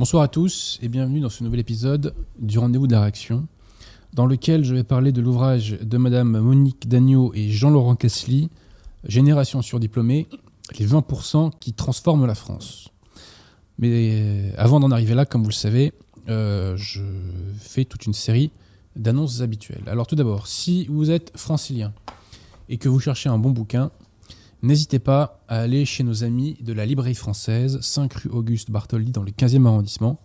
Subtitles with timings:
[0.00, 3.46] Bonsoir à tous et bienvenue dans ce nouvel épisode du Rendez-vous de la Réaction,
[4.14, 8.48] dans lequel je vais parler de l'ouvrage de Madame Monique Dagneau et Jean-Laurent Kessly,
[9.04, 10.26] Génération surdiplômée,
[10.78, 12.88] les 20% qui transforment la France.
[13.78, 15.92] Mais avant d'en arriver là, comme vous le savez,
[16.30, 17.02] euh, je
[17.58, 18.52] fais toute une série
[18.96, 19.84] d'annonces habituelles.
[19.86, 21.92] Alors tout d'abord, si vous êtes francilien
[22.70, 23.90] et que vous cherchez un bon bouquin,
[24.62, 29.10] N'hésitez pas à aller chez nos amis de la librairie française, 5 rue Auguste Bartholdi
[29.10, 30.20] dans le 15e arrondissement,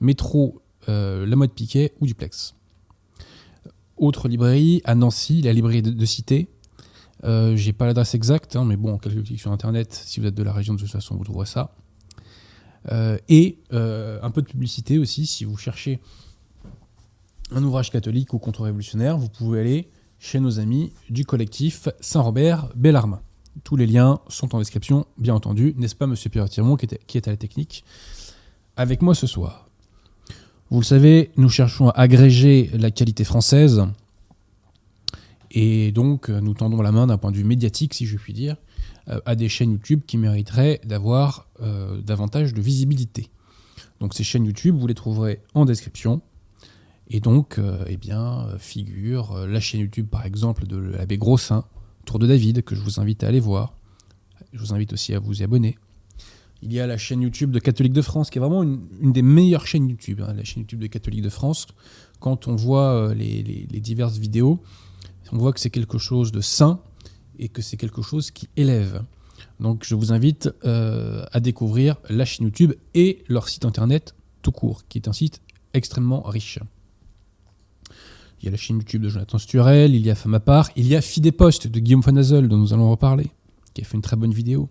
[0.00, 2.54] métro euh, La Mode Piquet ou Duplex.
[3.96, 6.48] Autre librairie, à Nancy, la librairie de, Cité.
[7.24, 10.34] Euh, J'ai pas l'adresse exacte, hein, mais bon, quelques clics sur internet, si vous êtes
[10.34, 11.74] de la région, de toute façon, vous trouverez ça.
[12.90, 16.00] Euh, et euh, un peu de publicité aussi, si vous cherchez
[17.50, 23.20] un ouvrage catholique ou contre-révolutionnaire, vous pouvez aller chez nos amis du collectif Saint-Robert Bellarmin.
[23.62, 25.74] Tous les liens sont en description, bien entendu.
[25.76, 27.84] N'est-ce pas, monsieur Pierre Tirmont, qui, qui est à la technique
[28.76, 29.68] Avec moi ce soir?
[30.70, 33.84] Vous le savez, nous cherchons à agréger la qualité française.
[35.52, 38.56] Et donc, nous tendons la main d'un point de vue médiatique, si je puis dire,
[39.08, 43.28] euh, à des chaînes YouTube qui mériteraient d'avoir euh, davantage de visibilité.
[44.00, 46.22] Donc, ces chaînes YouTube, vous les trouverez en description.
[47.08, 51.64] Et donc, euh, eh bien, figure la chaîne YouTube, par exemple, de l'abbé Grossin,
[52.04, 53.74] Tour de David, que je vous invite à aller voir.
[54.52, 55.76] Je vous invite aussi à vous y abonner.
[56.62, 59.22] Il y a la chaîne YouTube de Catholique de France, qui est vraiment une, des
[59.22, 61.66] meilleures chaînes YouTube, hein, la chaîne YouTube de Catholique de France.
[62.20, 64.62] Quand on voit euh, les, diverses vidéos,
[65.32, 66.80] on voit que c'est quelque chose de sain
[67.38, 69.02] et que c'est quelque chose qui élève.
[69.60, 74.52] Donc je vous invite euh, à découvrir la chaîne YouTube et leur site internet tout
[74.52, 75.42] court, qui est un site
[75.74, 76.60] extrêmement riche.
[78.44, 80.68] Il y a la chaîne YouTube de Jonathan Sturel, il y a Femme à part,
[80.76, 81.00] il y a
[81.32, 83.30] Post de Guillaume Fanazel, dont nous allons reparler,
[83.72, 84.68] qui a fait une très bonne vidéo.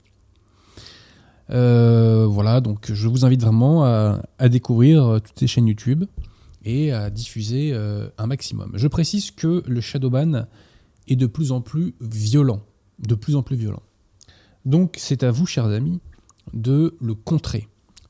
[1.50, 6.06] Euh, voilà, donc je vous invite vraiment à, découvrir euh, toutes ces chaînes YouTube
[6.64, 8.74] et à diffuser euh, un maximum.
[8.76, 10.46] Je précise que le Shadowban
[11.08, 12.62] est de plus en plus violent,
[13.00, 13.82] de plus en plus violent.
[14.66, 16.00] Donc c'est à vous, chers amis,
[16.54, 17.68] de le contrer.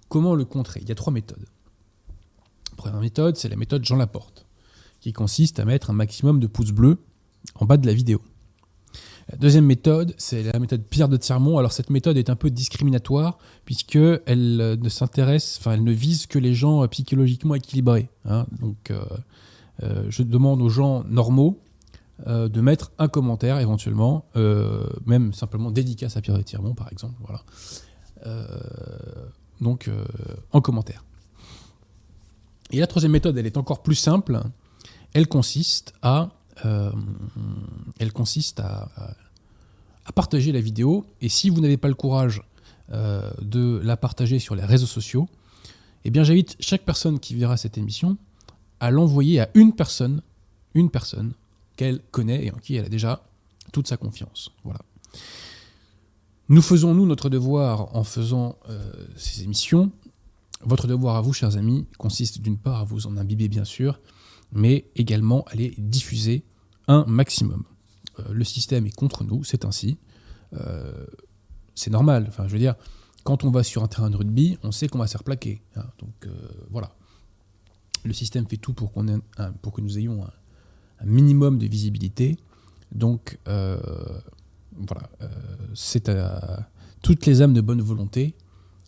[0.10, 0.82] Comment le contrer?
[0.84, 1.46] Il y a trois méthodes.
[2.76, 4.43] Première méthode, c'est la méthode Jean Laporte
[5.04, 6.98] qui consiste à mettre un maximum de pouces bleus
[7.56, 8.22] en bas de la vidéo.
[9.38, 11.58] Deuxième méthode, c'est la méthode Pierre de Tirmont.
[11.58, 15.92] Alors cette méthode est un peu discriminatoire puisque elle euh, ne s'intéresse, enfin elle ne
[15.92, 18.08] vise que les gens euh, psychologiquement équilibrés.
[18.24, 18.46] Hein.
[18.62, 21.60] Donc euh, je demande aux gens normaux
[22.26, 24.24] de mettre un commentaire éventuellement,
[25.06, 27.22] même simplement dédicace à Pierre de Tirmont par exemple.
[29.60, 29.90] Donc
[30.52, 31.04] en commentaire.
[32.72, 34.42] Et la troisième méthode, elle est encore plus simple
[35.14, 36.30] elle consiste à,
[36.66, 36.92] euh,
[40.06, 41.06] à, partager la vidéo.
[41.22, 42.44] Et si vous n'avez pas le courage
[42.92, 45.28] euh, de la partager sur les réseaux sociaux,
[46.06, 48.18] eh bien j'invite chaque personne qui verra cette émission
[48.80, 50.22] à l'envoyer à une personne,
[50.74, 51.34] une personne
[51.78, 53.24] qu'elle connaît et en qui elle a déjà
[53.72, 54.52] toute sa confiance.
[54.64, 54.80] Voilà.
[56.50, 59.92] Nous faisons, nous, notre devoir en faisant euh, ces émissions.
[60.62, 64.00] Votre devoir à vous, chers amis, consiste d'une part à vous en imbiber, bien sûr,
[64.54, 66.46] mais également à les diffuser
[66.88, 67.64] un maximum.
[68.20, 69.98] Euh, le système est contre nous, c'est ainsi.
[70.54, 71.06] Euh,
[71.76, 72.26] c'est normal.
[72.28, 72.76] Enfin, je veux dire,
[73.24, 75.62] quand on va sur un terrain de rugby, on sait qu'on va se faire plaquer.
[75.76, 75.86] Hein.
[76.00, 76.32] donc euh,
[76.70, 76.96] voilà.
[78.06, 78.92] Le système fait tout pour,
[79.62, 82.38] pour que nous ayons un, minimum de visibilité.
[82.92, 85.10] Donc voilà,
[85.74, 86.70] c'est à
[87.02, 88.36] toutes les âmes de bonne volonté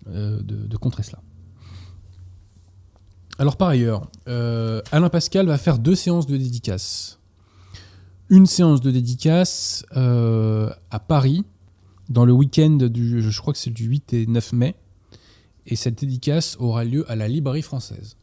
[0.05, 1.21] de contrer cela.
[3.37, 7.19] Alors par ailleurs, euh, Alain Pascal va faire deux séances de dédicace.
[8.29, 11.43] Une séance de dédicace euh, à Paris,
[12.07, 14.75] dans le week-end du, je crois que c'est du 8 et 9 mai,
[15.65, 18.15] et cette dédicace aura lieu à la Librairie française.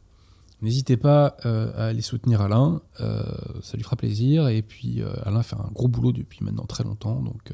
[0.63, 5.57] N'hésitez pas euh, à aller soutenir Alain, ça lui fera plaisir, et puis Alain fait
[5.57, 7.51] un gros boulot depuis maintenant très longtemps, donc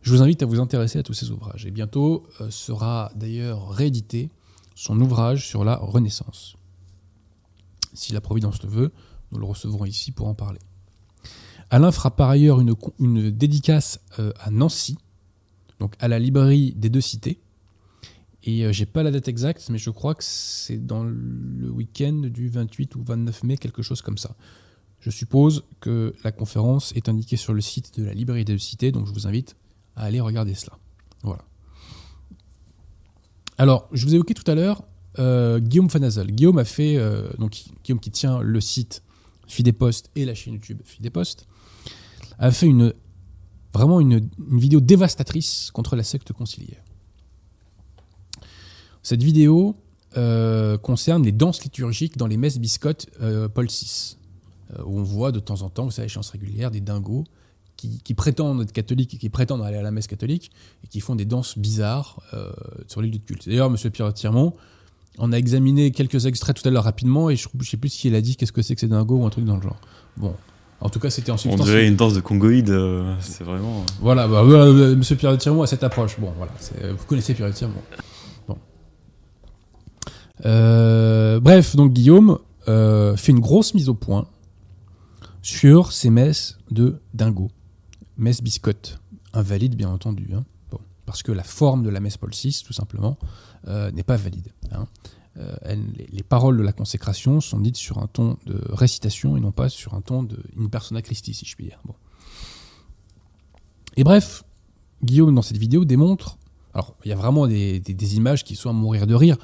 [0.00, 1.66] je vous invite à vous intéresser à tous ces ouvrages.
[1.66, 4.30] Et bientôt sera d'ailleurs réédité
[4.78, 6.54] son ouvrage sur la Renaissance.
[7.94, 8.92] Si la Providence le veut,
[9.32, 10.60] nous le recevrons ici pour en parler.
[11.70, 14.96] Alain fera par ailleurs une, une dédicace euh, à Nancy,
[15.80, 17.40] donc à la librairie des deux cités.
[18.44, 22.28] Et euh, j'ai pas la date exacte, mais je crois que c'est dans le week-end
[22.32, 24.36] du 28 ou 29 mai, quelque chose comme ça.
[25.00, 28.58] Je suppose que la conférence est indiquée sur le site de la librairie des deux
[28.58, 29.56] cités, donc je vous invite
[29.96, 30.78] à aller regarder cela.
[31.24, 31.47] Voilà.
[33.58, 34.84] Alors, je vous ai évoqué tout à l'heure
[35.18, 36.30] euh, Guillaume Fanazel.
[36.30, 37.28] Guillaume a fait, euh,
[37.84, 39.02] Guillaume qui tient le site
[39.48, 41.46] Fidepost et la chaîne YouTube Fidepost,
[42.38, 42.94] a fait une
[43.74, 46.82] vraiment une, vidéo dévastatrice contre la secte conciliaire.
[49.02, 49.76] Cette vidéo
[50.82, 53.08] concerne les danses liturgiques dans les messes biscottes
[53.54, 54.16] Paul VI,
[54.84, 57.24] où on voit de temps en temps, vous savez, échéances régulières, des dingos
[57.78, 60.50] qui, prétendent être catholiques et qui prétendent aller à la messe catholique
[60.84, 62.20] et qui font des danses bizarres
[62.88, 63.48] sur les lieux de culte.
[63.48, 63.90] D'ailleurs, M.
[63.90, 64.52] Pierre Tirmont,
[65.18, 68.08] on a examiné quelques extraits tout à l'heure rapidement et je ne sais plus si
[68.08, 69.80] elle a dit qu'est-ce que c'est que c'est dingo ou un truc dans le genre.
[70.16, 70.34] Bon,
[70.80, 71.60] en tout cas, c'était en substance.
[71.60, 73.80] On dirait une danse de congoïde, euh, c'est vraiment.
[73.80, 73.92] Euh.
[74.00, 76.18] Voilà, bah, euh, Monsieur Pierre de Tirmont a cette approche.
[76.20, 76.52] Bon, voilà,
[76.92, 77.82] vous connaissez Pierre de Tirmont.
[78.46, 78.56] Bon.
[81.40, 84.26] bref, donc Guillaume fait une grosse mise au point
[85.42, 87.50] sur ces messes de dingo.
[88.18, 89.00] Messe biscotte.
[89.32, 90.28] Invalide, bien entendu.
[90.34, 90.44] Hein.
[91.06, 93.16] Parce que la forme de la messe Paul VI, tout simplement,
[93.66, 94.52] n'est pas valide.
[94.72, 94.86] Hein.
[95.38, 95.76] Euh,
[96.10, 99.68] les, paroles de la consécration sont dites sur un ton de récitation et non pas
[99.68, 101.78] sur un ton de in persona Christi, si je puis dire.
[101.84, 101.94] Bon.
[103.96, 104.42] Et bref,
[105.04, 106.38] Guillaume, dans cette vidéo, démontre.
[106.74, 109.36] Alors, il y a vraiment des, images qui sont à mourir de rire,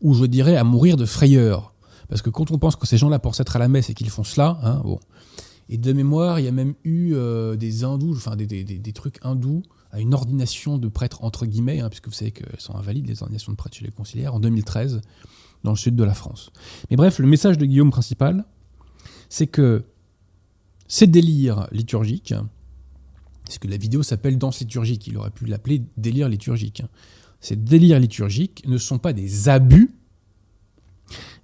[0.00, 1.74] ou je dirais à mourir de frayeur.
[2.08, 4.10] Parce que quand on pense que ces gens-là pensent être à la messe et qu'ils
[4.10, 4.98] font cela, hein, bon.
[5.68, 9.62] Et de mémoire, il y a même eu euh, des hindous, enfin des, trucs hindous
[9.90, 13.22] à une ordination de prêtre entre guillemets, hein, puisque vous savez qu'elles sont invalides les
[13.22, 15.00] ordinations de prêtres chez les conciliaires, en 2013,
[15.64, 16.52] dans le sud de la France.
[16.90, 18.44] Mais bref, le message de Guillaume principal,
[19.28, 19.84] c'est que
[20.86, 22.34] ces délires liturgiques,
[23.44, 26.82] parce que la vidéo s'appelle Danse liturgique, il aurait pu l'appeler délire liturgique.
[27.40, 29.94] Ces délires liturgiques ne sont pas des abus,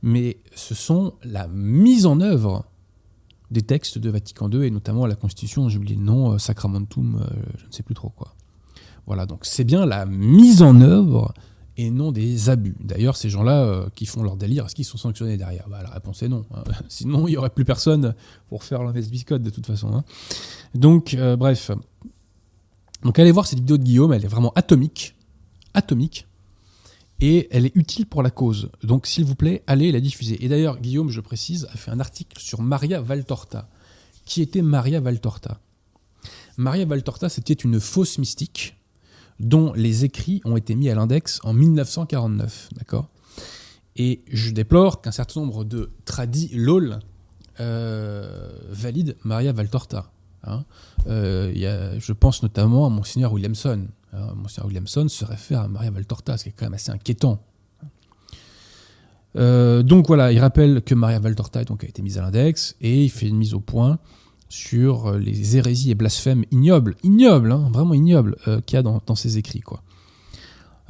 [0.02, 2.66] mais ce sont la mise en œuvre
[3.52, 7.20] des textes de Vatican II et notamment la Constitution, j'ai oublié le nom, euh, Sacramentum,
[7.20, 8.34] euh, je ne sais plus trop quoi.
[9.06, 11.34] Voilà, donc c'est bien la mise en œuvre
[11.76, 12.76] et non des abus.
[12.80, 15.68] D'ailleurs, ces gens-là euh, qui font leur délire, est-ce qu'ils sont sanctionnés derrière?
[15.68, 16.44] Bah, La réponse est non.
[16.54, 16.62] Hein.
[16.88, 18.14] Sinon, il n'y aurait plus personne
[18.48, 19.94] pour faire l'invest de toute façon.
[19.94, 20.04] Hein.
[20.74, 21.70] Donc, bref.
[23.02, 25.16] Donc, allez voir cette vidéo de Guillaume, elle est vraiment atomique.
[25.74, 26.26] Atomique.
[27.22, 28.68] Et elle est utile pour la cause.
[28.82, 30.44] Donc, s'il vous plaît, allez la diffuser.
[30.44, 33.68] Et d'ailleurs, Guillaume, je précise, a fait un article sur Maria Valtorta.
[34.24, 35.60] Qui était Maria Valtorta?
[36.56, 38.76] Maria Valtorta, c'était une fausse mystique
[39.38, 42.70] dont les écrits ont été mis à l'index en 1949.
[42.76, 43.08] D'accord?
[43.94, 46.98] Et je déplore qu'un certain nombre de tradis LOL
[47.60, 50.10] euh, valident Maria Valtorta.
[50.42, 50.64] Hein.
[51.06, 53.86] Euh, je pense notamment à Monseigneur Williamson.
[54.12, 54.34] Hein.
[54.36, 57.42] Monseigneur Williamson se réfère à Maria Valtorta, ce qui est quand même assez inquiétant.
[59.36, 63.10] Euh, donc voilà, il rappelle que Maria Valtorta a été mise à l'index et il
[63.10, 63.98] fait une mise au point
[64.52, 68.82] sur euh, les hérésies et blasphèmes ignobles, ignobles, hein, vraiment ignobles, euh, qu'il y a
[68.82, 69.62] dans, ses écrits.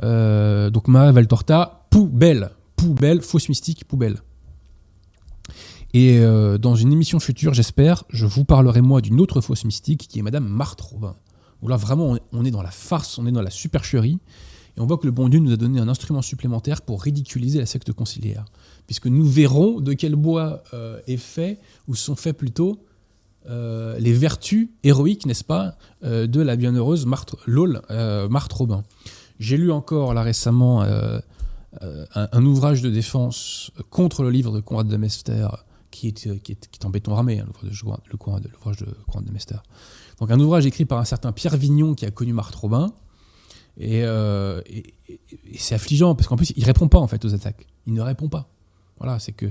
[0.03, 4.19] Euh, donc Maria Valtorta, poubelle, poubelle, fausse mystique, poubelle.
[5.95, 6.23] Et
[6.59, 10.23] dans une émission future, j'espère, je vous parlerai moi d'une autre fausse mystique qui est
[10.23, 11.15] Madame Marthe Robin.
[11.63, 14.19] Où là vraiment on est dans la farce, on est dans la supercherie,
[14.77, 17.59] et on voit que le bon Dieu nous a donné un instrument supplémentaire pour ridiculiser
[17.59, 18.45] la secte conciliaire.
[18.87, 20.63] Puisque nous verrons de quel bois
[21.07, 22.83] est fait, ou sont faits plutôt,
[23.49, 28.85] euh, les vertus héroïques, n'est-ce pas, euh, de la bienheureuse Marthe, LOL, euh, Marthe Robin.
[29.41, 34.97] J'ai lu encore là récemment un, ouvrage de défense contre le livre de Conrad de
[34.97, 35.49] Mester,
[35.91, 39.57] qui est, qui en béton ramé, hein, l'ouvrage de, Conrad de Mester.
[40.19, 42.93] Donc un ouvrage écrit par un certain Pierre Vignon qui a connu Marthe Robin.
[43.79, 44.05] Et,
[45.57, 47.67] c'est affligeant parce qu'en plus il répond pas en fait aux attaques.
[47.87, 48.49] Il ne répond pas.
[48.99, 49.47] Voilà, c'est que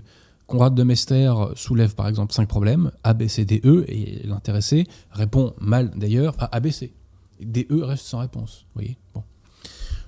[0.47, 4.85] Conrad de Mester soulève par exemple cinq problèmes, A, B, C, D, E, et l'intéressé
[5.11, 6.93] répond mal d'ailleurs à A, B, C.
[7.39, 8.65] D, E reste sans réponse.
[8.67, 9.23] Vous voyez bon.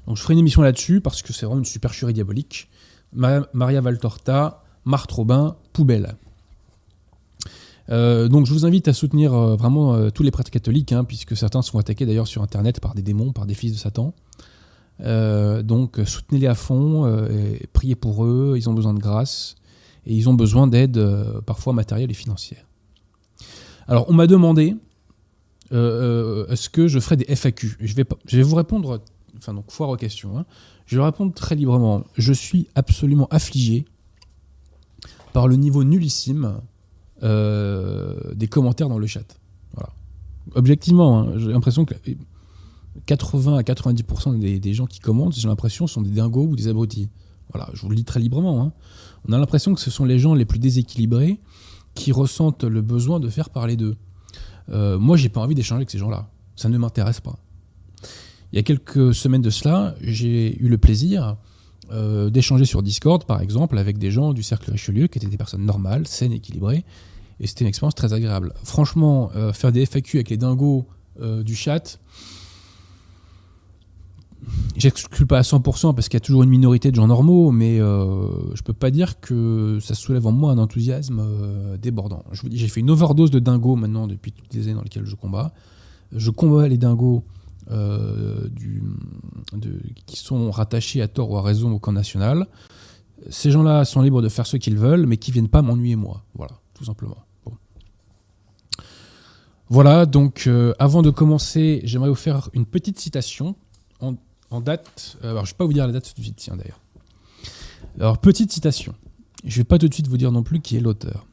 [0.06, 2.70] Donc je ferai une émission là-dessus parce que c'est vraiment une supercherie diabolique.
[3.14, 6.16] Maria Valtorta, Marthe Robin, poubelle.
[7.90, 11.04] Euh, donc je vous invite à soutenir euh, vraiment euh, tous les prêtres catholiques, hein,
[11.04, 14.14] puisque certains sont attaqués d'ailleurs sur Internet par des démons, par des fils de Satan.
[15.00, 17.28] donc soutenez-les à fond,
[17.74, 19.56] priez pour eux, ils ont besoin de grâce
[20.06, 21.00] et ils ont besoin d'aide
[21.46, 22.66] parfois matérielle et financière.
[23.88, 24.76] Alors on m'a demandé
[25.72, 29.02] est-ce que je ferai des FAQ je vais, je vais vous répondre,
[29.38, 30.46] enfin donc foire aux questions, hein.
[30.86, 32.04] je vais répondre très librement.
[32.16, 33.86] Je suis absolument affligé
[35.34, 36.62] par le niveau nullissime
[37.24, 39.40] des commentaires dans le chat.
[39.74, 39.90] Voilà.
[40.56, 41.96] Objectivement, hein, j'ai l'impression que
[43.06, 47.10] 80 à 90% des, gens qui commentent, j'ai l'impression, sont des dingos ou des abrutis.
[47.52, 48.64] Voilà, je vous le dis très librement.
[48.64, 48.72] Hein
[49.28, 51.40] on a l'impression que ce sont les gens les plus déséquilibrés
[51.96, 53.96] qui ressentent le besoin de faire parler d'eux.
[54.70, 56.30] Euh, moi, j'ai pas envie d'échanger avec ces gens-là.
[56.56, 57.38] Ça ne m'intéresse pas.
[58.52, 61.38] Il y a quelques semaines de cela, j'ai eu le plaisir
[61.92, 65.38] euh, d'échanger sur Discord, par exemple, avec des gens du cercle Richelieu qui étaient des
[65.38, 66.86] personnes normales, saines, équilibrées.
[67.40, 68.54] Et c'était une expérience très agréable.
[68.64, 70.88] Franchement, euh, faire des FAQ avec les dingos
[71.44, 72.00] du chat,
[74.76, 77.80] J'exclus pas à 100% parce qu'il y a toujours une minorité de gens normaux, mais
[77.80, 82.24] euh, je peux pas dire que ça soulève en moi un enthousiasme euh, débordant.
[82.32, 84.82] Je vous dis, j'ai fait une overdose de dingos maintenant depuis toutes les années dans
[84.82, 85.54] lesquelles je combats.
[86.12, 87.24] Je combats les dingos
[87.72, 88.48] euh,
[90.06, 92.48] qui sont rattachés à tort ou à raison au camp national.
[93.30, 96.24] Ces gens-là sont libres de faire ce qu'ils veulent, mais qui viennent pas m'ennuyer moi.
[96.36, 97.18] Voilà, tout simplement.
[99.70, 103.56] Voilà, donc euh, avant de commencer, j'aimerais vous faire une petite citation
[104.52, 105.18] en, date.
[105.24, 106.80] euh, alors, je vais pas vous dire la date tout de suite, tiens d'ailleurs.
[108.00, 108.94] Alors, petite citation.
[109.44, 111.26] Je vais pas tout de suite vous dire non plus qui est l'auteur.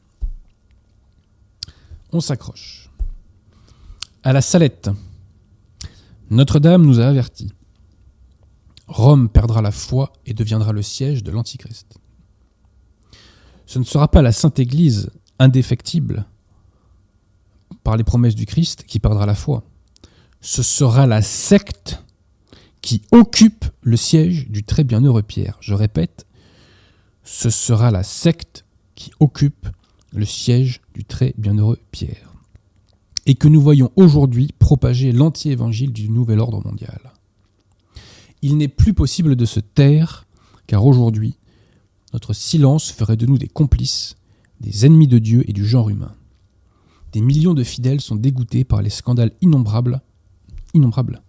[2.11, 2.89] On s'accroche.
[4.23, 4.89] À la Salette.
[6.31, 7.53] Notre-Dame nous a avertis.
[8.87, 11.99] Rome perdra la foi et deviendra le siège de l'Antichrist.
[13.67, 16.25] Ce ne sera pas la Sainte Église indéfectible
[17.83, 19.63] par les promesses du Christ qui perdra la foi.
[20.39, 22.03] Ce sera la secte
[22.81, 25.57] qui occupe le siège du très bienheureux Pierre.
[25.59, 26.27] Je répète,
[27.23, 29.67] ce sera la secte qui occupe
[30.13, 32.33] le siège du très bienheureux Pierre.
[33.25, 37.13] Et que nous voyons aujourd'hui propager l'anti-évangile du nouvel ordre mondial.
[38.43, 40.25] Il n'est plus possible de se taire,
[40.67, 41.35] car aujourd'hui,
[42.13, 44.15] notre silence ferait de nous des complices,
[44.61, 46.15] des ennemis de Dieu et du genre humain.
[47.11, 50.01] Des millions de fidèles sont dégoûtés par les scandales innombrables,
[50.73, 51.21] innombrables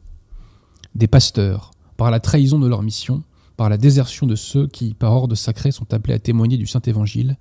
[0.95, 3.23] des pasteurs, par la trahison de leur mission,
[3.57, 6.83] par la désertion de ceux qui, par ordre sacré, sont appelés à témoigner du Saint
[6.83, 7.39] Évangile,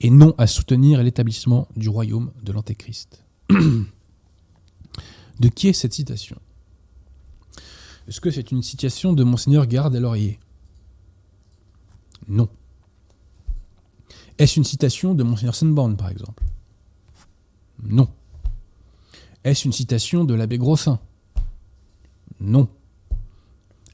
[0.00, 3.24] et non à soutenir l'établissement du royaume de l'Antéchrist.
[3.50, 3.88] de
[5.48, 6.36] qui est cette citation?
[8.06, 10.38] Est-ce que c'est une citation de Monseigneur Garde à Laurier
[12.28, 12.48] Non.
[14.38, 16.42] Est-ce une citation de Monseigneur Sunborn, par exemple?
[17.82, 18.08] Non.
[19.44, 20.98] Est-ce une citation de l'abbé Grossin?
[22.40, 22.68] Non.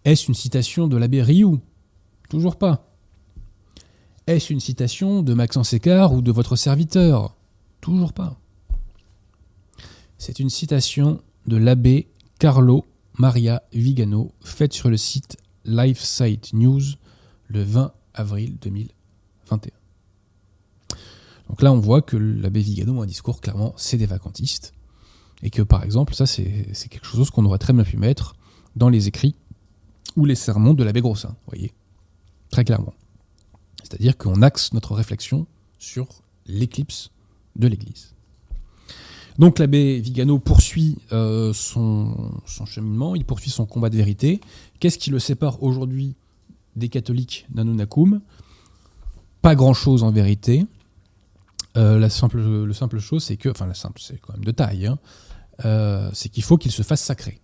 [0.05, 1.61] Est-ce une citation de l'abbé Rioux?
[2.29, 2.87] Toujours pas.
[4.27, 7.37] Est-ce une citation de Maxence Écart ou de votre serviteur?
[7.81, 8.39] Toujours pas.
[10.19, 12.87] C'est une citation de l'abbé Carlo
[13.19, 16.81] Maria Vigano, faite sur le site LifeSite News
[17.49, 19.80] le 20 avril 2021.
[21.51, 24.73] Donc là, on voit que l'abbé Vigano a un discours clairement, c'est des vacantistes.
[25.43, 28.37] Et que par exemple, ça, c'est quelque chose qu'on aurait très bien pu mettre
[28.77, 29.35] dans les écrits
[30.17, 31.73] ou les sermons de l'abbé Grossin, vous voyez,
[32.51, 32.95] très clairement.
[33.83, 35.47] C'est-à-dire qu'on axe notre réflexion
[35.79, 36.07] sur
[36.47, 37.11] l'éclipse
[37.57, 38.15] de l'Église.
[39.41, 42.15] Donc l'abbé Vigano poursuit euh, son,
[42.47, 44.41] cheminement, il poursuit son combat de vérité.
[44.79, 46.15] Qu'est-ce qui le sépare aujourd'hui
[46.77, 48.21] des catholiques d'Anunnacum
[49.43, 50.65] Pas grand-chose en vérité.
[51.77, 54.51] Euh, la simple, le simple chose, c'est que, enfin la simple, c'est quand même de
[54.51, 54.99] taille, hein,
[55.65, 57.41] euh, c'est qu'il faut qu'il se fasse sacré.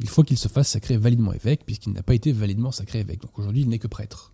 [0.00, 3.22] Il faut qu'il se fasse sacré validement évêque, puisqu'il n'a pas été validement sacré évêque.
[3.22, 4.32] Donc aujourd'hui, il n'est que prêtre.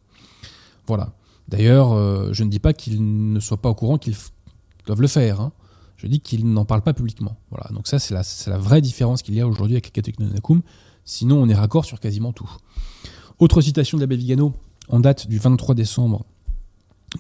[0.87, 1.15] Voilà.
[1.49, 4.17] D'ailleurs, euh, je ne dis pas qu'ils ne soient pas au courant qu'ils
[4.87, 5.41] doivent le faire.
[5.41, 5.53] hein.
[5.97, 7.37] Je dis qu'ils n'en parlent pas publiquement.
[7.51, 7.69] Voilà.
[7.75, 10.63] Donc ça, c'est la, vraie différence qu'il y a aujourd'hui avec les Nonacum.
[11.05, 12.51] Sinon, on est raccord sur quasiment tout.
[13.39, 14.55] Autre citation de l'abbé Vigano,
[14.89, 16.25] en date du 23 décembre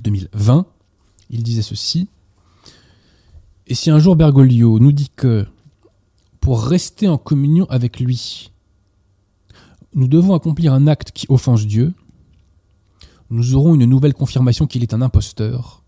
[0.03, 0.67] 2020.
[1.31, 2.09] Il disait ceci.
[3.67, 5.47] Et si un jour Bergoglio nous dit que
[6.41, 8.51] pour rester en communion avec lui,
[9.95, 11.95] nous devons accomplir un acte qui offense Dieu,
[13.31, 15.85] nous aurons une nouvelle confirmation qu'il est un imposteur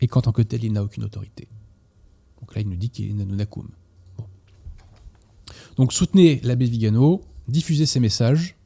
[0.00, 1.46] et qu'en tant que tel, il n'a aucune autorité.
[2.40, 3.68] Donc là, il nous dit qu'il est Nanunakum.
[4.16, 4.24] Bon.
[5.76, 8.56] Donc soutenez l'abbé Vigano, diffusez ses messages,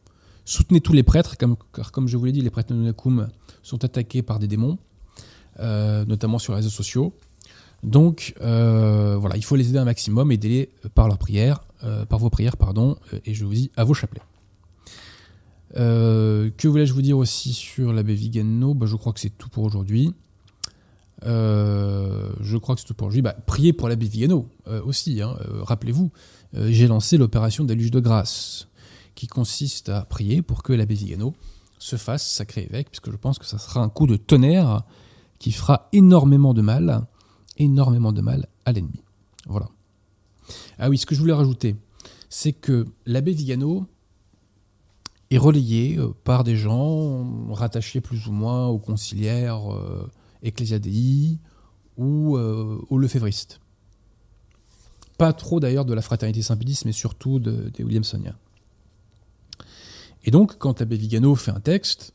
[0.45, 3.29] soutenez tous les prêtres, car comme je vous l'ai dit, les prêtres Nanunakum
[3.63, 4.79] sont attaqués par des démons,
[5.61, 7.15] euh, notamment sur les réseaux sociaux.
[7.83, 12.19] Donc euh, voilà, il faut les aider un maximum, aidez-les par leurs prières, euh, par
[12.19, 14.23] vos prières, pardon, et je vous dis à vos chapelets.
[15.75, 18.75] Que voulais-je vous dire aussi sur l'abbé Vigano?
[18.75, 20.13] Bah, Je crois que c'est tout pour aujourd'hui.
[21.23, 23.23] Je crois que c'est tout pour aujourd'hui.
[23.23, 24.49] Bah, priez pour l'abbé Vigano
[24.85, 25.23] aussi.
[25.23, 25.37] hein.
[25.63, 26.11] Rappelez-vous,
[26.55, 28.67] j'ai lancé l'opération déluge de grâce,
[29.15, 31.35] qui consiste à prier pour que l'abbé Vigano
[31.79, 34.83] se fasse sacré évêque, puisque je pense que ça sera un coup de tonnerre
[35.39, 37.07] qui fera énormément de mal,
[37.57, 39.03] énormément de mal à l'ennemi.
[39.47, 39.69] Voilà.
[40.79, 41.77] Ah oui, ce que je voulais rajouter,
[42.29, 43.87] c'est que l'abbé Vigano
[45.31, 50.11] est relayé euh, par des gens rattachés plus ou moins aux conciliaires euh,
[50.43, 51.39] Ecclesia Dei
[51.97, 53.61] ou euh, aux lefévristes.
[55.19, 58.37] Pas trop d'ailleurs de la fraternité Saint-Pédis, mais surtout de- des Williamsoniens.
[60.25, 62.13] Et donc, quand l'abbé Vigano fait un texte,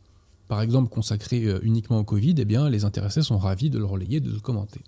[0.53, 3.85] par exemple consacré euh, uniquement au Covid, eh bien, les intéressés sont ravis de le
[3.85, 4.81] relayer, de le commenter.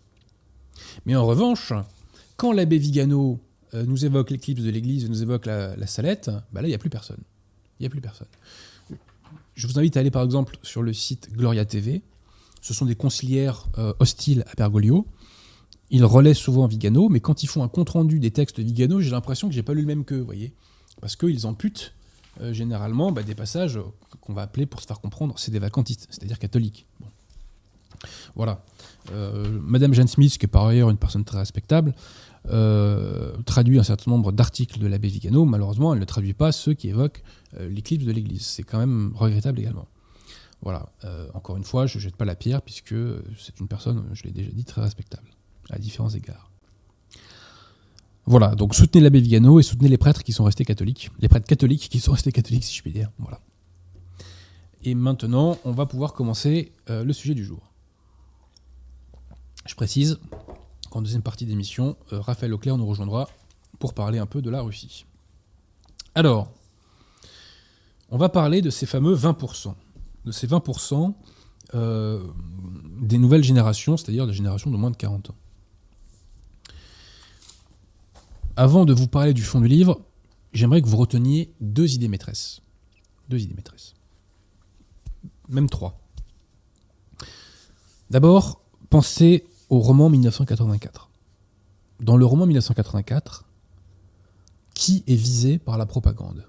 [1.07, 1.74] Mais en revanche,
[2.38, 3.39] quand l'abbé Vigano
[3.74, 6.77] euh, nous évoque l'éclipse de l'Église, nous évoque la, Salette, bah là, il n'y a
[6.77, 7.17] plus personne.
[7.79, 8.27] Il n'y a plus personne.
[9.55, 12.03] Je vous invite à aller par exemple sur le site Gloria TV.
[12.62, 15.07] Ce sont des conciliaires euh, hostiles à Bergoglio.
[15.89, 19.10] Ils relaient souvent Vigano, mais quand ils font un compte-rendu des textes de Vigano, j'ai
[19.10, 20.53] l'impression que j'ai pas lu le même qu'eux, voyez.
[21.01, 21.95] Parce qu'ils amputent
[22.41, 23.79] euh, généralement bah, des passages
[24.21, 26.85] qu'on va appeler, pour se faire comprendre, c'est des vacantistes, c'est-à-dire catholiques.
[28.35, 28.63] Voilà.
[29.11, 31.93] Euh, Madame Jeanne Smith, qui est par ailleurs une personne très respectable,
[32.49, 35.45] euh, traduit un certain nombre d'articles de l'abbé Vigano.
[35.45, 37.23] Malheureusement, elle ne traduit pas ceux qui évoquent
[37.57, 38.45] euh, l'éclipse de l'Église.
[38.45, 39.87] C'est quand même regrettable également.
[40.61, 40.89] Voilà.
[41.05, 42.95] Euh, encore une fois, je ne jette pas la pierre puisque
[43.37, 45.27] c'est une personne, je l'ai déjà dit, très respectable
[45.71, 46.51] à différents égards.
[48.25, 51.48] Voilà, donc soutenez l'abbé Vigano et soutenez les prêtres qui sont restés catholiques, les prêtres
[51.48, 53.12] catholiques qui sont restés catholiques, si je puis dire.
[53.20, 53.39] Voilà.
[54.84, 57.60] Et maintenant, on va pouvoir commencer le sujet du jour.
[59.65, 60.20] Je précise
[60.91, 63.27] qu'en deuxième partie d'émission, euh, Raphaël Auclair nous rejoindra
[63.79, 65.05] pour parler un peu de la Russie.
[66.13, 66.51] Alors,
[68.09, 69.74] on va parler de ces fameux 20%.
[70.25, 71.14] De ces 20%
[71.74, 72.24] euh,
[73.01, 75.35] des nouvelles générations, c'est-à-dire des générations de moins de 40 ans.
[78.57, 80.00] Avant de vous parler du fond du livre,
[80.53, 82.61] j'aimerais que vous reteniez deux idées maîtresses.
[83.29, 83.96] Deux idées maîtresses.
[85.50, 86.00] Même trois.
[88.09, 91.09] D'abord, pensez au roman 1984.
[92.00, 93.46] Dans le roman 1984,
[94.74, 96.48] qui est visé par la propagande?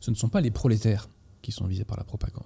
[0.00, 1.08] Ce ne sont pas les prolétaires
[1.42, 2.44] qui sont visés par la propagande.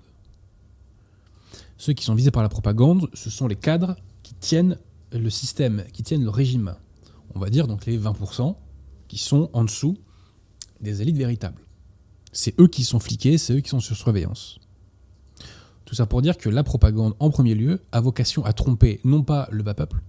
[1.78, 4.78] Ceux qui sont visés par la propagande, ce sont les cadres qui tiennent
[5.12, 6.76] le système, qui tiennent le régime.
[7.34, 8.56] On va dire donc les 20%
[9.08, 9.96] qui sont en dessous
[10.80, 11.60] des élites véritables.
[12.32, 14.58] C'est eux qui sont fliqués, c'est eux qui sont sur surveillance.
[15.84, 19.24] Tout ça pour dire que la propagande, en premier lieu, a vocation à tromper non
[19.24, 20.00] pas le bas peuple,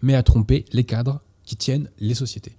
[0.00, 2.56] mais à tromper les cadres qui tiennent les sociétés.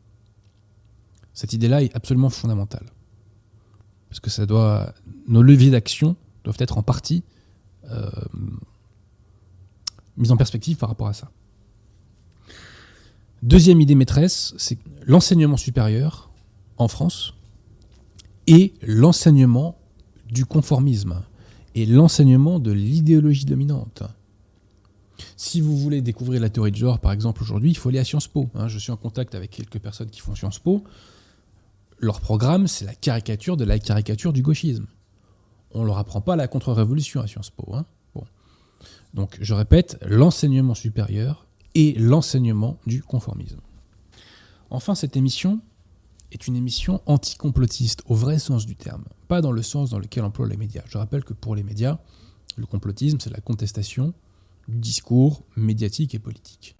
[1.33, 2.85] Cette idée-là est absolument fondamentale.
[4.09, 4.93] Parce que ça doit,
[5.27, 7.23] nos leviers d'action doivent être en partie
[7.89, 8.09] euh,
[10.17, 11.31] mis en perspective par rapport à ça.
[13.43, 16.31] Deuxième idée maîtresse, c'est l'enseignement supérieur
[16.77, 17.33] en France
[18.47, 19.77] et l'enseignement
[20.29, 21.21] du conformisme
[21.75, 24.03] et l'enseignement de l'idéologie dominante.
[25.37, 28.03] Si vous voulez découvrir la théorie de genre, par exemple, aujourd'hui, il faut aller à
[28.03, 28.49] Sciences Po.
[28.55, 28.67] Hein.
[28.67, 30.83] je suis en contact avec quelques personnes qui font Sciences Po.
[31.99, 34.87] Leur programme, c'est la caricature de la caricature du gauchisme.
[35.71, 37.73] On ne leur apprend pas la contre-révolution à Sciences Po.
[37.73, 37.85] Hein.
[38.13, 38.25] bon.
[39.13, 41.44] Donc, je répète, l'enseignement supérieur
[41.75, 43.59] et l'enseignement du conformisme.
[44.69, 45.61] Enfin, cette émission,
[46.31, 50.23] est une émission anticomplotiste au vrai sens du terme, pas dans le sens dans lequel
[50.23, 50.83] emploient les médias.
[50.87, 51.99] Je rappelle que pour les médias,
[52.57, 54.13] le complotisme, c'est la contestation
[54.67, 56.75] du discours médiatique et politique.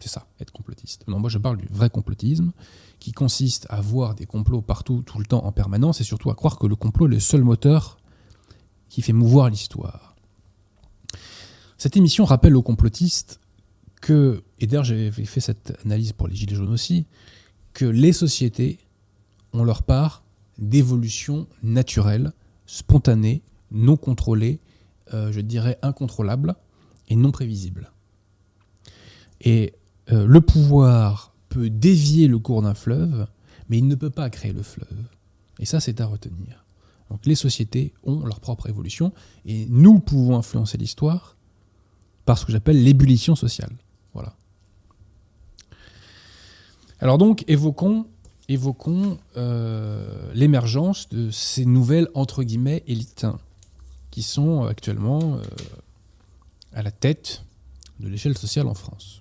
[0.00, 1.04] C'est ça, être complotiste.
[1.08, 2.52] Non, moi je parle du vrai complotisme,
[2.98, 6.34] qui consiste à voir des complots partout, tout le temps, en permanence, et surtout à
[6.34, 7.98] croire que le complot est le seul moteur
[8.88, 10.16] qui fait mouvoir l'histoire.
[11.76, 13.40] Cette émission rappelle aux complotistes
[13.98, 17.06] que, et d'ailleurs j'avais fait cette analyse pour les Gilets jaunes aussi,
[17.72, 18.78] que les sociétés
[19.52, 20.22] ont leur part
[20.58, 22.32] d'évolution naturelle,
[22.66, 24.58] spontanée, non contrôlée,
[25.14, 26.54] euh, je dirais incontrôlable
[27.08, 27.90] et non prévisible.
[29.40, 29.74] Et
[30.12, 33.26] euh, le pouvoir peut dévier le cours d'un fleuve,
[33.68, 35.04] mais il ne peut pas créer le fleuve.
[35.58, 36.64] Et ça, c'est à retenir.
[37.10, 39.12] Donc les sociétés ont leur propre évolution,
[39.46, 41.36] et nous pouvons influencer l'histoire
[42.24, 43.72] par ce que j'appelle l'ébullition sociale.
[44.14, 44.34] Voilà.
[47.00, 48.06] Alors donc, évoquons
[48.48, 53.26] évoquons euh, l'émergence de ces nouvelles, entre guillemets, élites,
[54.10, 55.42] qui sont actuellement euh,
[56.72, 57.44] à la tête
[58.00, 59.20] de l'échelle sociale en France.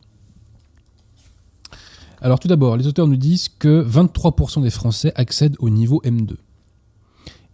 [2.21, 6.35] Alors tout d'abord, les auteurs nous disent que 23% des Français accèdent au niveau M2.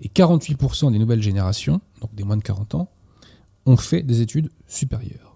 [0.01, 2.89] Et 48% des nouvelles générations, donc des moins de 40 ans,
[3.65, 5.32] ont fait des études supérieures.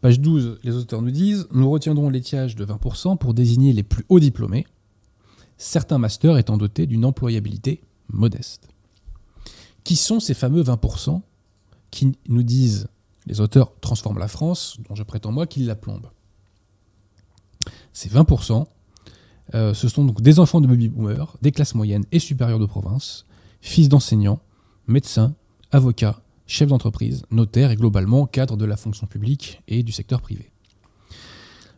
[0.00, 4.04] Page 12, les auteurs nous disent Nous retiendrons l'étiage de 20% pour désigner les plus
[4.08, 4.66] hauts diplômés,
[5.58, 8.68] certains masters étant dotés d'une employabilité modeste.
[9.84, 11.20] Qui sont ces fameux 20%
[11.90, 12.88] qui nous disent
[13.26, 16.10] les auteurs transforment la France, dont je prétends moi qu'ils la plombent?
[17.92, 18.66] Ces 20%,
[19.54, 22.66] euh, ce sont donc des enfants de baby boomers, des classes moyennes et supérieures de
[22.66, 23.26] province,
[23.60, 24.40] fils d'enseignants,
[24.86, 25.34] médecins,
[25.72, 30.50] avocats, chef d'entreprise, notaire et globalement cadre de la fonction publique et du secteur privé.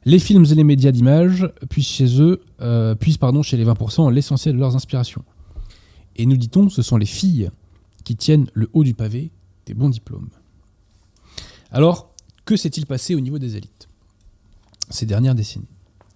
[0.06, 4.10] Les films et les médias d'image puissent chez eux, euh, puissent pardon, chez les 20%
[4.10, 5.24] l'essentiel de leurs inspirations.
[6.16, 7.50] Et nous dit-on, ce sont les filles
[8.02, 9.30] qui tiennent le haut du pavé
[9.66, 10.30] des bons diplômes.
[11.70, 12.10] Alors,
[12.46, 13.88] que s'est-il passé au niveau des élites
[14.88, 15.68] ces dernières décennies?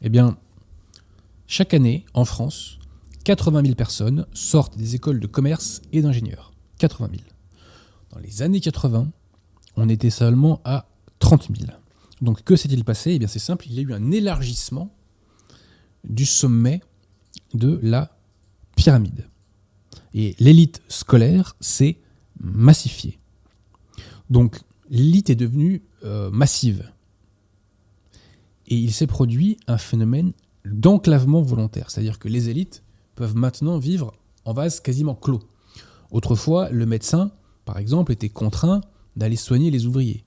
[0.03, 0.37] Eh bien,
[1.47, 2.79] chaque année, en France,
[3.25, 6.53] 80 000 personnes sortent des écoles de commerce et d'ingénieurs.
[6.79, 7.36] 80 000.
[8.13, 9.11] Dans les années 80,
[9.77, 10.89] on était seulement à
[11.19, 11.71] 30 000.
[12.23, 13.13] Donc que s'est-il passé?
[13.13, 14.95] Eh bien c'est simple, il y a eu un élargissement
[16.05, 16.81] du sommet
[17.55, 18.17] de la
[18.77, 19.29] pyramide.
[20.15, 21.99] Et l'élite scolaire s'est
[22.41, 23.19] massifiée.
[24.31, 26.91] Donc l'élite est devenue euh, massive.
[28.69, 30.33] Et il s'est produit un phénomène
[30.65, 31.91] d'enclavement volontaire.
[31.91, 32.83] C'est-à-dire que les élites
[33.15, 34.13] peuvent maintenant vivre
[34.45, 35.43] en vase quasiment clos.
[36.11, 37.31] Autrefois, le médecin,
[37.67, 38.81] par exemple, était contraint
[39.17, 40.25] d'aller soigner les ouvriers.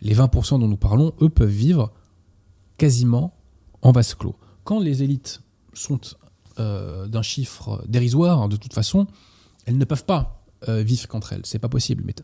[0.00, 1.92] Les 20% dont nous parlons, eux, peuvent vivre
[2.78, 3.34] quasiment
[3.82, 4.36] en vase clos.
[4.64, 5.42] Quand les élites
[5.74, 6.00] sont
[6.58, 9.06] euh, d'un chiffre dérisoire, de toute façon,
[9.66, 11.44] elles ne peuvent pas euh, vivre qu'entre elles.
[11.44, 12.04] C'est pas possible.
[12.06, 12.14] Mais,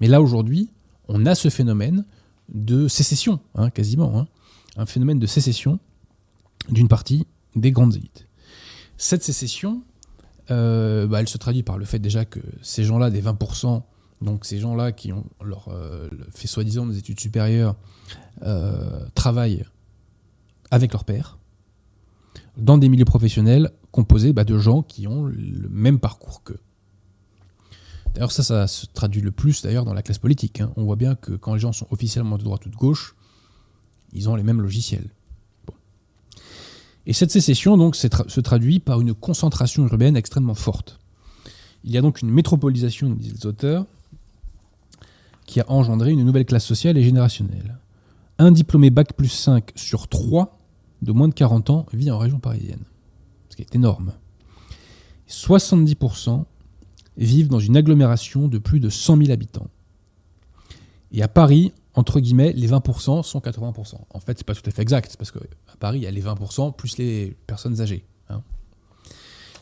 [0.00, 0.70] mais là, aujourd'hui,
[1.06, 2.04] on a ce phénomène
[2.48, 4.18] de sécession, hein, quasiment.
[4.18, 4.26] Hein.
[4.76, 5.78] un phénomène de sécession
[6.70, 8.26] d'une partie des grandes élites.
[8.96, 9.82] Cette sécession,
[10.50, 13.82] euh, bah, elle se traduit par le fait déjà que ces gens-là, des 20%,
[14.22, 17.76] donc ces gens-là qui ont leur, euh, fait soi-disant des études supérieures,
[18.42, 19.64] euh, travaillent
[20.70, 21.38] avec leur père,
[22.56, 26.60] dans des milieux professionnels composés bah, de gens qui ont le même parcours qu'eux.
[28.14, 30.60] D'ailleurs, ça, ça se traduit le plus d'ailleurs dans la classe politique.
[30.60, 30.72] Hein.
[30.76, 33.14] On voit bien que quand les gens sont officiellement de droite ou de gauche,
[34.12, 35.10] ils ont les mêmes logiciels.
[37.08, 40.98] Et cette sécession donc, se traduit par une concentration urbaine extrêmement forte.
[41.82, 43.86] Il y a donc une métropolisation, disent les auteurs,
[45.46, 47.78] qui a engendré une nouvelle classe sociale et générationnelle.
[48.38, 50.58] Un diplômé Bac plus 5 sur 3
[51.00, 52.84] de moins de 40 ans vit en région parisienne,
[53.48, 54.12] ce qui est énorme.
[55.30, 56.44] 70%
[57.16, 59.70] vivent dans une agglomération de plus de 100 000 habitants.
[61.12, 63.94] Et à Paris, entre guillemets, les 20% sont 80%.
[64.10, 65.40] En fait, c'est pas tout à fait exact, parce qu'à
[65.78, 68.04] Paris, il y a les 20% plus les personnes âgées.
[68.28, 68.42] Hein.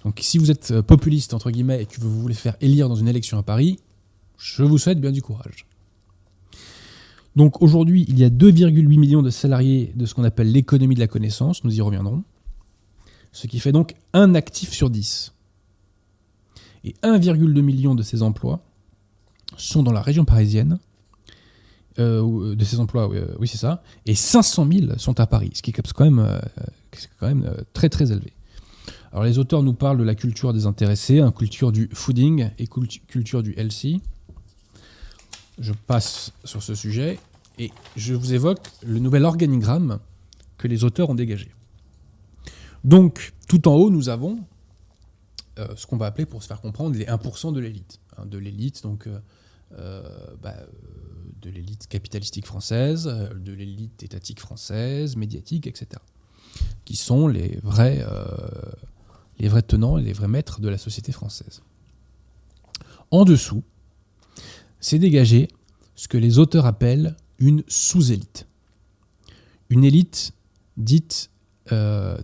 [0.05, 2.95] Donc si vous êtes euh, populiste, entre guillemets, et que vous voulez faire élire dans
[2.95, 3.79] une élection à Paris,
[4.39, 5.67] je vous souhaite bien du courage.
[7.37, 11.01] Donc aujourd'hui, il y a 2,8 millions de salariés de ce qu'on appelle l'économie de
[11.01, 12.25] la connaissance, nous y reviendrons,
[13.33, 15.35] ce qui fait donc un actif sur 10.
[16.85, 18.61] Et 1,2 million de ces emplois
[19.59, 20.79] sont dans la région parisienne,
[21.99, 25.63] euh, de ces emplois, euh, oui, c'est ça, et 500 000 sont à Paris, ce
[25.63, 26.39] qui est quand même, euh,
[27.19, 28.33] quand même très très élevé.
[29.13, 32.67] Alors les auteurs nous parlent de la culture des intéressés, une culture du fooding et
[32.67, 34.03] culture du healthy.
[35.59, 37.19] Je passe sur ce sujet
[37.59, 39.99] et je vous évoque le nouvel organigramme
[40.59, 41.51] que les auteurs ont dégagé.
[42.85, 44.41] Donc, tout en haut, nous avons
[45.77, 48.01] ce qu'on va appeler, pour se faire comprendre, les 1% de l'élite.
[48.19, 49.09] Hein, de l'élite, donc
[50.43, 50.57] bah,
[51.41, 56.01] de l'élite capitalistique française, euh, de l'élite étatique française, médiatique, etc.
[56.85, 58.25] Qui sont les vrais, euh,
[59.39, 61.63] les vrais tenants et les vrais maîtres de la société française.
[63.11, 63.63] En dessous,
[64.81, 65.49] c'est dégagé
[65.95, 68.47] ce que les auteurs appellent une sous-élite.
[69.71, 70.33] Une élite
[70.77, 71.31] dite,
[71.73, 72.17] euh,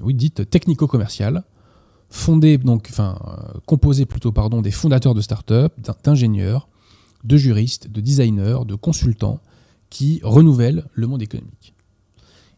[0.00, 1.44] oui, dite technico-commerciale,
[2.08, 3.18] fondée, donc, enfin,
[3.66, 6.68] composée plutôt pardon, des fondateurs de start-up, d'ingénieurs,
[7.26, 9.40] de juristes, de designers, de consultants
[9.90, 11.74] qui renouvellent le monde économique.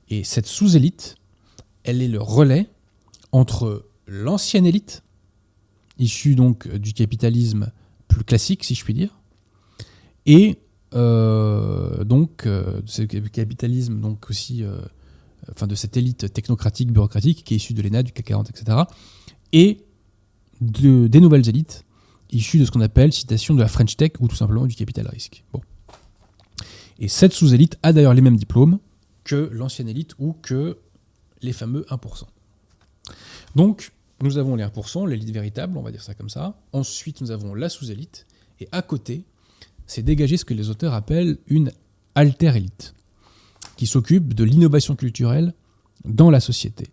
[0.09, 1.16] Et cette sous-élite,
[1.85, 2.68] elle est le relais
[3.33, 5.02] entre l'ancienne élite,
[5.98, 7.70] issue donc du capitalisme
[8.09, 9.18] plus classique, si je puis dire,
[10.26, 10.59] et
[10.94, 14.81] euh, donc euh, ce capitalisme donc aussi, euh,
[15.50, 18.78] enfin de cette élite technocratique, bureaucratique qui est issue de l'ENA, du CAC 40, etc.,
[19.52, 19.85] et
[20.61, 21.85] de, des nouvelles élites
[22.31, 25.07] issu de ce qu'on appelle citation de la French Tech ou tout simplement du capital
[25.09, 25.45] risque.
[26.99, 28.79] Et cette sous-élite a d'ailleurs les mêmes diplômes
[29.25, 30.79] que l'ancienne élite ou que
[31.43, 32.25] les fameux 1%.
[33.55, 36.59] Donc, nous avons les 1%, l'élite véritable, on va dire ça comme ça.
[36.73, 38.27] Ensuite, nous avons la sous-élite.
[38.61, 39.25] Et à côté,
[39.87, 41.71] c'est dégagé ce que les auteurs appellent une
[42.14, 42.95] alter-élite,
[43.77, 45.55] qui s'occupe de l'innovation culturelle
[46.05, 46.88] dans la société.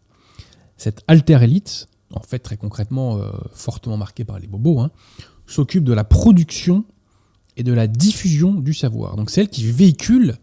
[0.78, 4.92] Cette alter-élite, en fait très concrètement euh, fortement marqué par les bobos, hein,
[5.48, 6.86] s'occupe de la production
[7.58, 9.16] et de la diffusion du savoir.
[9.16, 10.38] Donc c'est elle qui véhicule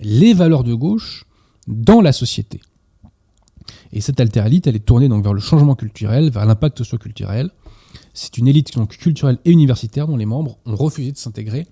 [0.00, 1.26] les valeurs de gauche
[1.66, 2.60] dans la société.
[3.92, 7.50] Et cette alter-élite, elle est tournée donc vers le changement culturel, vers l'impact socio-culturel.
[8.14, 11.66] C'est une élite donc, culturelle et universitaire dont les membres ont refusé de s'intégrer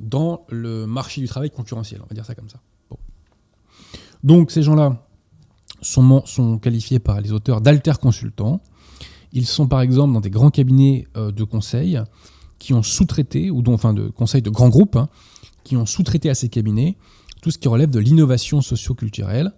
[0.00, 2.60] dans le marché du travail concurrentiel, on va dire ça comme ça.
[4.22, 5.06] Donc ces gens-là
[5.82, 8.60] sont, sont, qualifiés par les auteurs d'alter consultants.
[9.34, 12.00] Ils sont par exemple dans des grands cabinets euh, de conseil
[12.58, 15.08] qui ont sous-traité, ou dont, enfin de conseils de grands groupes, hein,
[15.64, 16.96] qui ont sous-traité à ces cabinets
[17.42, 19.52] tout ce qui relève de l'innovation socio-culturelle,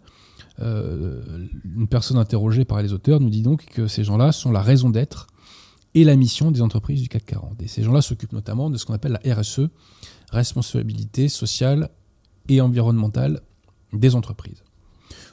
[0.58, 4.90] une personne interrogée par les auteurs nous dit donc que ces gens-là sont la raison
[4.90, 5.28] d'être
[5.96, 7.62] et la mission des entreprises du CAC 40.
[7.62, 9.62] Et ces gens-là s'occupent notamment de ce qu'on appelle la RSE,
[10.30, 11.88] responsabilité sociale
[12.48, 13.40] et environnementale
[13.94, 14.62] des entreprises.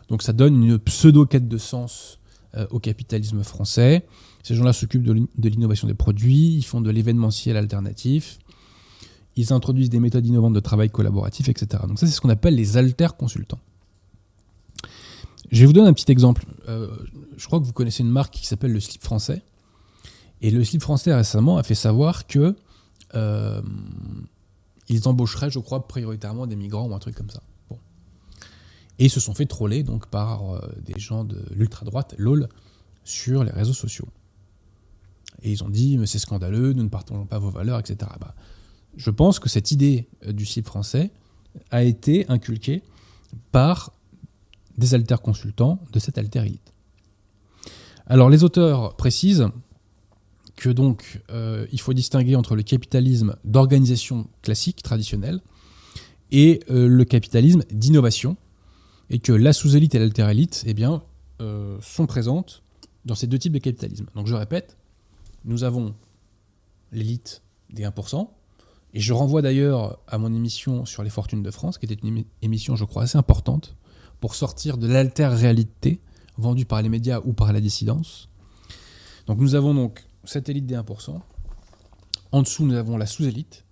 [0.08, 2.19] Donc ça donne une pseudo-quête de sens
[2.56, 4.06] euh, au capitalisme français.
[4.43, 8.39] Ces gens-là s'occupent de l'innovation des produits, ils font de l'événementiel alternatif,
[9.36, 11.84] ils introduisent des méthodes innovantes de travail collaboratif, etc.
[11.88, 13.60] Donc ça, c'est ce qu'on appelle les alter consultants.
[15.51, 16.45] Je vais vous donner un petit exemple.
[16.67, 16.89] Euh,
[17.38, 19.41] je crois que vous connaissez une marque qui s'appelle le slip français.
[20.41, 22.56] Et le slip français récemment a fait savoir que
[23.15, 23.62] euh,
[24.89, 27.41] ils embaucheraient, je crois, prioritairement des migrants ou un truc comme ça.
[28.99, 32.49] Et ils se sont fait troller donc par euh, des gens de l'ultra-droite, LOL,
[33.03, 34.08] sur les réseaux sociaux.
[35.43, 38.10] Et ils ont dit, mais c'est scandaleux, nous ne partageons pas vos valeurs, etc.
[38.19, 38.34] Bah,
[38.95, 41.12] je pense que cette idée euh, du slip français
[41.71, 42.82] a été inculquée
[43.51, 43.91] par
[44.77, 46.73] des alter consultants de cette alter élite.
[48.08, 49.47] Alors les auteurs précisent
[50.56, 55.41] que donc euh, il faut distinguer entre le capitalisme d'organisation classique, traditionnelle,
[56.32, 58.38] et le capitalisme d'innovation,
[59.10, 60.75] et que la sous-élite et l'alter-élite eh
[61.41, 62.63] euh, sont présentes
[63.06, 64.08] dans ces deux types de capitalisme.
[64.15, 64.77] Donc je répète,
[65.45, 65.95] nous avons
[66.91, 68.27] l'élite des 1%,
[68.93, 72.23] et je renvoie d'ailleurs à mon émission sur les fortunes de France, qui était une
[72.41, 73.75] émission, je crois, assez importante,
[74.19, 75.99] pour sortir de l'alter-réalité
[76.38, 78.29] vendue par les médias ou par la dissidence.
[79.27, 81.19] Donc nous avons donc cette élite des 1%,
[82.32, 83.65] en dessous nous avons la sous-élite,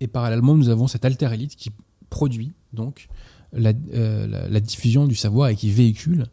[0.00, 1.70] et parallèlement nous avons cette alter-élite qui
[2.10, 3.08] produit donc
[3.54, 6.26] euh, la, diffusion du savoir et qui véhicule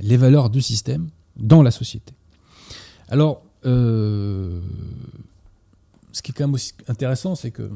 [0.00, 2.14] les valeurs du système dans la société.
[3.08, 4.62] Alors, ce
[6.22, 7.70] qui est quand même aussi intéressant, c'est que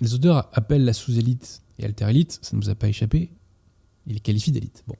[0.00, 3.30] les auteurs appellent la sous-élite et alter-élite, ça ne nous a pas échappé,
[4.06, 4.84] ils les qualifient d'élite.
[4.86, 4.96] Bon.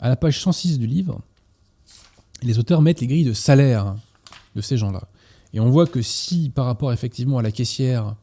[0.00, 1.20] À la page 106 du livre,
[2.42, 3.94] les auteurs mettent les grilles de salaire
[4.56, 5.08] de ces gens-là.
[5.52, 8.16] Et on voit que si, par rapport effectivement à la caissière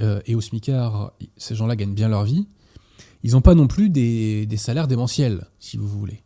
[0.00, 2.46] euh, et au SMICAR, ces gens-là gagnent bien leur vie,
[3.22, 6.22] ils n'ont pas non plus des, salaires démentiels, si vous voulez.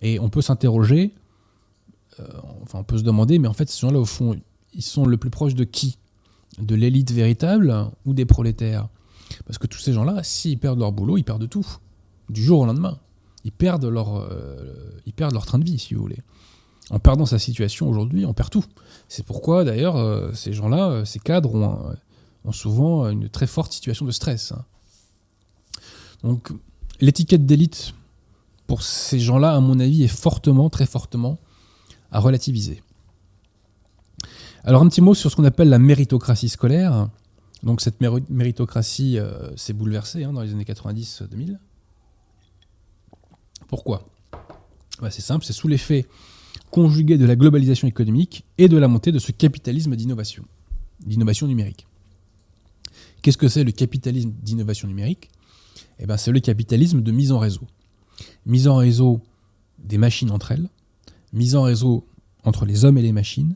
[0.00, 1.14] Et on peut s'interroger,
[2.20, 2.24] euh,
[2.62, 4.36] enfin on peut se demander, mais en fait ces gens-là au fond,
[4.74, 5.98] ils sont le plus proches de qui?
[6.58, 8.88] De l'élite véritable ou des prolétaires?
[9.46, 11.66] Parce que tous ces gens-là, s'ils perdent leur boulot, ils perdent tout,
[12.28, 12.98] du jour au lendemain.
[13.44, 16.20] Ils perdent leur, euh, ils perdent leur train de vie, si vous voulez.
[16.90, 18.64] En perdant sa situation aujourd'hui, on perd tout.
[19.08, 21.94] C'est pourquoi d'ailleurs ces gens-là, ces cadres ont
[22.44, 24.52] ont souvent une très forte situation de stress.
[24.52, 24.64] Hein.
[26.22, 26.52] Donc
[27.00, 27.94] l'étiquette d'élite
[28.66, 31.38] pour ces gens-là, à mon avis, est fortement, très fortement
[32.12, 32.82] à relativiser.
[34.64, 37.08] Alors un petit mot sur ce qu'on appelle la méritocratie scolaire.
[37.62, 41.58] Donc cette méritocratie euh, s'est bouleversée hein, dans les années 90-2000.
[43.68, 44.06] Pourquoi?
[45.00, 46.06] Bah, C'est simple, c'est sous l'effet
[46.70, 50.44] conjugué de la globalisation économique et de la montée de ce capitalisme d'innovation,
[51.04, 51.86] d'innovation numérique.
[53.20, 55.30] Qu'est-ce que c'est le capitalisme d'innovation numérique?
[55.98, 57.66] Eh ben, C'est le capitalisme de mise en réseau.
[58.46, 59.20] Mise en réseau
[59.78, 60.68] des machines entre elles,
[61.32, 62.06] mise en réseau
[62.44, 63.54] entre les hommes et les machines,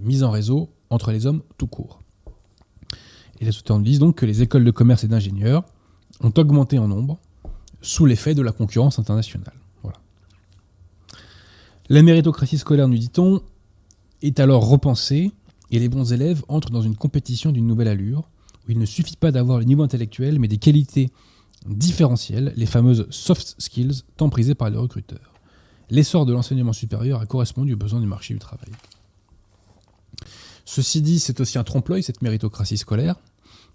[0.00, 2.00] mise en réseau entre les hommes tout court.
[3.40, 5.64] Et les auteurs disent donc que les écoles de commerce et d'ingénieurs
[6.20, 7.18] ont augmenté en nombre
[7.82, 9.54] sous l'effet de la concurrence internationale.
[9.82, 9.98] Voilà.
[11.88, 13.42] La méritocratie scolaire, nous dit-on,
[14.22, 15.32] est alors repensée
[15.70, 18.28] et les bons élèves entrent dans une compétition d'une nouvelle allure
[18.66, 21.10] où il ne suffit pas d'avoir le niveau intellectuel, mais des qualités
[21.66, 25.33] différentielles, les fameuses soft skills, tant prisées par les recruteurs.
[25.90, 28.70] L'essor de l'enseignement supérieur a correspondu aux besoins du marché du travail.
[30.64, 33.16] Ceci dit, c'est aussi un trompe-l'œil, cette méritocratie scolaire,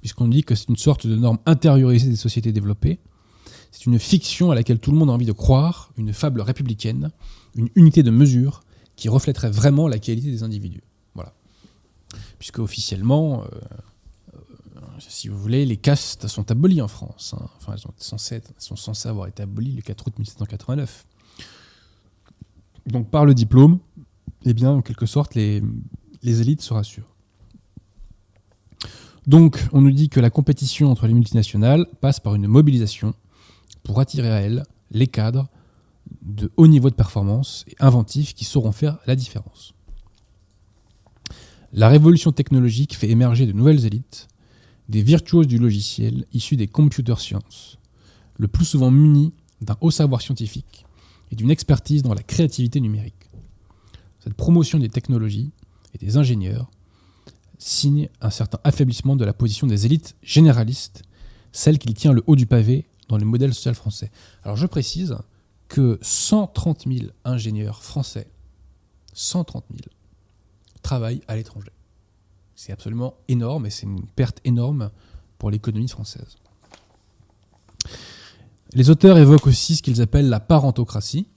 [0.02, 3.00] puisqu'on dit que c'est une sorte de norme intériorisée des sociétés développées.
[3.72, 7.12] C'est une fiction à laquelle tout le monde a envie de croire, une fable républicaine,
[7.56, 8.64] une unité de mesure
[8.96, 10.84] qui reflèterait vraiment la qualité des individus.
[11.14, 11.34] Voilà.
[12.40, 13.60] Puisque officiellement, euh,
[15.00, 17.36] si vous voulez, les castes sont abolies en France.
[17.38, 17.48] Hein.
[17.58, 21.06] Enfin, elles sont, censées, sont censées avoir été abolies le 4 août 1789.
[22.90, 23.80] Donc, par le diplôme,
[24.46, 25.62] eh bien, en quelque sorte, les,
[26.24, 27.16] élites se rassurent.
[29.28, 33.14] Donc, on nous dit que la compétition entre les multinationales passe par une mobilisation
[33.84, 35.48] pour attirer à elles les cadres
[36.24, 39.74] de haut niveau de performance et inventifs qui sauront faire la différence.
[41.72, 44.28] La révolution technologique fait émerger de nouvelles élites
[44.88, 47.78] des virtuoses du logiciel issus des computer sciences,
[48.38, 50.88] le plus souvent munis d'un haut savoir scientifique
[51.32, 53.30] et d'une expertise dans la créativité numérique.
[54.20, 55.52] Cette promotion des technologies
[55.94, 56.70] et des ingénieurs
[57.58, 61.04] signe un certain affaiblissement de la position des élites généralistes,
[61.52, 64.12] celle qui tient le haut du pavé dans le modèle social français.
[64.44, 65.18] Alors je précise
[65.68, 68.28] que 130 000 ingénieurs français,
[69.14, 69.82] 130 000,
[70.82, 71.72] travaillent à l'étranger.
[72.56, 74.92] C'est absolument énorme et c'est une perte énorme
[75.38, 76.38] pour l'économie française.
[78.74, 81.28] Les auteurs évoquent aussi ce qu'ils appellent la parentocratie.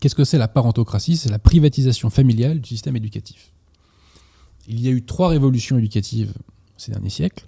[0.00, 1.16] Qu'est-ce que c'est la parentocratie?
[1.16, 3.52] C'est la privatisation familiale du système éducatif.
[4.66, 6.34] Il y a eu trois révolutions éducatives
[6.76, 7.46] ces derniers siècles.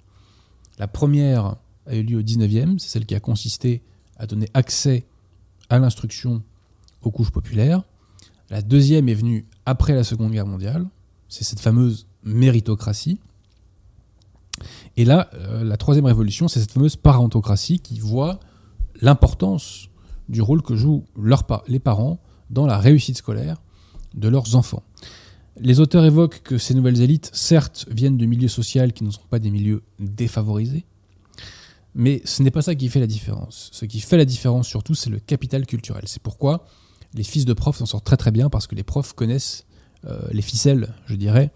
[0.77, 1.55] La première
[1.87, 3.81] a eu lieu au 19e, c'est celle qui a consisté
[4.17, 5.05] à donner accès
[5.69, 6.43] à l'instruction
[7.01, 7.83] aux couches populaires.
[8.49, 10.85] La deuxième est venue après la Seconde Guerre mondiale,
[11.29, 13.19] c'est cette fameuse méritocratie.
[14.97, 18.39] Et là, euh, la troisième révolution, c'est cette fameuse parentocratie qui voit
[19.01, 19.89] l'importance
[20.29, 21.05] du rôle que jouent
[21.67, 22.19] les parents
[22.49, 23.61] dans la réussite scolaire
[24.13, 24.83] de leurs enfants.
[25.57, 29.21] Les auteurs évoquent que ces nouvelles élites, certes, viennent de milieux sociaux qui ne sont
[29.29, 30.85] pas des milieux défavorisés,
[31.93, 33.69] mais ce n'est pas ça qui fait la différence.
[33.73, 36.03] Ce qui fait la différence surtout, c'est le capital culturel.
[36.07, 36.65] C'est pourquoi
[37.13, 39.65] les fils de profs s'en sortent très très bien, parce que les profs connaissent
[40.05, 41.51] euh, les ficelles, je dirais,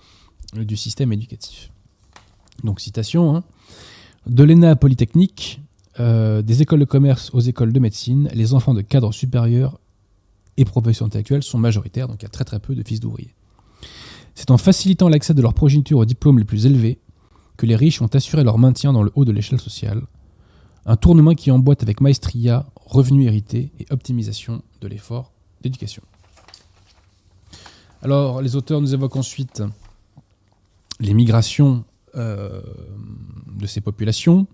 [0.54, 1.72] du système éducatif.
[2.66, 3.44] Donc citation, hein.
[4.28, 5.62] de l'ENA Polytechnique,
[6.00, 9.80] euh, des écoles de commerce aux écoles de médecine, les enfants de cadres supérieurs
[10.58, 13.34] et professions intellectuelles sont majoritaires, donc il y a très très peu de fils d'ouvriers.
[14.34, 17.00] C'est en facilitant l'accès de leur progéniture aux diplômes les plus élevés
[17.56, 20.02] que les riches ont assuré leur maintien dans le haut de l'échelle sociale.
[20.86, 26.04] Un tournement qui emboîte avec maestria, revenus hérités et optimisation de l'effort d'éducation.
[28.02, 29.64] Alors, les auteurs nous évoquent ensuite
[31.00, 32.62] les migrations euh,
[33.58, 34.48] de ces populations,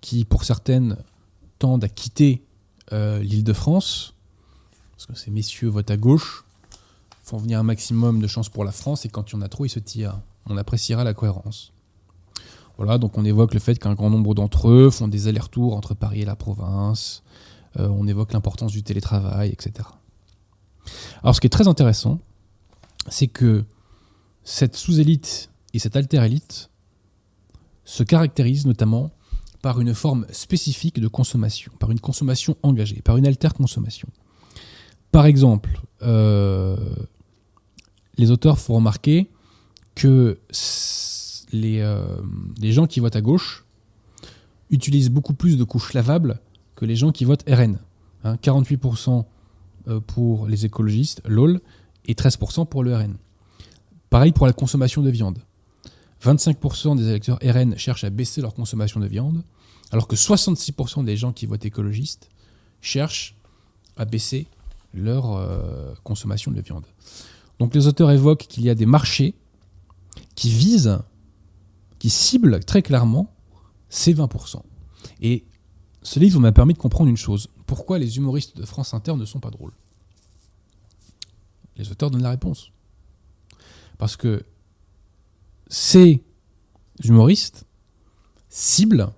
[0.00, 0.96] qui, pour certaines,
[1.58, 2.42] tendent à quitter
[2.92, 4.14] euh, l'île de France,
[4.92, 6.44] parce que ces messieurs votent à gauche,
[7.22, 9.48] font venir un maximum de chances pour la France, et quand il y en a
[9.48, 10.20] trop, ils se tirent.
[10.46, 11.72] On appréciera la cohérence.
[12.76, 15.94] Voilà, donc on évoque le fait qu'un grand nombre d'entre eux font des allers-retours entre
[15.94, 17.22] Paris et la province,
[17.78, 19.88] euh, on évoque l'importance du télétravail, etc.
[21.22, 22.20] Alors ce qui est très intéressant,
[23.08, 23.64] c'est que
[24.44, 26.70] cette sous-élite et cette alter-élite
[27.84, 29.10] se caractérisent notamment
[29.62, 34.08] par une forme spécifique de consommation, par une consommation engagée, par une alter-consommation.
[35.10, 36.76] Par exemple, euh,
[38.18, 39.30] les auteurs font remarquer
[39.94, 40.38] que
[41.52, 42.04] les, euh,
[42.60, 43.64] les, gens qui votent à gauche
[44.70, 46.40] utilisent beaucoup plus de couches lavables
[46.74, 47.78] que les gens qui votent RN.
[48.24, 49.24] 48% hein.
[49.88, 51.60] euh, pour les écologistes, LOL,
[52.06, 53.16] et 13% pour le RN.
[54.10, 55.38] Pareil pour la consommation de viande.
[56.24, 59.42] 25% des électeurs RN cherchent à baisser leur consommation de viande,
[59.90, 62.28] alors que 66% des gens qui votent écologistes
[62.80, 63.36] cherchent
[63.96, 64.46] à baisser
[64.92, 66.84] leur euh, consommation de viande.
[67.58, 69.34] Donc les auteurs évoquent qu'il y a des marchés
[70.34, 70.98] qui visent,
[71.98, 73.32] qui ciblent très clairement
[73.88, 74.62] ces 20%.
[75.20, 75.44] Et
[76.02, 77.48] ce livre m'a permis de comprendre une chose.
[77.66, 79.72] Pourquoi les humoristes de France Inter ne sont pas drôles?
[81.76, 82.70] Les auteurs donnent la réponse.
[83.98, 84.44] Parce que
[85.68, 86.22] ces
[87.02, 87.64] humoristes
[88.48, 89.10] ciblent,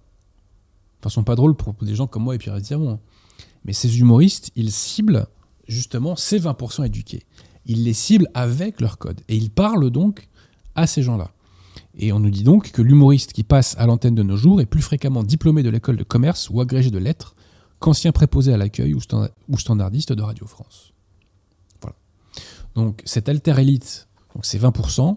[1.01, 3.01] enfin, sont pas drôles pour des gens comme moi et Pierre Diamant, hein,
[3.65, 5.27] mais ces humoristes, ils ciblent
[5.67, 7.25] justement ces 20% éduqués.
[7.67, 9.21] Ils les ciblent avec leur code.
[9.29, 10.29] Et ils parlent donc
[10.77, 11.33] à ces gens-là.
[11.99, 14.67] Et on nous dit donc que l'humoriste qui passe à l'antenne de nos jours est
[14.67, 17.35] plus fréquemment diplômé de l'école de commerce ou agrégé de lettres
[17.81, 20.93] qu'ancien préposé à l'accueil ou, standardiste de Radio France.
[21.83, 21.97] Voilà.
[22.75, 25.17] Donc cette alter élite, donc ces 20%,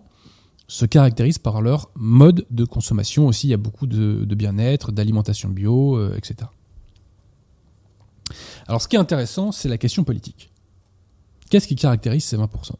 [0.70, 3.47] se caractérisent par leur mode de consommation aussi.
[3.47, 6.49] Il y a beaucoup de, bien-être, d'alimentation bio, euh, etc.
[8.67, 10.51] Alors ce qui est intéressant, c'est la question politique.
[11.49, 12.74] Qu'est-ce qui caractérise ces 20%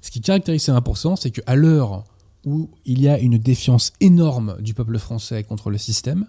[0.00, 2.04] Ce qui caractérise ces 20%, c'est qu'à l'heure
[2.46, 6.28] où il y a une défiance énorme du peuple français contre le système,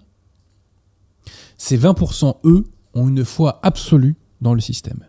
[1.59, 2.65] ces 20%, eux,
[2.95, 5.05] ont une foi absolue dans le système.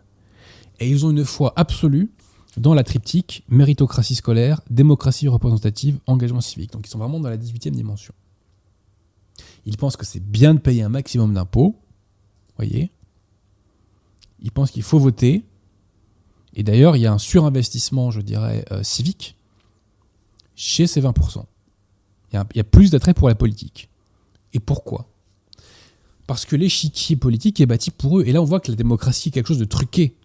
[0.78, 2.10] Et ils ont une foi absolue
[2.56, 6.72] dans la triptyque méritocratie scolaire, démocratie représentative, engagement civique.
[6.72, 8.14] Donc ils sont vraiment dans la 18e dimension.
[9.66, 11.76] Ils pensent que c'est bien de payer un maximum d'impôts,
[12.56, 12.90] voyez.
[14.40, 15.44] Ils pensent qu'il faut voter.
[16.54, 19.36] Et d'ailleurs, il y a un surinvestissement, je dirais, euh, civique
[20.54, 21.44] chez ces 20%.
[22.30, 23.88] Il y a, il y a plus d'attrait pour la politique.
[24.52, 25.08] Et pourquoi?
[26.26, 28.24] Parce que l'échiquier politique est bâti pour eux.
[28.26, 30.16] Et là, on voit que la démocratie est quelque chose de truqué.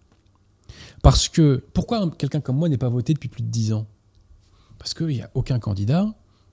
[1.02, 3.88] Parce que pourquoi quelqu'un comme moi n'est pas voté depuis plus de 10 ans?
[4.78, 6.08] Parce qu'il n'y a aucun candidat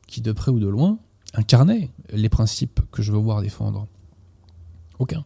[0.06, 0.98] qui, de près ou de loin,
[1.34, 3.86] incarnait les principes que je veux voir défendre.
[4.98, 5.24] Aucun.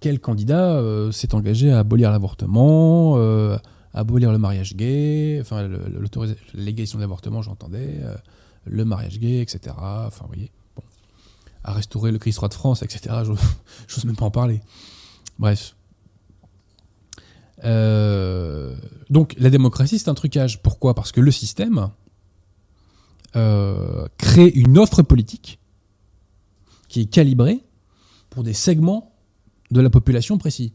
[0.00, 3.56] Quel candidat euh, s'est engagé à abolir l'avortement, euh,
[3.94, 5.68] à abolir le mariage gay, enfin
[6.52, 8.14] l'égalisation de l'avortement, j'entendais, euh,
[8.66, 9.74] le mariage gay, etc.
[9.78, 10.50] Enfin, vous voyez.
[11.62, 13.22] à restaurer le Christ roi de France, etc.
[13.24, 14.60] Je n'ose même pas en parler.
[15.38, 15.74] Bref.
[17.64, 18.74] Euh,
[19.10, 20.62] donc la démocratie, c'est un trucage.
[20.62, 20.94] Pourquoi?
[20.94, 21.90] Parce que le système
[23.36, 25.58] euh, crée une offre politique
[26.88, 27.64] qui est calibrée
[28.30, 29.12] pour des segments
[29.70, 30.72] de la population précis.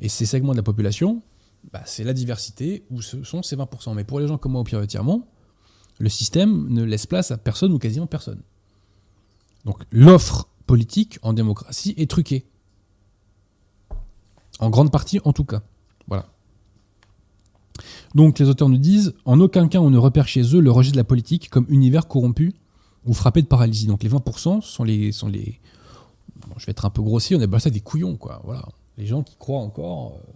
[0.00, 1.22] Et ces segments de la population,
[1.72, 3.94] bah, c'est la diversité, où ce sont ces 20%.
[3.94, 5.26] Mais pour les gens comme moi au pire tirement,
[5.98, 8.42] le système ne laisse place à personne ou quasiment personne.
[9.64, 12.44] Donc l'offre politique en démocratie est truquée.
[14.58, 15.62] En grande partie en tout cas.
[18.14, 20.92] Donc les auteurs nous disent, en aucun cas on ne repère chez eux le rejet
[20.92, 22.54] de la politique comme univers corrompu
[23.04, 23.86] ou frappé de paralysie.
[23.86, 25.12] Donc les 20% sont les...
[25.12, 25.60] Sont les
[26.58, 28.40] je vais être un peu grossier, on appelle ça des couillons, quoi.
[28.44, 28.64] Voilà.
[28.98, 30.32] Les gens qui croient encore euh,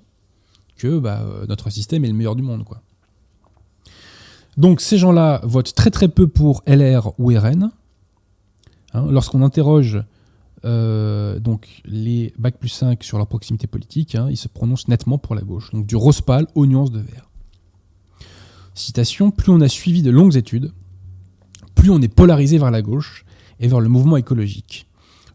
[0.77, 2.81] que bah, euh, notre système est le meilleur du monde, quoi.
[4.57, 7.71] Donc ces gens-là votent très très peu pour LR ou RN.
[8.95, 10.03] Hein, lorsqu'on interroge
[10.65, 15.19] euh, donc les Bac plus 5 sur leur proximité politique, hein, ils se prononcent nettement
[15.19, 15.71] pour la gauche.
[15.73, 17.28] Donc du rose pâle aux nuances de vert.
[18.79, 20.73] Citation, plus on a suivi de longues études,
[21.75, 23.25] plus on est polarisé vers la gauche
[23.59, 24.87] et vers le mouvement écologique.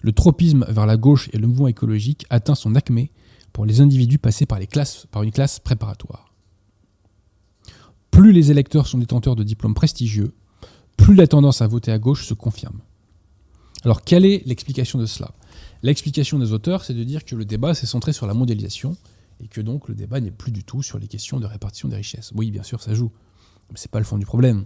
[0.02, 3.12] Le tropisme vers la gauche et le mouvement écologique atteint son acmé
[3.52, 6.34] pour les individus passés par, les classes, par une classe préparatoire.
[8.12, 10.34] Plus les électeurs sont détenteurs de diplômes prestigieux,
[10.96, 12.80] plus la tendance à voter à gauche se confirme.
[13.84, 15.34] Alors quelle est l'explication de cela?
[15.82, 18.96] L'explication des auteurs, c'est de dire que le débat s'est centré sur la mondialisation
[19.42, 21.98] et que donc le débat n'est plus du tout sur les questions de répartition des
[21.98, 22.32] richesses.
[22.36, 23.12] Oui, bien sûr, ça joue,
[23.74, 24.66] mais ce n'est pas le fond du problème.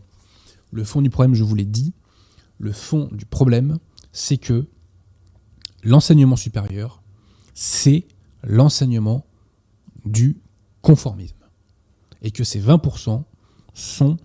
[0.72, 1.94] Le fond du problème, je vous l'ai dit,
[2.60, 3.78] le fond du problème,
[4.12, 4.68] c'est que
[5.82, 7.02] l'enseignement supérieur,
[7.54, 8.06] c'est
[8.44, 9.26] l'enseignement
[10.06, 10.38] du
[10.82, 11.36] conformisme.
[12.22, 13.24] Et que ces 20%
[13.74, 14.18] sont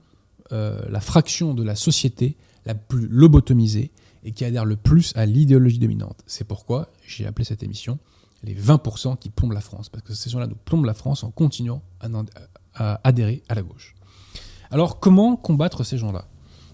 [0.52, 3.92] euh, la fraction de la société la plus lobotomisée
[4.24, 6.22] et qui adhère le plus à l'idéologie dominante.
[6.26, 7.98] C'est pourquoi j'ai appelé cette émission
[8.42, 11.30] les 20% qui plombent la France, parce que ces gens-là nous plombent la France en
[11.30, 11.82] continuant
[12.74, 13.94] à, adhérer à la gauche.
[14.72, 16.26] Alors comment combattre ces gens-là?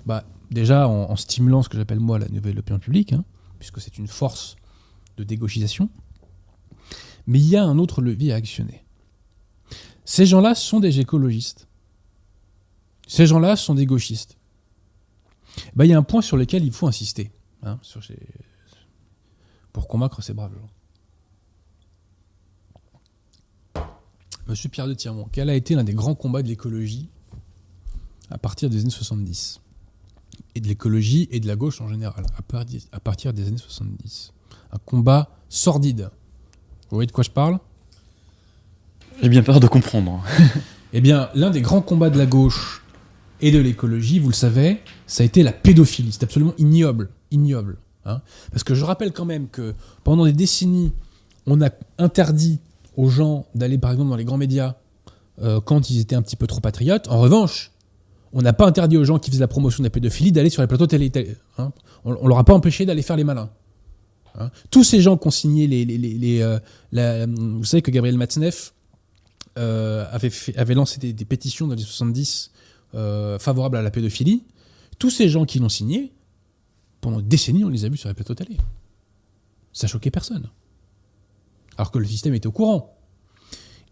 [0.06, 3.24] Bah, Déjà en, stimulant ce que j'appelle moi la nouvelle opinion publique, hein,
[3.58, 4.56] puisque c'est une force
[5.18, 5.90] de dégauchisation.
[7.26, 8.82] Mais il y a un autre levier à actionner.
[10.06, 11.68] Ces gens-là sont des écologistes.
[13.06, 14.38] Ces gens-là sont des gauchistes.
[15.74, 17.30] Bah, il y a un point sur lequel il faut insister
[17.62, 17.78] hein,
[19.72, 20.70] pour convaincre ces braves gens.
[24.46, 27.10] Monsieur Pierre de Tirmont, quel a été l'un des grands combats de l'écologie
[28.30, 29.60] à partir des années 70
[30.54, 32.24] Et de l'écologie et de la gauche en général,
[32.92, 34.32] à partir des années 70.
[34.72, 36.10] Un combat sordide.
[36.90, 37.58] Vous voyez de quoi je parle?
[39.22, 40.22] J'ai bien peur de comprendre.
[40.92, 42.82] eh bien, l'un des grands combats de la gauche
[43.40, 46.12] et de l'écologie, vous le savez, ça a été la pédophilie.
[46.12, 47.10] C'est absolument ignoble.
[47.30, 47.78] Ignoble.
[48.04, 48.20] Hein.
[48.50, 49.74] Parce que je rappelle quand même que
[50.04, 50.92] pendant des décennies,
[51.46, 52.60] on a interdit
[52.96, 54.74] aux gens d'aller par exemple dans les grands médias
[55.40, 57.08] euh, quand ils étaient un petit peu trop patriotes.
[57.08, 57.70] En revanche,
[58.32, 60.62] on n'a pas interdit aux gens qui faisaient la promotion de la pédophilie d'aller sur
[60.62, 61.10] les plateaux télé.
[61.56, 61.72] Hein.
[62.04, 63.50] On, ne leur a pas empêché d'aller faire les malins.
[64.38, 64.50] Hein.
[64.70, 65.84] Tous ces gens qui ont signé les.
[65.84, 68.74] les, euh, vous savez que Gabriel Matzneff
[69.58, 72.52] euh, avait, lancé des, pétitions dans les 70
[72.94, 74.44] euh, favorable à la pédophilie,
[74.98, 76.12] tous ces gens qui l'ont signé,
[77.00, 78.56] pendant des décennies, on les a vus sur les plateaux télé.
[79.72, 80.48] Ça choquait personne.
[81.76, 82.94] Alors que le système était au courant.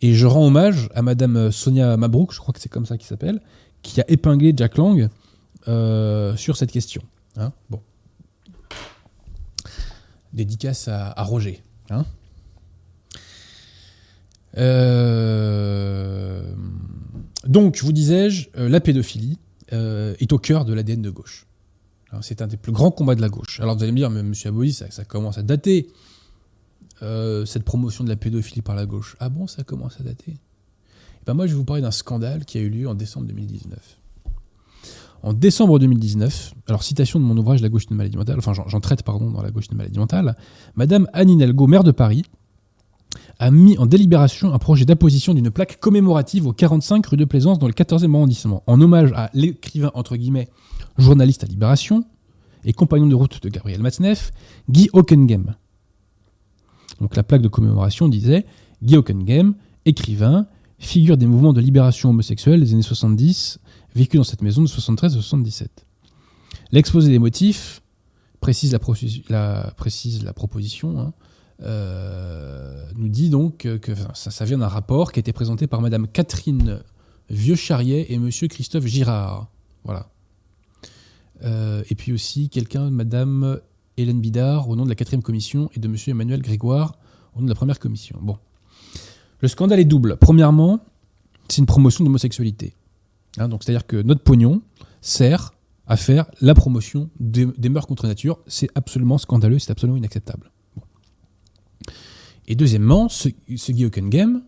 [0.02, 3.06] Et je rends hommage à Madame Sonia Mabrouk, je crois que c'est comme ça qu'il
[3.06, 3.40] s'appelle,
[3.86, 5.08] qui a épinglé Jack Lang
[5.68, 7.02] euh, sur cette question.
[7.36, 7.52] Hein.
[7.70, 7.80] bon.
[10.32, 11.62] Dédicace à, Roger.
[11.90, 12.04] Hein.
[14.58, 16.54] Euh,
[17.46, 19.38] donc, vous disais-je, euh, la pédophilie
[19.70, 21.46] est au cœur de l'ADN de gauche.
[22.22, 23.60] C'est un des plus grands combats de la gauche.
[23.60, 25.88] Alors vous allez me dire, mais monsieur Aboli, ça, commence à dater,
[27.00, 29.16] cette promotion de la pédophilie par la gauche.
[29.18, 30.36] Ah bon, ça commence à dater?
[31.26, 33.98] Ben Moi, je vais vous parler d'un scandale qui a eu lieu en décembre 2019.
[35.22, 38.80] En décembre 2019, alors citation de mon ouvrage La gauche d'une maladie mentale, enfin j'en
[38.80, 40.36] traite pardon dans La gauche d'une maladie mentale,
[40.76, 42.22] Madame Anne Hidalgo, maire de Paris,
[43.38, 47.58] a mis en délibération un projet d'apposition d'une plaque commémorative au 45 rue de Plaisance
[47.58, 50.48] dans le 14e arrondissement, en hommage à l'écrivain, entre guillemets,
[50.96, 52.04] journaliste à Libération
[52.64, 54.32] et compagnon de route de Gabriel Matzneff,
[54.70, 55.54] Guy Hockengem.
[57.00, 58.46] Donc la plaque de commémoration disait
[58.82, 59.54] Guy Hockengem,
[59.86, 60.46] écrivain,
[60.78, 63.58] figure des mouvements de libération homosexuelle des années 70,
[63.94, 65.86] vécu dans cette maison de 73 à 77.
[66.72, 67.82] L'exposé des motifs
[68.40, 68.72] précise
[69.28, 71.00] la, proposition.
[71.00, 71.12] Hein,
[71.62, 76.06] euh, nous dit donc que, ça, vient d'un rapport qui a été présenté par Madame
[76.06, 76.80] Catherine
[77.30, 79.48] Vieux-Charrier et Monsieur Christophe Girard.
[79.84, 80.10] Voilà.
[81.42, 83.60] Euh, et puis aussi quelqu'un, Madame
[83.96, 85.96] Hélène Bidard au nom de la quatrième commission et de M.
[86.06, 86.98] Emmanuel Grégoire
[87.34, 88.18] au nom de la première commission.
[88.20, 88.38] Bon.
[89.40, 90.16] Le scandale est double.
[90.16, 90.80] Premièrement,
[91.48, 92.74] c'est une promotion d'homosexualité.
[93.38, 94.62] Hein, donc, c'est-à-dire que notre pognon
[95.00, 95.52] sert
[95.86, 98.40] à faire la promotion des, mœurs contre nature.
[98.46, 100.50] C'est absolument scandaleux, c'est absolument inacceptable.
[102.48, 104.42] Et deuxièmement, ce, ce Guy Hockenheim,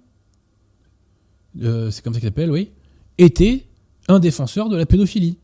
[1.62, 2.70] euh, c'est comme ça qu'il s'appelle, oui,
[3.18, 3.66] était
[4.08, 5.38] un défenseur de la pédophilie.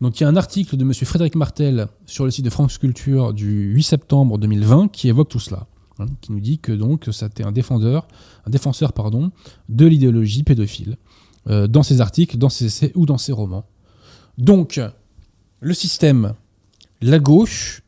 [0.00, 0.92] Donc il y a un article de M.
[0.94, 5.40] Frédéric Martel sur le site de France Culture du 8 septembre 2020 qui évoque tout
[5.40, 5.66] cela,
[5.98, 8.06] hein, qui nous dit que donc c'était un défenseur,
[8.46, 9.30] un défenseur pardon,
[9.68, 10.96] de l'idéologie pédophile
[11.48, 13.64] euh, dans ses articles, dans ses essais ou dans ses romans.
[14.36, 14.80] Donc
[15.60, 16.34] le système,
[17.00, 17.82] la gauche,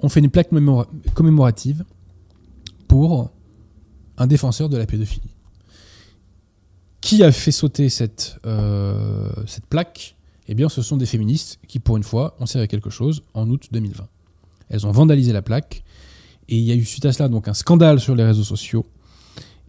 [0.00, 1.84] on fait une plaque mémora- commémorative
[2.88, 3.30] pour
[4.16, 5.34] un défenseur de la pédophilie.
[7.00, 10.16] Qui a fait sauter cette, euh, cette plaque?
[10.48, 13.22] Eh bien, ce sont des féministes qui, pour une fois, ont servi à quelque chose
[13.32, 14.06] en août 2020.
[14.68, 15.82] Elles ont vandalisé la plaque,
[16.50, 18.84] et il y a eu suite à cela donc un scandale sur les réseaux sociaux.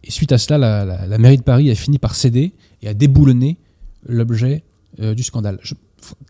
[0.04, 3.58] Et suite à cela, la, mairie de Paris a fini par céder et a déboulonné
[4.04, 4.64] l'objet
[5.00, 5.60] euh, du scandale.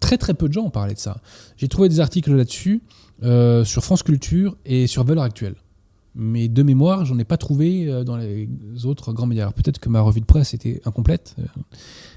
[0.01, 1.23] Très très peu de gens ont parlé de ça.
[1.57, 2.83] J'ai trouvé des articles là-dessus
[3.23, 5.57] euh, sur France Culture et sur Valeurs Actuelles.
[6.15, 8.47] Mais de mémoire, j'en ai pas trouvé euh, dans les
[8.85, 9.51] autres grands médias.
[9.53, 11.35] Peut-être que ma revue de presse était incomplète,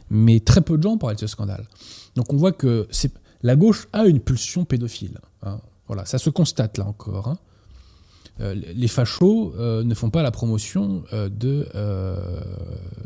[0.10, 1.70] mais très peu de gens parlaient de ce scandale.
[2.18, 2.86] Donc on voit que
[3.44, 5.20] la gauche a une pulsion pédophile.
[5.44, 5.62] hein.
[5.88, 7.30] Voilà, ça se constate là encore.
[7.30, 7.38] hein.
[8.42, 11.68] Euh, les fachos euh, ne font pas la promotion euh, de,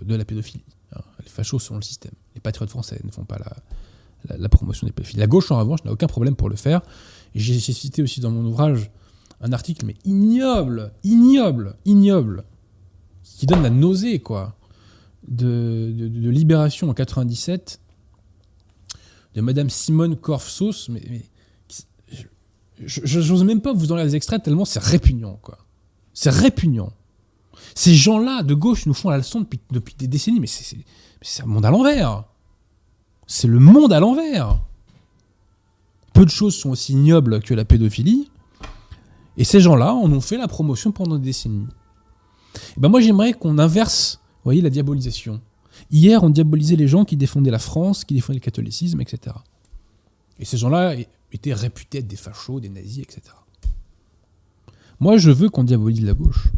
[0.04, 0.64] de la pédophilie.
[0.96, 1.02] hein.
[1.24, 2.14] Les fachos sont le système.
[2.36, 5.20] Les patriotes français ne font pas la, la, promotion des pédophiles.
[5.20, 6.82] La gauche, en revanche, n'a aucun problème pour le faire.
[7.36, 8.90] J'ai cité aussi dans mon ouvrage
[9.42, 12.44] un article, mais ignoble, ignoble, ignoble,
[13.24, 14.56] qui donne la nausée, quoi,
[15.28, 17.80] de, de- Libération en 97,
[19.36, 21.22] de Madame Simone Korfsos, mais, mais
[22.86, 25.58] je- j'ose même pas vous enlever les extraits tellement c'est répugnant, quoi.
[26.14, 26.92] C'est répugnant.
[27.76, 30.78] Ces gens-là de gauche nous font la leçon depuis, des décennies, mais c'est-
[31.42, 32.24] un monde à l'envers.
[33.28, 34.60] C'est le monde à l'envers.
[36.14, 38.30] Peu de choses sont aussi ignobles que la pédophilie.
[39.38, 41.68] Et ces gens-là en ont fait la promotion pendant des décennies.
[42.76, 45.40] Et ben moi, j'aimerais qu'on inverse, voyez, la diabolisation.
[45.92, 49.36] Hier, on diabolisait les gens qui défendaient la France, qui défendaient le catholicisme, etc.
[50.40, 50.96] Et ces gens-là
[51.32, 53.22] étaient réputés être des fachos, des nazis, etc.
[55.00, 56.50] Moi, je veux qu'on diabolise la gauche.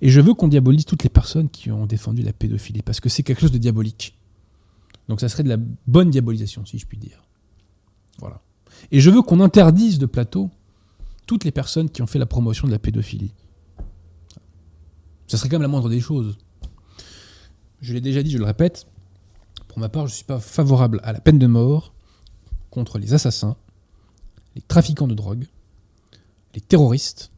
[0.00, 3.08] Et je veux qu'on diabolise toutes les personnes qui ont défendu la pédophilie, parce que
[3.08, 4.18] c'est quelque chose de diabolique.
[5.08, 7.22] Donc ça serait de la bonne diabolisation, si je puis dire.
[8.18, 8.42] Voilà.
[8.90, 10.50] Et je veux qu'on interdise de plateau
[11.26, 13.32] toutes les personnes qui ont fait la promotion de la pédophilie.
[15.28, 16.38] Ça serait quand même la moindre des choses.
[17.80, 18.86] Je l'ai déjà dit, je le répète,
[19.68, 21.92] pour ma part, je ne suis pas favorable à la peine de mort
[22.76, 23.56] contre les assassins,
[24.54, 25.46] les trafiquants de drogue,
[26.54, 27.30] les terroristes,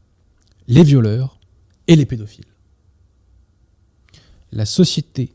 [0.67, 1.39] les violeurs
[1.87, 2.53] et les pédophiles.
[4.51, 5.33] La société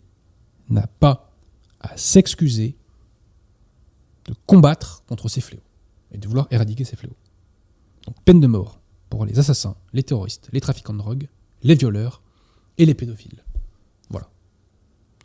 [0.68, 1.32] n'a pas
[1.80, 2.76] à s'excuser
[4.26, 5.62] de combattre contre ces fléaux
[6.12, 7.16] et de vouloir éradiquer ces fléaux.
[8.06, 11.28] Donc peine de mort pour les assassins, les terroristes, les trafiquants de drogue,
[11.62, 12.20] les violeurs
[12.76, 13.42] et les pédophiles.
[14.10, 14.28] Voilà.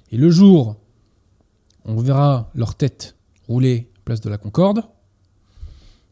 [0.10, 0.78] Et le jour
[1.84, 3.18] on verra leur tête
[3.50, 3.89] rouler
[4.22, 4.84] de la Concorde,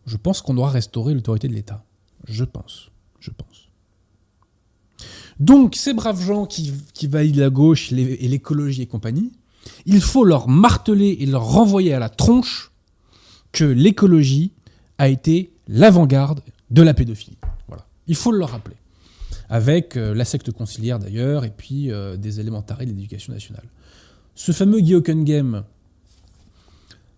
[0.06, 1.84] je pense qu'on aura restauré l'autorité de l'État.
[2.28, 2.92] Je pense.
[3.20, 3.68] Je pense.
[5.40, 9.32] Donc, ces braves gens qui, qui valident la gauche et l'écologie et compagnie,
[9.86, 12.72] il faut leur marteler et leur renvoyer à la tronche
[13.52, 14.52] que l'écologie
[14.98, 16.42] a été l'avant-garde
[16.72, 17.38] de la pédophilie.
[17.68, 17.86] Voilà.
[18.08, 18.76] Il faut le leur rappeler.
[19.50, 23.64] Avec euh, la secte conciliaire d'ailleurs, et puis euh, des élémentaires de l'éducation nationale.
[24.36, 25.64] Ce fameux Guy Hockenheim,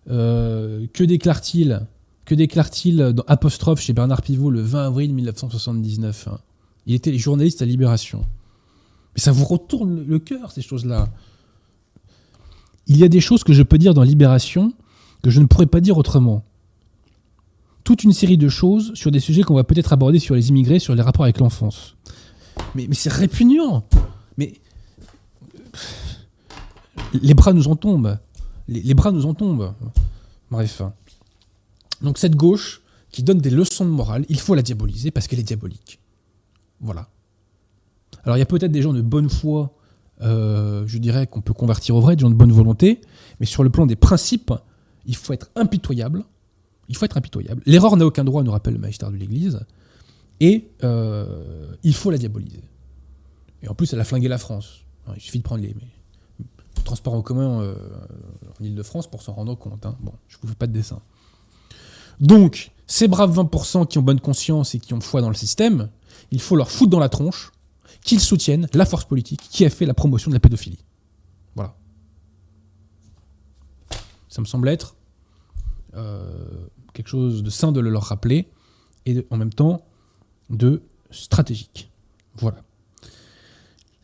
[0.08, 1.86] euh, que déclare-t-il
[2.24, 6.38] Que déclare-t-il dans Apostrophe chez Bernard Pivot le 20 avril 1979 hein
[6.86, 8.24] Il était journaliste à Libération.
[9.14, 11.08] Mais ça vous retourne le- cœur, ces choses-là.
[12.86, 14.72] Il y a des choses que je peux dire dans Libération
[15.22, 16.44] que je ne pourrais pas dire autrement.
[17.84, 20.78] Toute une série de choses sur des sujets qu'on va peut-être aborder sur les immigrés,
[20.78, 21.96] sur les rapports avec l'enfance.
[22.74, 23.84] Mais c'est répugnant.
[24.38, 24.54] Mais
[27.14, 28.18] les bras nous en tombent.
[28.70, 29.74] Les, bras nous en tombent.
[30.50, 30.80] Bref.
[32.02, 35.40] Donc cette gauche qui donne des leçons de morale, il faut la diaboliser parce qu'elle
[35.40, 35.98] est diabolique.
[36.80, 37.08] Voilà.
[38.24, 39.74] Alors il y a peut-être des gens de bonne foi,
[40.22, 43.00] euh, je dirais qu'on peut convertir au vrai, des gens de bonne volonté,
[43.40, 44.52] mais sur le plan des principes,
[45.04, 46.24] il faut être impitoyable.
[46.88, 47.62] Il faut être impitoyable.
[47.66, 49.60] L'erreur n'a aucun droit, nous rappelle le magistère de l'Église,
[50.38, 52.62] et euh, il faut la diaboliser.
[53.62, 54.84] Et en plus, elle a flingué la France.
[55.14, 55.74] Il suffit de prendre les,
[56.80, 57.74] les transports en commun euh,
[58.60, 59.86] en Ile-de-France pour s'en rendre compte.
[59.86, 59.96] hein.
[60.00, 61.00] Bon, je vous fais pas de dessin.
[62.20, 65.88] Donc, ces braves 20% qui ont bonne conscience et qui ont foi dans le système,
[66.30, 67.52] il faut leur foutre dans la tronche
[68.02, 70.84] qu'ils soutiennent la force politique qui a fait la promotion de la pédophilie.
[71.54, 71.74] Voilà.
[74.28, 74.96] Ça me semble être
[75.94, 78.48] euh, quelque chose de sain de le leur rappeler
[79.06, 79.82] et en même temps
[80.50, 81.90] de stratégique.
[82.36, 82.62] Voilà.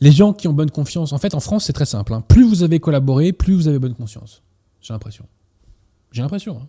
[0.01, 2.13] Les gens qui ont bonne confiance, en fait, en France, c'est très simple.
[2.13, 2.21] hein.
[2.27, 4.43] Plus vous avez collaboré, plus vous avez bonne conscience.
[4.83, 5.25] J'ai l'impression.
[6.13, 6.59] J'ai l'impression.
[6.63, 6.67] hein.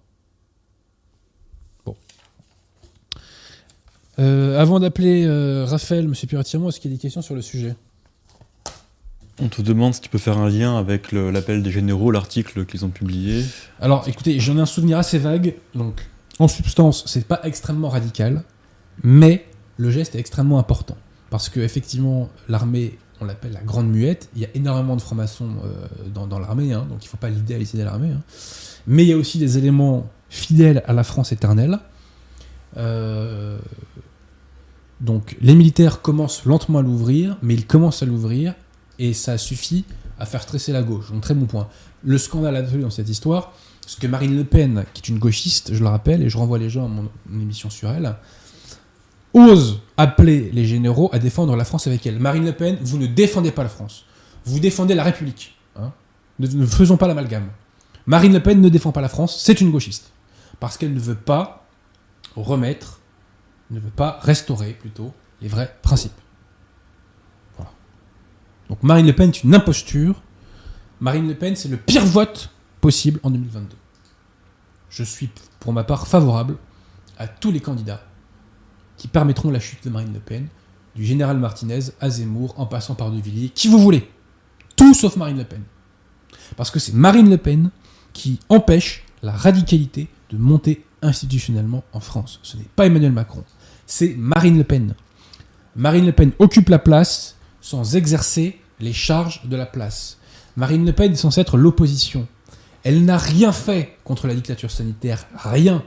[1.85, 1.95] Bon.
[4.19, 7.41] Euh, avant d'appeler euh, Raphaël, Monsieur Piratiamo, est-ce qu'il y a des questions sur le
[7.41, 7.75] sujet?
[9.39, 12.85] On te demande si tu peux faire un lien avec l'appel des généraux, l'article qu'ils
[12.85, 13.45] ont publié.
[13.79, 15.53] Alors, écoutez, j'en ai un souvenir assez vague.
[15.75, 16.07] Donc,
[16.39, 18.43] en substance, c'est pas extrêmement radical,
[19.03, 19.45] mais
[19.77, 20.97] le geste est extrêmement important
[21.29, 24.29] parce que effectivement, l'armée, on l'appelle la grande muette.
[24.35, 27.83] Il y a énormément de francs-maçons euh, dans, l'armée, hein, donc il faut pas l'idéaliser
[27.83, 28.11] l'armée.
[28.11, 28.21] hein.
[28.87, 31.79] Mais il y a aussi des éléments fidèles à la France éternelle.
[32.77, 33.57] Euh,
[35.01, 38.53] donc, les militaires commencent lentement à l'ouvrir, mais ils commencent à l'ouvrir
[38.99, 39.85] et ça suffit
[40.19, 41.11] à faire stresser la gauche.
[41.11, 41.67] Donc, très bon point.
[42.03, 43.53] Le scandale absolu dans cette histoire,
[43.85, 46.57] c'est que Marine Le Pen, qui est une gauchiste, je le rappelle, et je renvoie
[46.57, 47.09] les gens à mon
[47.41, 48.15] émission sur elle,
[49.33, 52.19] ose appeler les généraux à défendre la France avec elle.
[52.19, 54.05] Marine Le Pen, vous ne défendez pas la France.
[54.45, 55.57] Vous défendez la République.
[55.75, 55.91] hein.
[56.39, 57.49] Ne, ne faisons pas l'amalgame.
[58.05, 60.11] Marine Le Pen ne défend pas la France, c'est une gauchiste.
[60.59, 61.65] Parce qu'elle ne veut pas
[62.35, 62.99] remettre,
[63.71, 66.13] ne veut pas restaurer plutôt les vrais principes.
[67.57, 67.71] Voilà.
[68.69, 70.15] Donc Marine Le Pen est une imposture.
[71.01, 72.49] Marine Le Pen, c'est le pire vote
[72.81, 73.75] possible en 2022.
[74.89, 76.55] Je suis, pour ma part, favorable
[77.17, 78.01] à tous les candidats
[78.97, 80.47] qui permettront la chute de Marine Le Pen,
[80.95, 84.09] du général Martinez à Zemmour, en passant par De Villiers, qui vous voulez.
[84.75, 85.61] Tout sauf Marine Le Pen.
[86.55, 87.69] Parce que c'est Marine Le Pen
[88.13, 92.39] qui empêche la radicalité de monter institutionnellement en France.
[92.43, 93.43] Ce n'est pas Emmanuel Macron,
[93.85, 94.95] c'est Marine Le Pen.
[95.75, 100.17] Marine Le Pen occupe la place sans exercer les charges de la place.
[100.55, 102.27] Marine Le Pen est censée être l'opposition.
[102.83, 105.27] Elle n'a rien fait contre la dictature sanitaire.
[105.35, 105.83] Rien.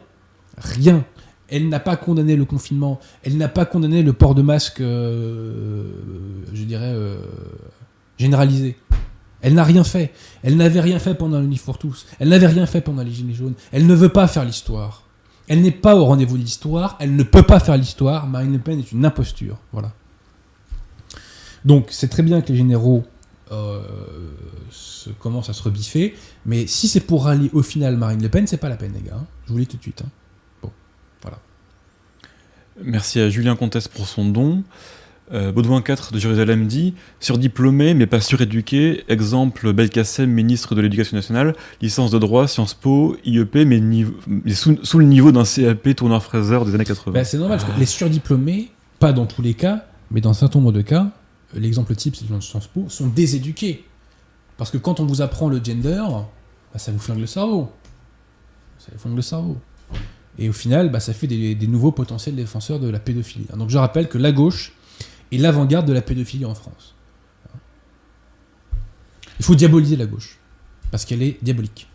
[0.58, 1.04] Rien.
[1.50, 3.00] Elle n'a pas condamné le confinement.
[3.22, 5.90] Elle n'a pas condamné le port de masque, euh,
[6.52, 7.20] je dirais, euh,
[8.18, 8.76] généralisé.
[9.42, 10.12] Elle n'a rien fait.
[10.42, 12.06] Elle n'avait rien fait pendant le Livre pour tous.
[12.18, 13.54] Elle n'avait rien fait pendant les Gilets jaunes.
[13.72, 15.02] Elle ne veut pas faire l'histoire.
[15.48, 16.96] Elle n'est pas au rendez-vous de l'histoire.
[17.00, 18.26] Elle ne peut pas faire l'histoire.
[18.26, 19.56] Marine Le Pen est une imposture.
[19.72, 19.92] Voilà.
[21.64, 23.04] Donc, c'est très bien que les généraux
[23.50, 23.80] euh,
[25.18, 26.14] commencent à se rebiffer.
[26.46, 29.02] Mais si c'est pour rallier au final Marine Le Pen, c'est pas la peine, les
[29.08, 29.16] gars.
[29.18, 29.26] hein.
[29.46, 30.02] Je vous le dis tout de suite.
[30.02, 30.08] hein.
[32.84, 34.62] Merci à Julien Comtesse pour son don.
[35.32, 41.16] Euh, Baudouin IV de Jérusalem dit Surdiplômé mais pas suréduqué, exemple Belkacem, ministre de l'Éducation
[41.16, 43.80] nationale, licence de droit, Sciences Po, IEP, mais,
[44.52, 47.12] sous, le niveau d'un CAP tourneur fraiseur des années 80.
[47.12, 50.34] Bah, c'est normal, parce que les surdiplômés, pas dans tous les cas, mais dans un
[50.34, 51.12] certain nombre de cas,
[51.54, 53.84] euh, l'exemple type, c'est de Sciences Po, sont déséduqués.
[54.56, 56.02] Parce que quand on vous apprend le gender,
[56.72, 57.70] bah, ça vous flingue le cerveau.
[58.78, 59.58] Ça vous flingue le cerveau.
[60.38, 63.46] Et au final, bah, ça fait des, des nouveaux potentiels défenseurs de la pédophilie.
[63.56, 64.72] Donc je rappelle que la gauche
[65.32, 66.94] est l'avant-garde de la pédophilie en France.
[69.38, 70.38] Il faut diaboliser la gauche.
[70.90, 71.88] Parce qu'elle est diabolique.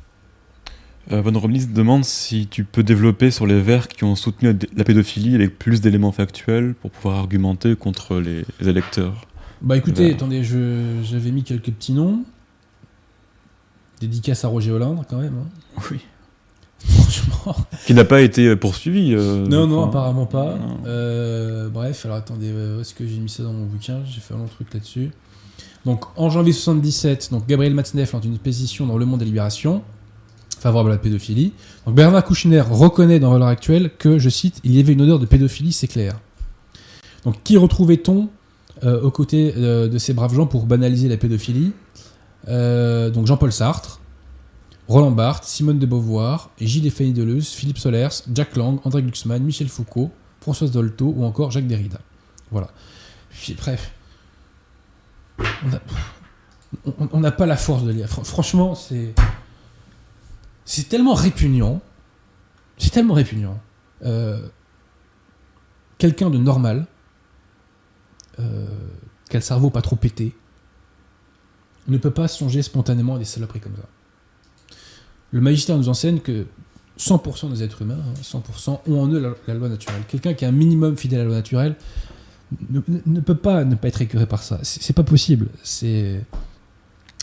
[1.11, 5.35] Euh, Von demande si tu peux développer sur les Verts qui ont soutenu la pédophilie
[5.35, 9.27] avec plus d'éléments factuels pour pouvoir argumenter contre les, les électeurs.
[9.61, 12.23] Bah écoutez, attendez, j'avais mis quelques petits noms.
[14.01, 15.35] Dédicace à Roger Hollande quand même.
[15.37, 15.81] hein.
[15.91, 15.99] Oui.
[16.87, 17.55] Franchement.
[17.85, 19.13] Qui n'a pas été euh, poursuivi.
[19.13, 20.57] euh, Non, non, apparemment pas.
[20.85, 23.99] Euh, bref, alors attendez, où est-ce que j'ai mis ça dans mon bouquin?
[24.05, 25.11] J'ai fait un long truc là-dessus.
[25.85, 29.83] Donc en janvier 77, donc Gabriel Matzneff lance une pétition dans Le Monde et Libération
[30.59, 31.53] favorable à la pédophilie.
[31.85, 35.19] Donc Bernard Kouchner reconnaît dans Valeurs Actuelles que, je cite, il y avait une odeur
[35.19, 36.15] de pédophilie, c'est clair.
[37.23, 38.29] Donc qui retrouvait-on
[38.83, 41.71] euh, aux côtés de ces braves gens pour banaliser la pédophilie?
[42.47, 43.99] Donc Jean-Paul Sartre,
[44.87, 49.67] Roland Barthes, Simone de Beauvoir, Gilles Fanny Deleuze, Philippe Solers, Jack Lang, André Glucksmann, Michel
[49.69, 50.11] Foucault,
[50.41, 51.99] Françoise Dolto ou encore Jacques Derrida.
[52.51, 52.69] Voilà.
[53.57, 53.91] Bref.
[57.11, 58.07] On n'a pas la force de lire.
[58.07, 59.13] Fr- franchement, c'est.
[60.89, 61.81] Tellement répugnant.
[62.77, 63.59] C'est tellement répugnant.
[64.03, 64.47] Euh,
[65.97, 66.87] Quelqu'un de normal,
[68.39, 68.67] euh,
[69.33, 70.35] le cerveau pas trop pété,
[71.87, 73.87] ne peut pas songer spontanément à des saloperies comme ça.
[75.35, 76.45] Le magistère nous enseigne que
[76.97, 80.01] 100% des êtres humains, hein, 100%, ont en eux la, loi naturelle.
[80.07, 81.75] Quelqu'un qui est un minimum fidèle à la loi naturelle
[82.69, 84.59] ne, peut pas ne pas être écœuré par ça.
[84.63, 85.49] C'est pas possible.
[85.61, 86.21] C'est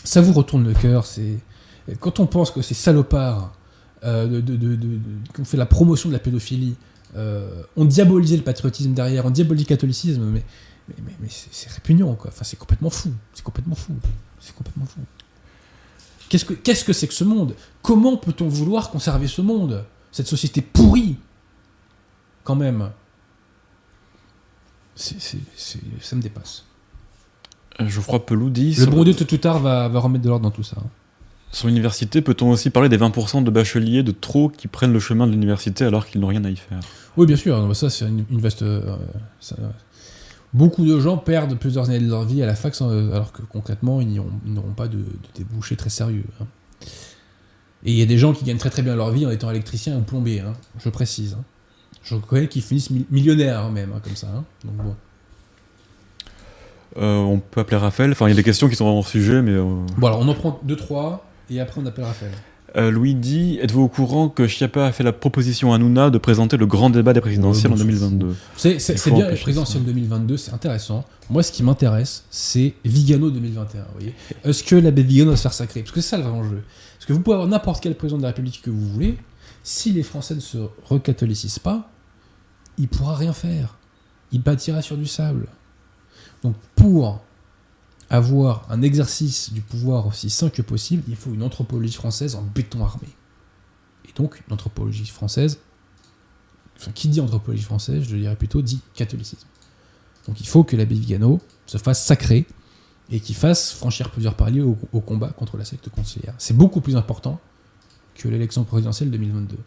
[0.03, 1.07] ça vous retourne le cœur.
[1.07, 1.39] C'est
[1.99, 3.51] quand on pense que ces salopards
[4.03, 4.43] euh,
[5.43, 6.75] fait la promotion de la pédophilie,
[7.15, 10.43] euh, ont diabolisé le patriotisme derrière, ont diabolisé le catholicisme, mais,
[11.29, 12.29] c'est répugnant, quoi.
[12.29, 13.11] Enfin, c'est complètement fou.
[13.33, 13.93] C'est complètement fou.
[14.39, 14.99] C'est complètement fou.
[16.29, 17.53] Qu'est-ce que c'est que ce monde?
[17.81, 19.83] Comment peut-on vouloir conserver ce monde?
[20.11, 21.15] Cette société pourrie,
[22.43, 22.89] quand même.
[24.95, 26.65] Ça me dépasse.
[27.81, 30.29] Euh, Geoffroy Pelou dit Le sur, bon Dieu, tôt ou tard, va, va remettre de
[30.29, 30.75] l'ordre dans tout ça.
[30.79, 30.87] hein.
[31.51, 35.25] sur l'université, peut-on aussi parler des 20% de bacheliers de trop qui prennent le chemin
[35.25, 36.79] de l'université alors qu'ils n'ont rien à y faire?
[37.17, 37.65] Oui, bien sûr.
[37.67, 38.61] mais Ça, c'est une, une vaste.
[38.61, 38.95] euh,
[39.39, 39.55] ça-
[40.53, 43.41] beaucoup de gens perdent plusieurs années de leur vie à la fac, sans- alors que
[43.43, 46.25] concrètement, ils n'auront pas de, de débouchés très sérieux.
[46.41, 46.45] hein.
[47.85, 49.49] Et il y a des gens qui gagnent très très bien leur vie en étant
[49.51, 51.33] électricien ou plombier, hein, je précise.
[51.39, 51.43] hein.
[52.03, 54.27] Je connais qui finissent mi- millionnaires même, comme ça.
[54.27, 54.43] hein.
[54.65, 54.95] Donc bon.
[56.97, 58.11] Euh, On peut appeler Raphaël.
[58.11, 59.51] Enfin, il y a des questions qui sont hors sujet, mais.
[59.51, 59.63] euh,
[59.97, 62.31] Bon, alors on en prend deux, trois, et après on appelle Raphaël.
[62.75, 66.17] Euh, Louis dit Êtes-vous au courant que Chiappa a fait la proposition à Nouna de
[66.17, 69.83] présenter le grand débat des présidentielles Ouais, en bon, 2022 C'est bien, empêcher la présidentielle
[69.83, 71.05] 2022, c'est intéressant.
[71.29, 73.81] Moi, ce qui m'intéresse, c'est Vigano 2021.
[73.81, 75.81] vous voyez Est-ce que l'abbé Vigano va se faire sacrer?
[75.81, 76.63] Parce que c'est ça le vrai enjeu.
[76.97, 79.17] Parce que vous pouvez avoir n'importe quel président de la République que vous voulez,
[79.61, 81.91] si les Français ne se recatholicisent pas,
[82.79, 83.77] il pourra rien faire.
[84.31, 85.47] Il bâtira sur du sable.
[86.43, 87.21] Donc, pour
[88.13, 92.43] avoir un exercice du pouvoir aussi sain que possible, il faut une anthropologie française en
[92.43, 93.07] béton armé.
[94.07, 95.57] Et donc, une anthropologie française
[96.77, 99.47] enfin, qui dit anthropologie française, je dirais plutôt dit catholicisme.
[100.27, 102.45] Donc il faut que l'abbé Vigano se fasse sacré
[103.09, 106.35] et qu'il fasse franchir plusieurs paliers au, combat contre la secte conciliaire.
[106.37, 107.39] C'est beaucoup plus important
[108.13, 109.57] que l'élection présidentielle 2022.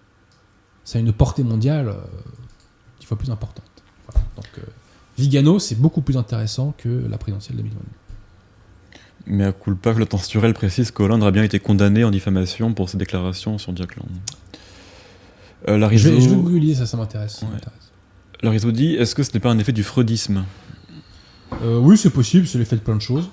[0.85, 2.01] Ça a une portée mondiale euh,
[3.01, 3.65] dix fois plus importante.
[4.37, 4.63] Donc euh,
[5.19, 8.06] Vigano, c'est beaucoup plus intéressant que la présidentielle 2022.
[9.27, 12.97] Mais à culpa, que Turel précise qu'Hollande a bien été condamné en diffamation pour ses
[12.97, 14.07] déclarations sur Jack Lang.
[15.69, 17.43] Euh, Je vais, je vais ça, ça m'intéresse.
[17.43, 18.73] Ouais.
[18.73, 20.45] dit Est-ce que ce n'est pas un effet du freudisme?
[21.63, 23.31] Euh, oui, c'est possible, c'est l'effet de plein de choses.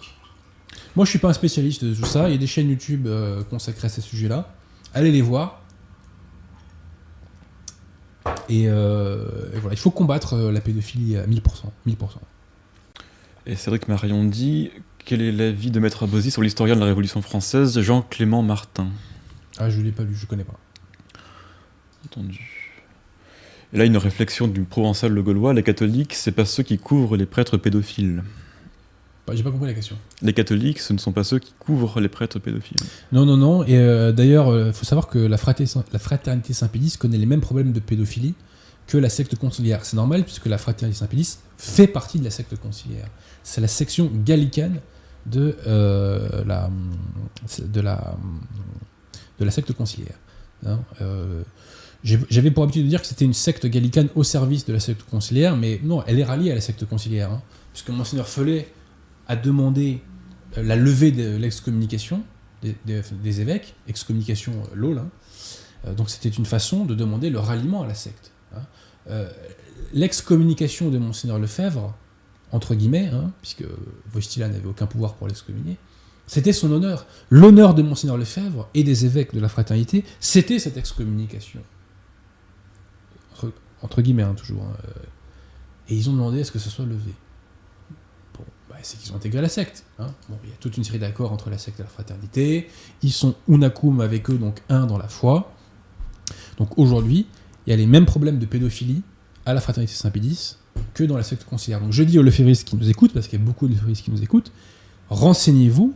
[0.96, 2.30] Moi, je suis pas un spécialiste de tout ça.
[2.30, 4.54] Il y a des chaînes YouTube euh, consacrées à ces sujets-là.
[4.94, 5.62] Allez les voir.
[8.50, 11.42] Et, euh, et voilà, il faut combattre la pédophilie à 1000%.
[11.88, 11.96] 1000%.
[13.46, 14.72] Et Cédric Marion dit
[15.06, 18.88] Quel est l'avis de Maître Abosi sur l'historien de la Révolution française, Jean-Clément Martin?
[19.58, 20.58] Ah, je l'ai pas lu, je connais pas.
[22.06, 22.74] Entendu.
[23.74, 27.18] Et là, une réflexion du provençal le gaulois les catholiques, c'est pas ceux qui couvrent
[27.18, 28.24] les prêtres pédophiles.
[29.28, 29.98] Bah, J'ai pas compris la question.
[30.22, 32.78] Les catholiques, ce ne sont pas ceux qui couvrent les prêtres pédophiles.
[33.12, 33.64] Non, non, non.
[33.66, 37.42] Et euh, d'ailleurs, il faut savoir que la fraternité, la fraternité Saint-Pédis connaît les mêmes
[37.42, 38.36] problèmes de pédophilie
[38.88, 39.84] que la secte conciliaire.
[39.84, 43.08] C'est normal puisque la fraternité Saint-Pédis fait partie de la secte conciliaire.
[43.44, 44.80] C'est la section gallicane
[45.26, 46.70] de, euh, la,
[47.60, 48.16] de, la,
[49.40, 50.18] de la secte conciliaire.
[50.66, 51.44] Hein, euh,
[52.04, 55.04] J'avais pour habitude de dire que c'était une secte gallicane au service de la secte
[55.04, 57.32] conciliaire, mais non, elle est ralliée à la secte conciliaire.
[57.32, 58.68] hein, puisque Monseigneur Follet
[59.28, 60.02] a demandé
[60.58, 62.24] euh, la levée de l'excommunication
[62.62, 65.00] des, évêques, excommunication LOL.
[65.00, 65.10] hein.
[65.98, 68.32] Donc c'était une façon de demander le ralliement à la secte.
[69.94, 71.94] L'excommunication de Monseigneur Lefebvre,
[72.54, 73.66] entre guillemets, hein, puisque
[74.14, 75.78] Wojtyla n'avait aucun pouvoir pour l'excommunier,
[76.28, 77.06] c'était son honneur.
[77.30, 81.62] L'honneur de Monseigneur Lefebvre et des évêques de la fraternité, c'était cette excommunication.
[83.82, 84.64] Entre, guillemets, hein, toujours.
[84.64, 84.92] hein, euh,
[85.90, 87.12] Et ils ont demandé à ce que ce soit levé.
[88.38, 89.84] Bon, bah, c'est qu'ils ont intégré la secte.
[90.00, 92.70] il y a toute une série d'accords entre la secte et la fraternité.
[93.02, 95.52] Ils sont unacum avec eux, donc un dans la foi.
[96.58, 97.28] Donc aujourd'hui,
[97.66, 99.02] il y a les mêmes problèmes de pédophilie
[99.46, 100.58] à la fraternité Saint-Pédis
[100.94, 101.80] que dans la secte conciliaire.
[101.80, 104.12] Donc je dis aux lefévristes qui nous écoutent, parce qu'il y a beaucoup de qui
[104.12, 104.52] nous écoutent,
[105.10, 105.94] renseignez-vous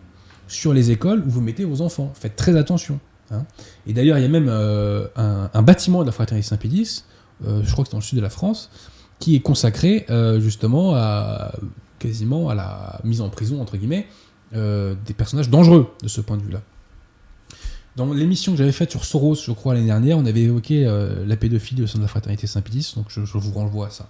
[0.48, 2.12] sur les écoles où vous mettez vos enfants.
[2.16, 3.00] Faites très attention.
[3.32, 3.46] hein.
[3.86, 7.04] Et d'ailleurs, il y a même euh, un, bâtiment de la fraternité Saint-Pédis,
[7.46, 8.70] euh, je crois que c'est dans le sud de la France,
[9.20, 11.54] qui est consacré euh, justement à
[12.00, 14.08] quasiment à la mise en prison, entre guillemets,
[14.54, 16.62] des personnages dangereux de ce point de vue-là.
[17.96, 20.86] Dans l'émission que j'avais faite sur Soros, je crois, l'année dernière, on avait évoqué
[21.26, 24.10] la pédophilie au sein de la fraternité Saint-Pédis, donc je vous renvoie à ça.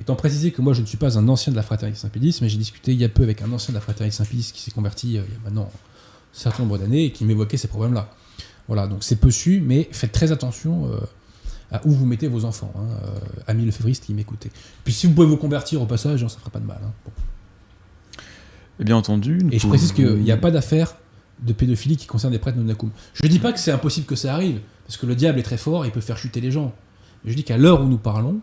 [0.00, 2.48] Étant précisé que moi je ne suis pas un ancien de la fraternité Saint-Pédis, mais
[2.48, 4.70] j'ai discuté il y a peu avec un ancien de la fraternité Saint-Pédis qui s'est
[4.70, 8.10] converti euh, il y a maintenant un certain nombre d'années et qui m'évoquait ces problèmes-là.
[8.68, 10.98] Voilà, donc c'est peu su, mais faites très attention euh,
[11.70, 14.50] à où vous mettez vos enfants, hein, euh, amis lefévristes qui m'écoutez.
[14.84, 16.78] Puis si vous pouvez vous convertir au passage, hein, ça fera pas de mal.
[16.82, 16.92] hein.
[17.04, 17.12] Bon.
[18.80, 19.38] Et bien entendu.
[19.52, 20.96] Et je précise qu'il n'y a pas d'affaire
[21.40, 22.90] de pédophilie qui concerne des prêtres nonacum.
[23.14, 25.42] Je ne dis pas que c'est impossible que ça arrive, parce que le diable est
[25.44, 26.72] très fort et il peut faire chuter les gens.
[27.24, 28.40] Mais je dis qu'à l'heure où nous parlons,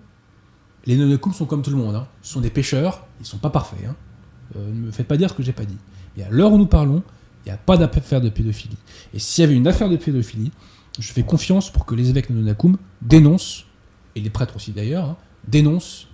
[0.89, 1.95] les nonacum sont comme tout le monde.
[1.95, 2.07] hein.
[2.23, 3.85] Ce sont des pécheurs, ils ne sont pas parfaits.
[3.87, 3.95] hein.
[4.55, 5.77] Euh, ne me faites pas dire ce que j'ai pas dit.
[6.17, 7.03] Et à l'heure où nous parlons,
[7.45, 8.77] il n'y a pas d'affaire de pédophilie.
[9.13, 10.51] Et s'il y avait une affaire de pédophilie,
[10.97, 12.55] je fais confiance pour que les évêques de
[13.03, 13.65] dénoncent,
[14.15, 15.17] et les prêtres aussi d'ailleurs, hein,
[15.47, 16.07] dénoncent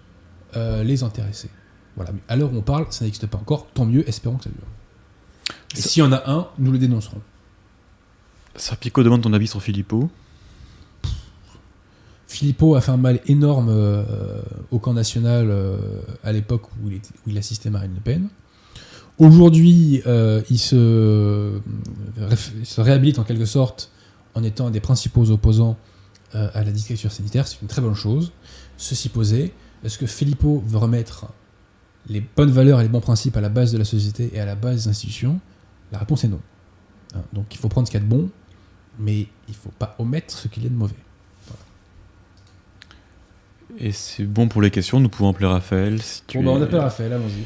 [0.57, 1.49] euh, les intéressés.
[1.95, 2.11] Voilà.
[2.11, 3.67] Mais à l'heure où on parle, ça n'existe pas encore.
[3.67, 4.67] Tant mieux, espérons que ça dure.
[5.77, 7.21] Et s'il y en a un, nous le dénoncerons.
[8.57, 10.09] Serpico demande ton avis sur Philippot.
[12.27, 15.77] Philippot a fait un mal énorme euh, au camp national euh,
[16.23, 16.89] à l'époque où,
[17.27, 18.27] il assistait Marine Le Pen.
[19.17, 21.59] Aujourd'hui, euh, il, se,
[22.77, 23.91] réhabilite en quelque sorte
[24.33, 25.77] en étant un des principaux opposants
[26.33, 27.47] à la dictature sanitaire.
[27.47, 28.33] C'est une très bonne chose.
[28.75, 29.53] Ceci posé,
[29.85, 31.27] est-ce que Philippot veut remettre
[32.09, 34.45] les bonnes valeurs et les bons principes à la base de la société et à
[34.45, 35.39] la base des institutions?
[35.93, 36.41] La réponse est non.
[37.15, 38.29] Hein, Donc il faut prendre ce qu'il y a de bon,
[38.99, 40.95] mais il ne faut pas omettre ce qu'il y a de mauvais.
[43.77, 46.01] Et c'est bon pour les questions, nous pouvons appeler Raphaël.
[46.01, 47.43] Si tu Bon, bah, on appelle Raphaël, allons-y.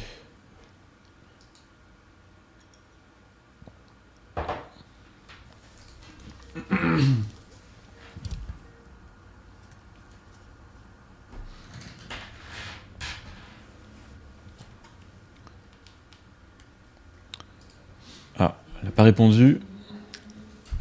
[18.37, 19.59] Ah, elle n'a pas répondu.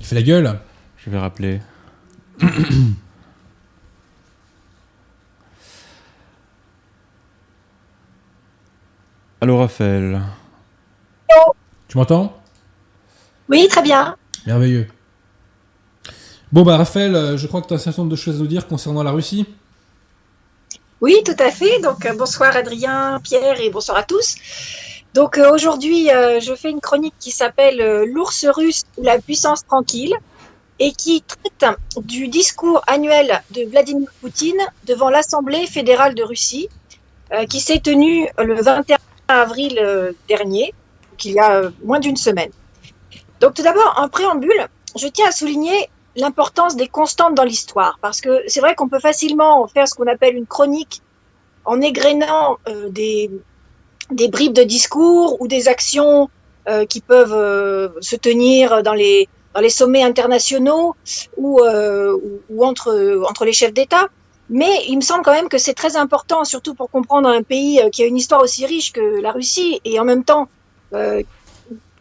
[0.01, 0.61] Il fait la gueule
[0.99, 1.61] Je vais rappeler.
[9.41, 10.21] Allô Raphaël.
[11.87, 12.37] Tu m'entends?
[13.49, 14.17] Oui, très bien.
[14.47, 14.89] Merveilleux.
[16.51, 18.39] Bon, bah, Raphaël, euh, je crois que tu as un certain nombre de choses à
[18.39, 19.47] nous dire concernant la Russie.
[21.01, 21.81] Oui, tout à fait.
[21.81, 24.37] Donc, euh, bonsoir Adrien, Pierre et bonsoir à tous.
[25.15, 30.15] Donc, euh, aujourd'hui, je fais une chronique qui s'appelle L'ours russe ou la puissance tranquille
[30.81, 36.69] et qui traite du discours annuel de Vladimir Poutine devant l'Assemblée fédérale de Russie
[37.33, 38.97] euh, qui s'est tenu le 21
[39.29, 40.75] avril euh, dernier,
[41.11, 42.51] donc il y a euh, moins d'une semaine.
[43.41, 44.67] Donc, tout d'abord, en préambule,
[44.97, 48.99] je tiens à souligner l'importance des constantes dans l'histoire, parce que c'est vrai qu'on peut
[48.99, 51.03] facilement faire ce qu'on appelle une chronique
[51.65, 53.31] en égrénant euh, des,
[54.11, 56.29] bribes de discours ou des actions
[56.91, 59.27] qui peuvent se tenir dans les,
[59.71, 60.95] sommets internationaux
[61.39, 64.09] ou, entre les chefs d'État.
[64.51, 67.81] Mais il me semble quand même que c'est très important, surtout pour comprendre un pays
[67.81, 70.49] euh, qui a une histoire aussi riche que la Russie et en même temps
[70.95, 71.23] euh,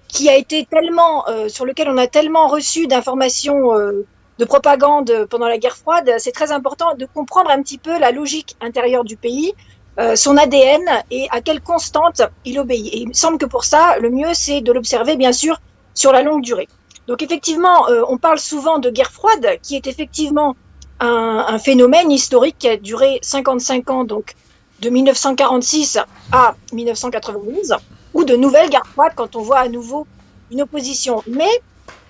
[0.07, 4.05] qui a été tellement, euh, sur lequel on a tellement reçu d'informations euh,
[4.39, 8.11] de propagande pendant la guerre froide, c'est très important de comprendre un petit peu la
[8.11, 9.53] logique intérieure du pays,
[9.99, 12.93] euh, son ADN et à quelle constante il obéit.
[12.93, 15.59] Et il me semble que pour ça, le mieux, c'est de l'observer, bien sûr,
[15.95, 16.67] sur la longue durée.
[17.07, 20.55] Donc effectivement, euh, on parle souvent de guerre froide, qui est effectivement
[20.99, 24.35] un, un phénomène historique qui a duré 55 ans, donc
[24.81, 25.99] de 1946
[26.31, 27.75] à 1991
[28.13, 30.05] ou de nouvelles guerres froides quand on voit à nouveau
[30.51, 31.23] une opposition.
[31.27, 31.49] Mais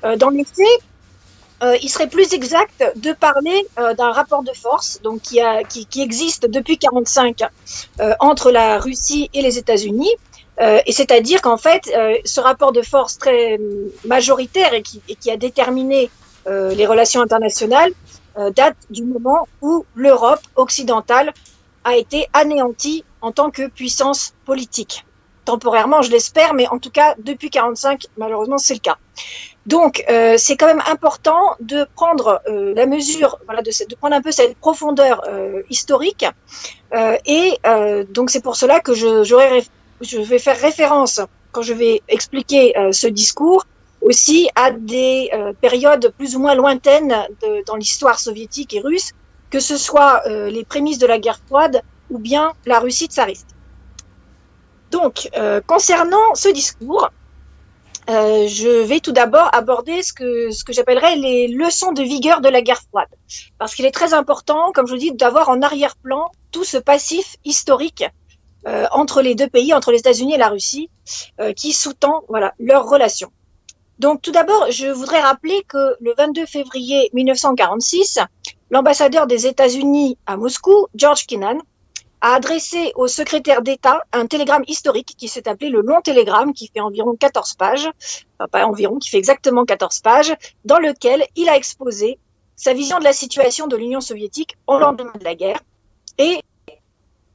[0.03, 0.45] euh, dans les
[1.63, 5.63] euh, il serait plus exact de parler euh, d'un rapport de force donc qui, a,
[5.63, 7.41] qui, qui existe depuis 45
[7.99, 10.11] euh, entre la Russie et les États-Unis.
[10.59, 13.59] Euh, et c'est-à-dire qu'en fait, euh, ce rapport de force très
[14.05, 16.09] majoritaire et qui, et qui a déterminé
[16.49, 17.91] les relations internationales
[18.55, 21.33] date du moment où l'Europe occidentale
[21.83, 25.05] a été anéantie en tant que puissance politique
[25.47, 28.97] temporairement, je l'espère, mais en tout cas, depuis 45, malheureusement, c'est le cas.
[29.65, 34.21] Donc, euh, c'est quand même important de prendre euh, la mesure, voilà, de, prendre un
[34.21, 36.25] peu cette profondeur euh, historique.
[37.25, 41.21] et euh, donc, c'est pour cela que je, vais faire référence,
[41.53, 43.65] quand je vais expliquer euh, ce discours,
[44.01, 49.11] aussi à des euh, périodes plus ou moins lointaines de, dans l'histoire soviétique et russe,
[49.49, 53.47] que ce soit euh, les prémices de la guerre froide ou bien la Russie tsariste.
[54.91, 57.09] Donc, euh, concernant ce discours,
[58.09, 62.39] euh, je vais tout d'abord aborder ce que, ce que j'appellerais les leçons de vigueur
[62.39, 63.09] de la guerre froide.
[63.57, 67.35] Parce qu'il est très important, comme je vous dis, d'avoir en arrière-plan tout ce passif
[67.43, 68.05] historique
[68.65, 70.89] euh, entre les deux pays, entre les États-Unis et la Russie,
[71.41, 73.31] euh, qui sous-tend voilà, leurs relations.
[73.99, 78.19] Donc, tout d'abord, je voudrais rappeler que le 22 février 1946,
[78.69, 81.59] l'ambassadeur des États-Unis à Moscou, George Kennan,
[82.21, 86.69] a adressé au secrétaire d'État un télégramme historique qui s'est appelé le long télégramme, qui
[86.73, 87.89] fait environ 14 pages,
[88.39, 90.35] enfin pas environ, qui fait exactement 14 pages,
[90.65, 92.19] dans lequel il a exposé
[92.55, 95.59] sa vision de la situation de l'Union soviétique au lendemain de la guerre
[96.17, 96.41] et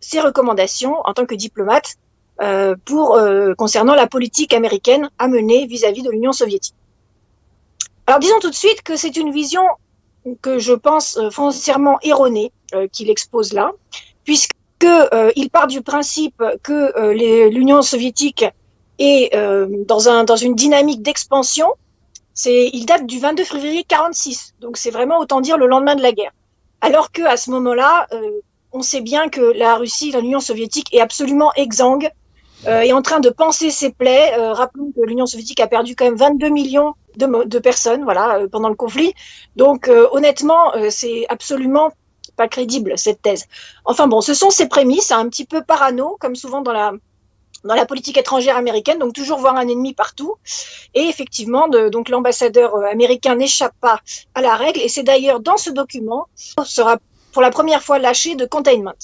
[0.00, 1.94] ses recommandations en tant que diplomate
[2.40, 6.74] euh, pour euh, concernant la politique américaine à mener vis-à-vis -vis de l'Union soviétique.
[8.06, 9.62] Alors disons tout de suite que c'est une vision
[10.40, 13.72] que je pense euh, foncièrement erronée euh, qu'il expose là,
[14.24, 14.52] puisque
[15.36, 18.44] il part du principe que l'Union soviétique
[18.98, 19.30] est
[19.86, 21.68] dans, un, dans une dynamique d'expansion
[22.46, 24.54] il date du 22 février 46.
[24.60, 26.32] Donc c'est vraiment autant dire le lendemain de la guerre.
[26.80, 28.40] Alors que à ce moment-là, euh,
[28.72, 32.10] on sait bien que la Russie, l'Union soviétique est absolument exsangue,
[32.66, 34.32] est en train de penser ses plaies.
[34.38, 38.38] Euh, rappelons que l'Union soviétique a perdu quand même 22 millions de, de personnes, voilà,
[38.38, 39.12] euh, pendant le conflit.
[39.56, 41.92] Donc euh, honnêtement, c'est absolument
[42.36, 43.46] pas crédible cette thèse.
[43.84, 46.92] Enfin bon, ce sont ces prémices, un petit peu parano, comme souvent dans la
[47.64, 50.34] dans la politique étrangère américaine, donc toujours voir un ennemi partout.
[50.94, 54.00] Et effectivement, de, donc l'ambassadeur américain n'échappe pas
[54.34, 54.80] à la règle.
[54.80, 56.26] Et c'est d'ailleurs dans ce document
[56.64, 56.98] sera
[57.32, 58.94] pour la première fois lâché de containment.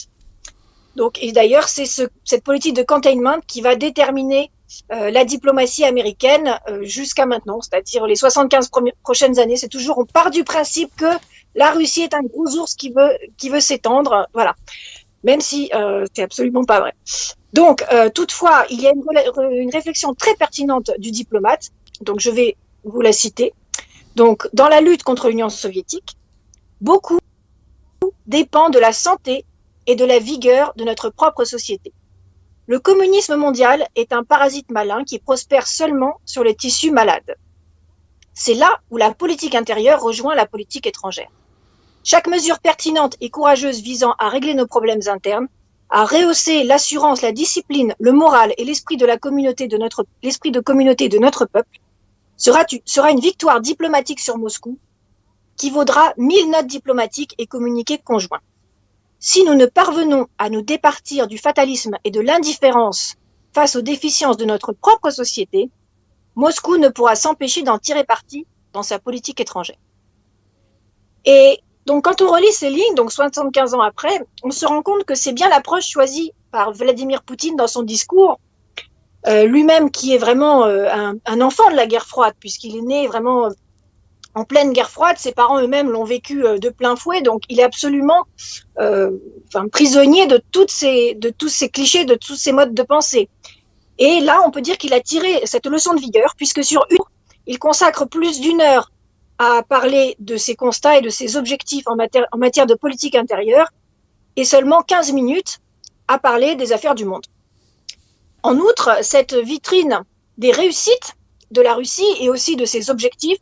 [0.97, 4.51] Donc, et d'ailleurs, c'est ce, cette politique de containment qui va déterminer
[4.93, 8.71] euh, la diplomatie américaine euh, jusqu'à maintenant, c'est-à-dire les 75
[9.03, 9.57] prochaines années.
[9.57, 11.07] C'est toujours, on part du principe que
[11.55, 14.55] la Russie est un gros ours qui veut, qui veut s'étendre, voilà.
[15.25, 16.95] Même si euh, c'est absolument pas vrai.
[17.53, 19.03] Donc, euh, toutefois, il y a une,
[19.53, 21.71] une réflexion très pertinente du diplomate.
[22.03, 23.55] Donc, je vais vous la citer.
[24.17, 26.17] Donc, dans la lutte contre l'Union soviétique,
[26.81, 27.19] beaucoup
[28.27, 29.45] dépend de la santé
[29.89, 31.93] et de la vigueur de notre propre société.
[32.67, 37.37] Le communisme mondial est un parasite malin qui prospère seulement sur les tissus malades.
[38.35, 41.31] C'est là où la politique intérieure rejoint la politique étrangère.
[42.05, 45.49] Chaque mesure pertinente et courageuse visant à régler nos problèmes internes,
[45.89, 49.79] à rehausser l'assurance, la discipline, le moral et l'esprit de la communauté de
[51.19, 51.81] notre peuple
[52.37, 54.79] sera, sera une victoire diplomatique sur Moscou
[55.57, 58.41] qui vaudra mille notes diplomatiques et communiqués conjoints.
[59.21, 63.15] Si nous ne parvenons à nous départir du fatalisme et de l'indifférence
[63.53, 65.71] face aux déficiences de notre propre société,
[66.37, 69.79] Moscou ne pourra s'empêcher d'en tirer parti dans sa politique étrangère.
[71.25, 75.05] Et donc, quand on relit ces lignes, donc 75 ans après, on se rend compte
[75.05, 78.39] que c'est bien l'approche choisie par Vladimir Poutine dans son discours,
[79.27, 82.83] euh, lui-même qui est vraiment euh, un, un, enfant de la guerre froide, puisqu'il est
[82.83, 83.49] né vraiment
[84.35, 87.61] en pleine guerre froide, ses parents eux-mêmes l'ont vécu euh, de plein fouet, donc il
[87.61, 88.27] est absolument
[88.79, 89.11] euh,
[89.49, 93.29] enfin, prisonnier de, toutes ces, de tous ces clichés, de tous ces modes de pensée.
[93.99, 96.99] Et là, on peut dire qu'il a tiré cette leçon de vigueur, puisque sur une,
[97.47, 98.93] il consacre plus d'une heure
[99.39, 103.15] à parler de ses constats et de ses objectifs en matière, en matière de politique
[103.15, 103.69] intérieure,
[104.37, 105.59] et seulement 15 minutes
[106.07, 107.25] à parler des affaires du monde.
[108.43, 110.03] En outre, cette vitrine
[110.39, 111.17] des réussites
[111.51, 113.39] de la Russie et aussi de ses objectifs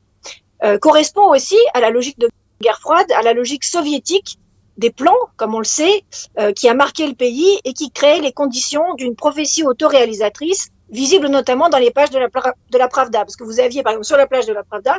[0.65, 2.29] euh, correspond aussi à la logique de
[2.61, 4.39] guerre froide, à la logique soviétique
[4.77, 6.05] des plans, comme on le sait,
[6.39, 11.29] euh, qui a marqué le pays et qui crée les conditions d'une prophétie autoréalisatrice, visible
[11.29, 13.21] notamment dans les pages de la, de la Pravda.
[13.21, 14.99] Parce que vous aviez, par exemple, sur la plage de la Pravda,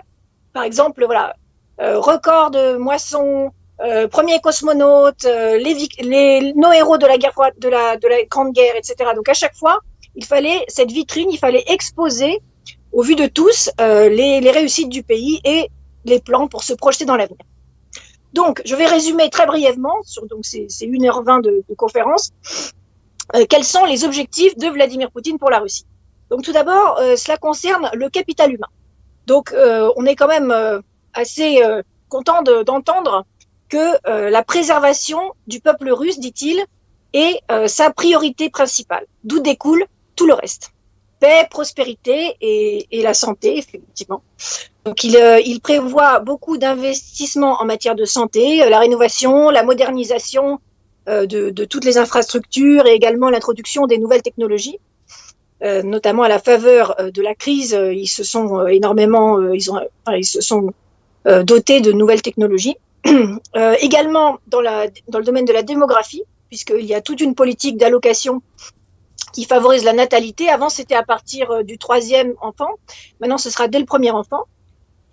[0.53, 1.35] par exemple, voilà,
[1.79, 3.51] euh, record de moisson,
[3.81, 8.07] euh, premier cosmonaute, euh, les, les, nos héros de la guerre froide, de la, de
[8.07, 9.11] la Grande Guerre, etc.
[9.15, 9.79] Donc à chaque fois,
[10.15, 12.39] il fallait cette vitrine, il fallait exposer
[12.97, 15.69] au vu de tous euh, les, les, réussites du pays et
[16.03, 17.45] les plans pour se projeter dans l'avenir.
[18.33, 22.31] Donc, je vais résumer très brièvement, sur donc c'est 1h20 de, de conférence,
[23.35, 25.85] euh, quels sont les objectifs de Vladimir Poutine pour la Russie?
[26.31, 28.71] Donc, tout d'abord, euh, cela concerne le capital humain.
[29.27, 30.81] Donc, euh, on est quand même euh,
[31.13, 31.61] assez
[32.09, 33.25] content d'entendre
[33.69, 33.87] que
[34.31, 36.63] la préservation du peuple russe, dit-il,
[37.13, 39.85] est sa priorité principale, d'où découle
[40.15, 40.71] tout le reste
[41.20, 44.22] paix, prospérité et, la santé, effectivement.
[44.86, 49.63] Donc, il, euh, il prévoit beaucoup d'investissements en matière de santé, euh, la rénovation, la
[49.63, 50.59] modernisation
[51.09, 54.80] euh, de, toutes les infrastructures et également l'introduction des nouvelles technologies.
[55.84, 59.59] Notamment à la faveur de la crise, ils se sont énormément, ils,
[60.24, 60.72] se sont
[61.26, 62.76] dotés de nouvelles technologies.
[63.82, 68.43] également dans le domaine de la démographie, puisqu'il y a toute une politique d'allocation
[69.34, 70.49] qui favorise la natalité.
[70.49, 72.69] Avant, c'était à partir euh, du troisième enfant.
[73.19, 74.43] Maintenant, ce sera dès le premier enfant.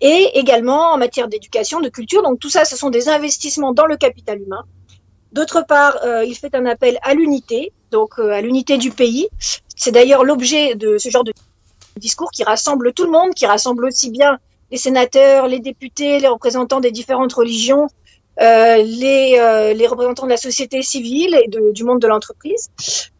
[0.01, 2.21] Et également en matière d'éducation, de culture.
[2.21, 4.63] Donc tout ça, ce sont des investissements dans le capital humain.
[5.31, 9.27] D'autre part, euh, il fait un appel à l'unité, donc euh, à l'unité du pays.
[9.75, 11.33] C'est d'ailleurs l'objet de ce genre de
[11.97, 14.37] discours qui rassemble tout le monde, qui rassemble aussi bien
[14.71, 17.87] les sénateurs, les députés, les représentants des différentes religions,
[18.41, 22.69] euh, les, euh, les, représentants de la société civile et de, du monde de l'entreprise.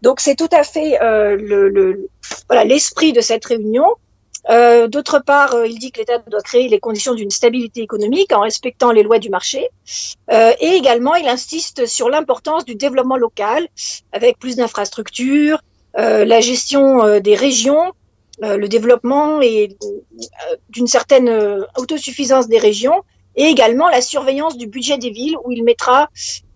[0.01, 2.09] Donc c'est tout à fait euh, le, le,
[2.47, 3.88] voilà l'esprit de cette réunion.
[4.49, 8.41] Euh, D'autre part, il dit que l'État doit créer les conditions d'une stabilité économique en
[8.41, 9.70] respectant les lois du marché.
[10.30, 13.68] et également, il insiste sur l'importance du développement local
[14.11, 15.61] avec plus d'infrastructures,
[15.95, 17.93] la gestion des régions,
[18.39, 19.76] le développement et
[20.70, 23.01] d'une certaine autosuffisance des régions
[23.36, 26.10] et également la surveillance du budget des villes où il mettra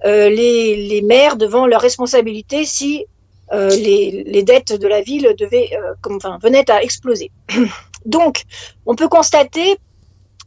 [0.06, 3.06] euh, les, maires devant leurs responsabilités si
[3.52, 7.32] euh, les, dettes de la ville devaient, euh, comme, enfin, venaient à exploser.
[8.06, 8.44] Donc,
[8.86, 9.78] on peut constater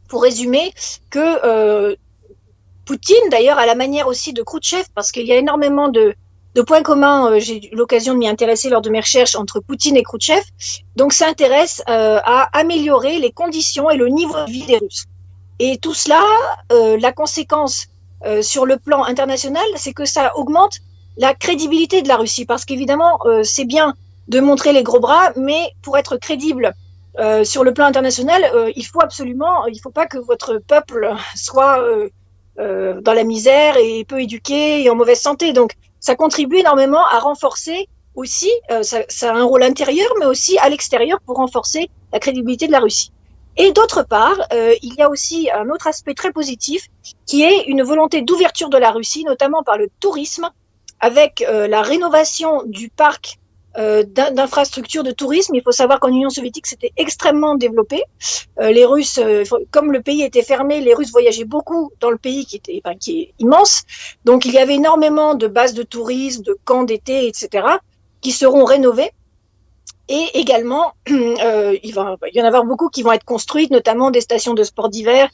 [0.07, 0.73] pour résumer,
[1.09, 1.95] que
[2.85, 6.13] Poutine, d'ailleurs, à la manière aussi de Khrouchtchev, parce qu'il y a énormément de,
[6.55, 9.97] de points communs, j'ai eu l'occasion de m'y intéresser lors de mes recherches entre Poutine
[9.97, 10.43] et Khrouchtchev,
[10.95, 15.05] donc s'intéresse à améliorer les conditions et le niveau de vie des Russes.
[15.59, 16.21] Et tout cela,
[16.69, 17.87] la conséquence
[18.41, 20.79] sur le plan international, c'est que ça augmente
[21.17, 23.93] la crédibilité de la Russie, parce qu'évidemment, c'est bien
[24.27, 26.73] de montrer les gros bras, mais pour être crédible
[27.19, 30.57] euh, sur le plan international, euh, il faut absolument, il ne faut pas que votre
[30.57, 32.09] peuple soit euh,
[32.59, 35.53] euh, dans la misère et peu éduqué et en mauvaise santé.
[35.53, 40.25] Donc, ça contribue énormément à renforcer aussi, euh, ça, ça, a un rôle intérieur, mais
[40.25, 43.11] aussi à l'extérieur pour renforcer la crédibilité de la Russie.
[43.57, 44.37] Et d'autre part,
[44.81, 46.87] il y a aussi un autre aspect très positif
[47.25, 50.49] qui est une volonté d'ouverture de la Russie, notamment par le tourisme,
[50.99, 53.37] avec la rénovation du parc
[53.75, 55.55] euh, d'infrastructures de tourisme.
[55.55, 58.03] Il faut savoir qu'en Union soviétique, c'était extrêmement développé.
[58.59, 62.19] Euh, les Russes, euh, comme le pays était fermé, les Russes voyageaient beaucoup dans le
[62.19, 63.81] pays qui, était, enfin, qui est immense.
[64.25, 67.65] Donc il y avait énormément de bases de tourisme, de camps d'été, etc.,
[68.21, 69.09] qui seront rénovées.
[70.09, 74.11] Et également, euh, il va il y en avoir beaucoup qui vont être construites, notamment
[74.11, 75.29] des stations de sport d'hiver,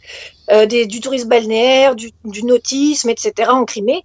[0.51, 3.49] euh, du tourisme balnéaire, du, du, nautisme, etc.
[3.51, 4.03] en Crimée.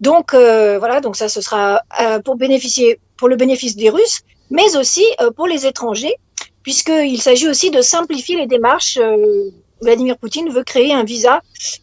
[0.00, 1.80] Donc euh, voilà, donc ça ce sera
[2.24, 6.14] pour bénéficier pour le bénéfice des Russes, mais aussi euh, pour les étrangers,
[6.62, 8.98] puisqu'il s'agit aussi de simplifier les démarches.
[9.00, 9.50] Euh,
[9.82, 11.42] Vladimir Poutine veut créer un visa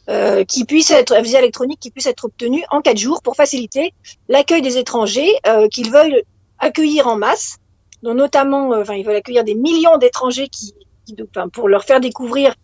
[0.09, 3.35] euh, qui puisse être un visa électronique qui puisse être obtenu en quatre jours pour
[3.35, 3.93] faciliter
[4.27, 6.23] l'accueil des étrangers euh, qu'ils veulent
[6.57, 7.57] accueillir en masse.
[8.03, 10.73] Donc notamment, euh, enfin, ils veulent accueillir des millions d'étrangers qui,
[11.05, 12.55] qui enfin, pour leur faire découvrir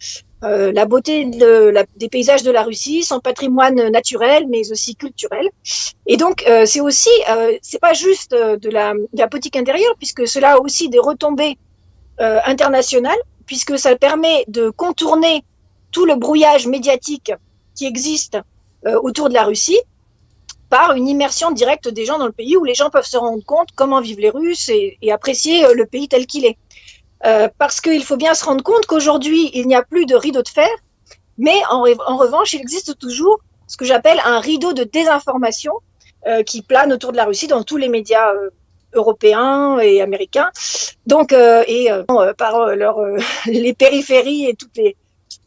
[0.43, 4.95] euh, la beauté de, la, des paysages de la Russie, son patrimoine naturel, mais aussi
[4.95, 5.49] culturel.
[6.05, 9.55] Et donc, euh, c'est aussi, euh, c'est pas juste euh, de la, de la, politique
[9.55, 11.57] intérieure, puisque cela a aussi des retombées
[12.19, 13.17] euh, internationales,
[13.47, 15.43] puisque ça permet de contourner
[15.91, 17.31] tout le brouillage médiatique
[17.75, 18.37] qui existe
[19.01, 19.79] autour de la Russie
[20.69, 23.43] par une immersion directe des gens dans le pays où les gens peuvent se rendre
[23.45, 26.57] compte comment vivent les Russes et, apprécier le pays tel qu'il est.
[27.25, 30.43] Euh, parce qu'il faut bien se rendre compte qu'aujourd'hui, il n'y a plus de rideau
[30.43, 30.69] de fer,
[31.37, 31.81] mais en,
[32.17, 35.73] revanche, il existe toujours ce que j'appelle un rideau de désinformation
[36.27, 38.49] euh, qui plane autour de la Russie dans tous les médias euh,
[38.93, 40.51] européens et américains.
[41.05, 42.03] Donc, euh, et euh,
[42.37, 42.99] par leur,
[43.45, 44.95] les périphéries et toutes les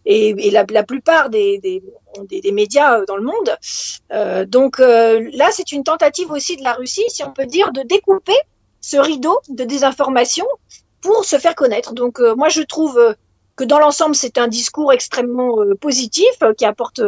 [0.06, 1.82] et, et la, plupart des,
[2.28, 4.48] des, médias dans le monde.
[4.48, 8.36] donc là, c'est une tentative aussi de la Russie, si on peut dire, de découper
[8.80, 10.46] ce rideau de désinformation
[11.00, 11.94] pour se faire connaître.
[11.94, 13.12] Donc euh, moi je trouve euh,
[13.56, 17.00] que dans l'ensemble c'est un discours extrêmement euh, positif qui apporte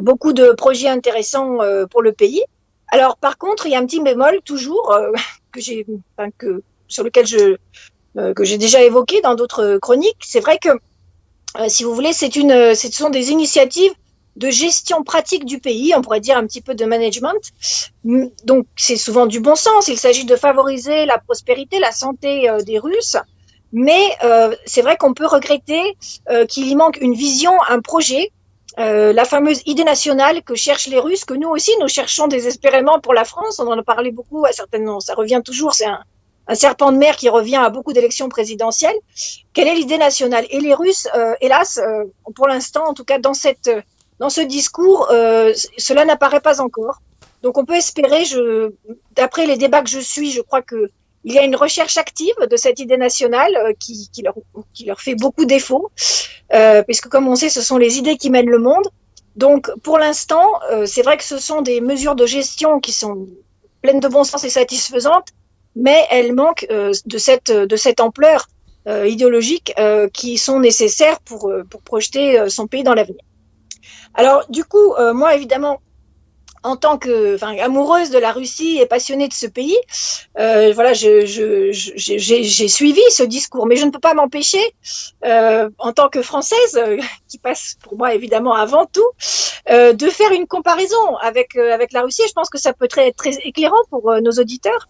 [0.00, 1.58] beaucoup de projets intéressants
[1.90, 2.42] pour le pays.
[2.88, 4.96] Alors par contre il y a un petit bémol toujours
[5.52, 5.84] que j'ai,
[6.16, 7.56] enfin, que sur lequel je
[8.34, 10.16] que j'ai déjà évoqué dans d'autres chroniques.
[10.20, 10.70] C'est vrai que
[11.66, 13.92] si vous voulez c'est une ce sont des initiatives
[14.38, 17.42] de gestion pratique du pays, on pourrait dire un petit peu de management.
[18.44, 22.62] Donc c'est souvent du bon sens, il s'agit de favoriser la prospérité, la santé euh,
[22.62, 23.16] des Russes,
[23.72, 25.96] mais euh, c'est vrai qu'on peut regretter
[26.30, 28.30] euh, qu'il y manque une vision, un projet,
[28.78, 33.00] euh, la fameuse idée nationale que cherchent les Russes, que nous aussi nous cherchons désespérément
[33.00, 36.00] pour la France, on en a parlé beaucoup, à certainement, ça revient toujours, c'est un,
[36.48, 38.96] un serpent de mer qui revient à beaucoup d'élections présidentielles.
[39.52, 40.46] Quelle est l'idée nationale?
[40.50, 42.04] Et les Russes, euh, hélas, euh,
[42.34, 43.70] pour l'instant, en tout cas dans cette
[44.18, 46.98] dans ce discours, euh, cela n'apparaît pas encore.
[47.42, 48.24] Donc on peut espérer,
[49.14, 50.90] d'après les débats que je suis, je crois que
[51.24, 54.34] il y a une recherche active de cette idée nationale euh, qui, qui, leur,
[54.72, 55.90] qui leur fait beaucoup défaut,
[56.54, 58.86] euh, puisque comme on sait, ce sont les idées qui mènent le monde.
[59.36, 63.26] Donc pour l'instant, euh, c'est vrai que ce sont des mesures de gestion qui sont
[63.82, 65.28] pleines de bon sens et satisfaisantes,
[65.78, 68.48] mais elles manquent euh, de, cette, ampleur
[68.86, 69.74] euh, idéologique
[70.12, 71.50] qui sont nécessaires pour,
[71.84, 73.22] projeter son pays dans l'avenir.
[74.14, 75.80] Alors, du coup, euh, moi, évidemment,
[76.62, 79.78] en tant que, amoureuse de la Russie et passionnée de ce pays,
[80.38, 81.72] euh, voilà, j'ai
[82.68, 84.62] suivi ce discours, mais je ne peux pas m'empêcher,
[85.24, 86.98] euh, en tant que française, euh,
[87.28, 89.08] qui passe pour moi évidemment avant tout,
[89.70, 92.22] euh, de faire une comparaison avec euh, la Russie.
[92.26, 94.88] Je pense que ça peut être très éclairant pour nos auditeurs,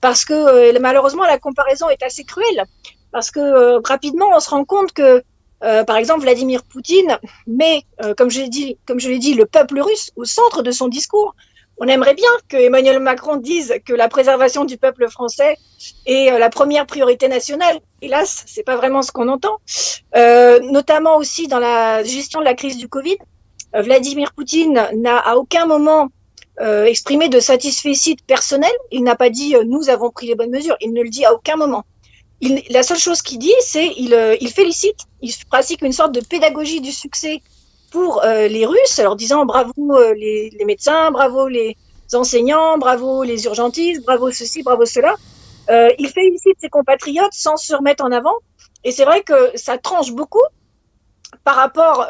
[0.00, 2.64] parce que malheureusement la comparaison est assez cruelle,
[3.12, 5.22] parce que rapidement on se rend compte que
[5.64, 9.34] euh, par exemple, Vladimir Poutine met, euh, comme je l'ai dit, comme je l'ai dit,
[9.34, 11.34] le peuple russe au centre de son discours.
[11.78, 15.58] On aimerait bien que Emmanuel Macron dise que la préservation du peuple français
[16.06, 17.80] est euh, la première priorité nationale.
[18.00, 19.58] Hélas, c'est pas vraiment ce qu'on entend.
[20.14, 23.18] Euh, notamment aussi dans la gestion de la crise du Covid,
[23.74, 26.08] euh, Vladimir Poutine n'a à aucun moment
[26.58, 28.72] exprimé de satisfecit personnel.
[28.90, 30.76] Il n'a pas dit nous avons pris les bonnes mesures.
[30.80, 31.84] Il ne le dit à aucun moment.
[32.70, 36.20] la seule chose qu'il dit, c'est il, euh, il félicite, il pratique une sorte de
[36.20, 37.42] pédagogie du succès
[37.90, 41.76] pour euh, les Russes, leur disant bravo euh, les, les, médecins, bravo les
[42.12, 45.14] enseignants, bravo les urgentistes, bravo ceci, bravo cela.
[45.98, 48.36] il félicite ses compatriotes sans se remettre en avant.
[48.84, 50.46] Et c'est vrai que ça tranche beaucoup
[51.42, 52.06] par rapport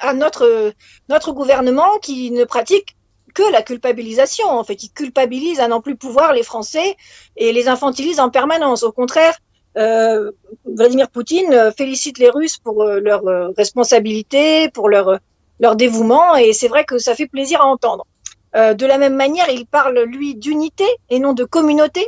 [0.00, 0.74] à notre,
[1.08, 2.96] notre gouvernement qui ne pratique
[3.32, 4.46] que la culpabilisation.
[4.48, 6.96] En fait, il culpabilise à n'en plus pouvoir les Français
[7.36, 8.82] et les infantilise en permanence.
[8.82, 9.34] Au contraire,
[9.78, 10.32] euh,
[10.66, 13.22] Vladimir Poutine euh, félicite les Russes pour euh, leur
[13.56, 15.18] responsabilité, pour leur,
[15.60, 18.06] leur dévouement, et c'est vrai que ça fait plaisir à entendre.
[18.54, 22.06] de la même manière, il parle, lui, d'unité et non de communauté.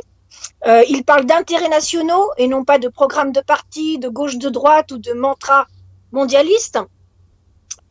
[0.65, 4.91] il parle d'intérêts nationaux et non pas de programmes de parti, de gauche, de droite
[4.91, 5.65] ou de mantra
[6.11, 6.77] mondialiste.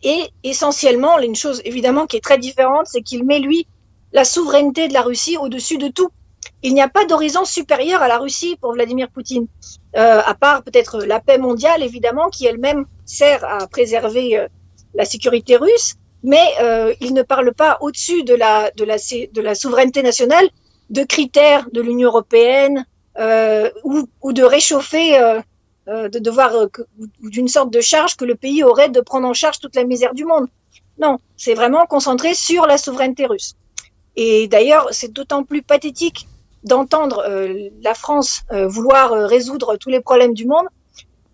[0.05, 3.67] Et essentiellement, une chose évidemment qui est très différente, c'est qu'il met, lui,
[4.13, 6.11] la souveraineté de la Russie au-dessus de tout.
[6.63, 9.47] Il n'y a pas d'horizon supérieur à la Russie pour Vladimir Poutine,
[9.97, 14.47] euh, à part peut-être la paix mondiale, évidemment, qui elle-même sert à préserver euh,
[14.95, 20.49] la sécurité russe, mais euh, il ne parle pas au-dessus de la, souveraineté nationale
[20.91, 22.87] de critères de l'Union européenne
[23.85, 25.19] ou, de réchauffer,
[25.87, 26.53] de devoir,
[27.21, 30.15] d'une sorte de charge que le pays aurait de prendre en charge toute la misère
[30.15, 30.47] du monde.
[30.99, 33.55] Non, c'est vraiment concentré sur la souveraineté russe.
[34.17, 36.27] Et d'ailleurs, c'est d'autant plus pathétique
[36.63, 40.67] d'entendre euh, la France euh, vouloir euh, résoudre tous les problèmes du monde,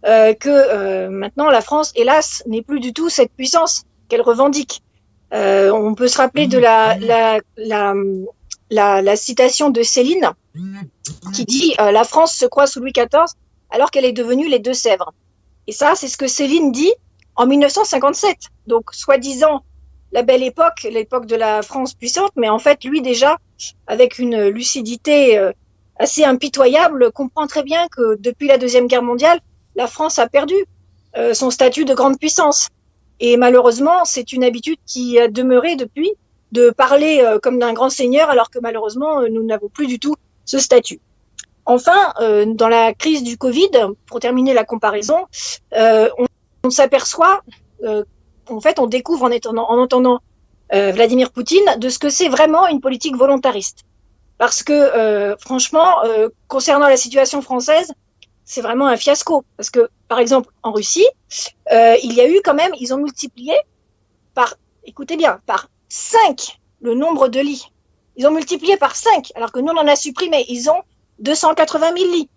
[0.03, 4.83] que maintenant la France, hélas, n'est plus du tout cette puissance qu'elle revendique.
[5.31, 7.93] on peut se rappeler de la, la, la,
[8.71, 10.31] la, la citation de Céline
[11.35, 13.27] qui dit La France se croit sous Louis XIV
[13.71, 15.13] alors qu'elle est devenue les Deux-Sèvres.
[15.67, 16.93] Et ça, c'est ce que Céline dit
[17.37, 18.37] en 1957.
[18.67, 19.63] Donc, soi-disant,
[20.13, 23.39] la belle époque, l'époque de la France puissante, mais en fait, lui déjà,
[23.87, 25.53] avec une lucidité euh,
[25.97, 29.41] assez impitoyable, comprend très bien que depuis la Deuxième Guerre mondiale,
[29.77, 30.55] la France a perdu
[31.17, 32.69] euh, son statut de grande puissance.
[33.21, 36.13] Et malheureusement, c'est une habitude qui a demeuré depuis
[36.53, 40.17] de parler euh, comme d'un grand seigneur, alors que malheureusement, nous n'avons plus du tout
[40.45, 41.01] ce statut.
[41.71, 42.13] Enfin,
[42.47, 43.71] dans la crise du Covid,
[44.07, 45.27] pour terminer la comparaison,
[45.73, 46.27] on,
[46.65, 47.43] on s'aperçoit
[48.51, 50.21] en fait, on découvre en, en entendant
[50.73, 53.85] euh, Vladimir Poutine de ce que c'est vraiment une politique volontariste.
[54.39, 57.93] Parce que, euh, franchement, euh, concernant la situation française,
[58.45, 59.45] c'est vraiment un fiasco.
[59.57, 61.07] Parce que, par exemple, en Russie,
[61.71, 63.55] il y a eu quand même, ils ont multiplié
[64.35, 67.71] par, écoutez bien, par 5 le nombre de lits.
[68.17, 70.45] Ils ont multiplié par 5, alors que nous, on en a supprimé.
[70.49, 70.83] Ils ont
[71.21, 72.29] 280 000 lits.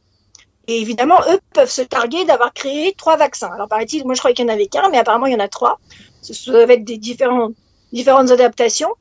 [0.68, 3.52] Et évidemment, eux peuvent se targuer d'avoir créé trois vaccins.
[3.54, 5.40] Alors, paraît-il, moi je croyais qu'il n'y en avait qu'un, mais apparemment il y en
[5.40, 5.80] a trois.
[6.22, 8.94] Ce doivent être des différentes adaptations.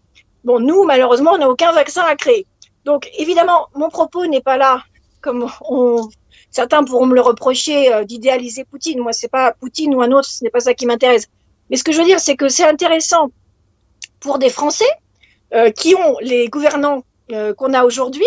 [0.45, 2.47] Bon, nous, malheureusement, on n'a aucun vaccin à créer.
[2.85, 4.83] Donc, évidemment, mon propos n'est pas là,
[5.21, 6.09] comme on,
[6.51, 9.01] certains pourront me le reprocher, euh, d'idéaliser Poutine.
[9.01, 11.29] Moi, c'est pas Poutine ou un autre, ce n'est pas ça qui m'intéresse.
[11.71, 13.31] Mais ce que je veux dire, c'est que c'est intéressant
[14.19, 14.91] pour des Français
[15.55, 18.27] euh, qui ont les gouvernants euh, qu'on a aujourd'hui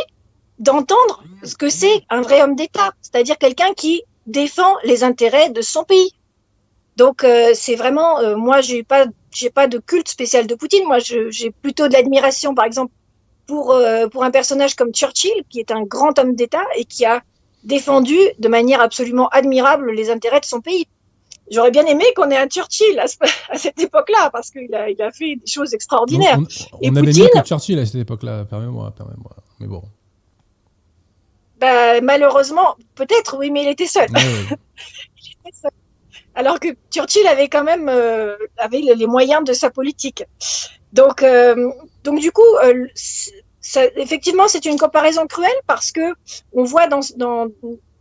[0.59, 5.61] d'entendre ce que c'est un vrai homme d'État, c'est-à-dire quelqu'un qui défend les intérêts de
[5.61, 6.11] son pays.
[6.97, 10.85] Donc euh, c'est vraiment, euh, moi j'ai pas, j'ai pas de culte spécial de Poutine.
[10.85, 12.93] Moi j'ai plutôt de l'admiration, par exemple,
[13.47, 17.05] pour euh, pour un personnage comme Churchill, qui est un grand homme d'État et qui
[17.05, 17.21] a
[17.63, 20.87] défendu de manière absolument admirable les intérêts de son pays.
[21.51, 23.05] J'aurais bien aimé qu'on ait un Churchill à,
[23.57, 26.39] cette époque-là, parce qu'il a, il a fait des choses extraordinaires.
[26.39, 29.35] On, et avait Poutine, mieux que Churchill à cette époque-là, permets-moi, permets-moi.
[29.59, 29.83] Mais bon.
[31.65, 34.07] Bah, malheureusement, peut-être, oui, mais il était seul.
[36.35, 40.23] Alors que Churchill avait quand même euh, avait les moyens de sa politique.
[40.93, 41.71] Donc, euh,
[42.03, 42.85] donc du coup, euh,
[43.61, 46.13] ça, effectivement, c'est une comparaison cruelle parce que
[46.53, 47.47] on voit dans, dans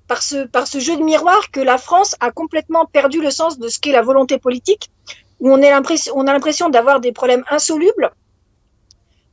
[0.09, 3.59] par ce par ce jeu de miroir que la France a complètement perdu le sens
[3.59, 4.91] de ce qu'est la volonté politique,
[5.41, 5.73] où on, est
[6.12, 8.11] on a l'impression d'avoir des problèmes insolubles,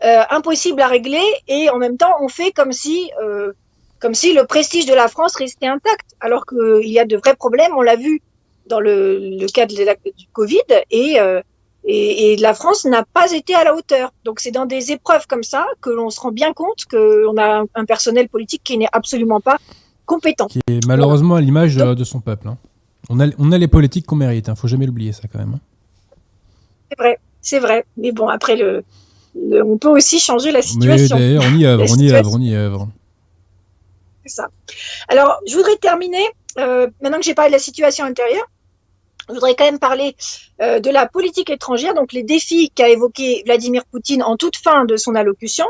[0.01, 3.11] impossibles à régler, et en même temps, on fait comme si
[4.01, 7.35] comme si le prestige de la France restait intact, alors qu'il y a de vrais
[7.35, 7.71] problèmes.
[7.77, 8.21] On l'a vu
[8.67, 10.57] dans le, le cas de la, du Covid
[10.89, 11.41] et, euh,
[11.85, 14.11] et, et, la France n'a pas été à la hauteur.
[14.25, 17.63] Donc c'est dans des épreuves comme ça que l'on se rend bien compte qu'on a
[17.75, 19.57] un, personnel politique qui n'est absolument pas
[20.05, 20.47] compétent.
[20.47, 22.47] Qui est malheureusement à l'image de, de, son peuple.
[22.47, 22.57] Hein.
[23.09, 24.55] On, a, on a les politiques qu'on mérite, il hein.
[24.55, 25.55] faut jamais l'oublier ça quand même.
[25.55, 25.59] Hein.
[26.89, 27.85] C'est vrai, c'est vrai.
[27.97, 28.83] Mais bon, après, le,
[29.35, 31.17] le, on peut aussi changer la situation.
[31.17, 32.87] Mais d'ailleurs, on y œuvre, on y œuvre, on y œuvre.
[34.31, 34.47] Ça.
[35.07, 36.25] Alors, je voudrais terminer,
[36.57, 38.47] euh, maintenant que j'ai parlé de la situation intérieure,
[39.29, 40.15] je voudrais quand même parler
[40.61, 44.85] euh, de la politique étrangère, donc les défis qu'a évoqué Vladimir Poutine en toute fin
[44.85, 45.65] de son allocution.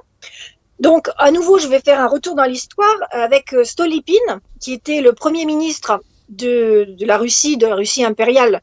[0.79, 5.13] Donc, à nouveau, je vais faire un retour dans l'histoire avec Stolypine, qui était le
[5.13, 6.01] premier ministre
[6.31, 8.61] de, la Russie, de la Russie impériale,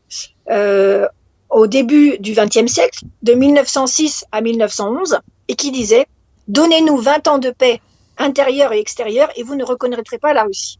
[0.51, 1.07] euh,
[1.51, 6.07] au début du XXe siècle, de 1906 à 1911, et qui disait
[6.49, 7.81] Donnez-nous 20 ans de paix
[8.19, 10.79] intérieure et extérieure, et vous ne reconnaîtrez pas la Russie.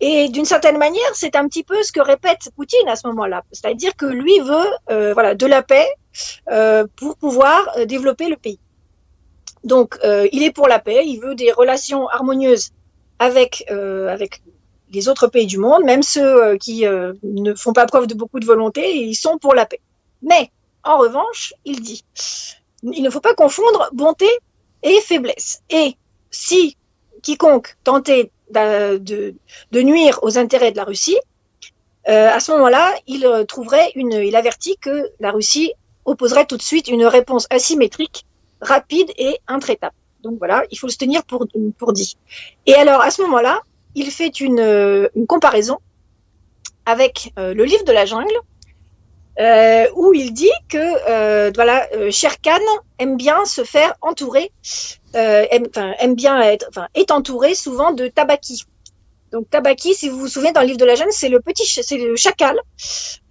[0.00, 3.42] Et d'une certaine manière, c'est un petit peu ce que répète Poutine à ce moment-là.
[3.52, 5.86] C'est-à-dire que lui veut euh, voilà, de la paix
[6.50, 8.58] euh, pour pouvoir euh, développer le pays.
[9.62, 12.70] Donc, euh, il est pour la paix, il veut des relations harmonieuses
[13.18, 14.40] avec, euh, avec
[14.90, 16.86] les autres pays du monde, même ceux euh, qui
[17.22, 19.80] ne font pas preuve de beaucoup de volonté, ils sont pour la paix.
[20.22, 20.50] Mais,
[20.82, 22.02] en revanche, il dit,
[22.82, 24.28] il ne faut pas confondre bonté
[24.82, 25.60] et faiblesse.
[25.68, 25.94] Et
[26.30, 26.76] si
[27.22, 29.34] quiconque tentait de,
[29.72, 31.18] nuire aux intérêts de la Russie,
[32.08, 35.72] euh, à ce moment-là, il trouverait une, il avertit que la Russie
[36.04, 38.24] opposerait tout de suite une réponse asymétrique,
[38.60, 39.94] rapide et intraitable.
[40.22, 41.46] Donc voilà, il faut se tenir pour,
[41.78, 42.16] pour dit.
[42.66, 43.60] Et alors, à ce moment-là,
[43.94, 45.78] il fait une, une comparaison
[46.86, 48.34] avec euh, le livre de la jungle,
[49.38, 52.34] euh, où il dit que euh, voilà, euh, Sher
[52.98, 54.50] aime bien se faire entourer,
[55.14, 55.66] euh, aime,
[55.98, 58.64] aime bien être, est entouré souvent de tabaki.
[59.32, 61.64] Donc tabaki, si vous vous souvenez dans le livre de la jeune, c'est le petit,
[61.64, 62.60] c'est le chacal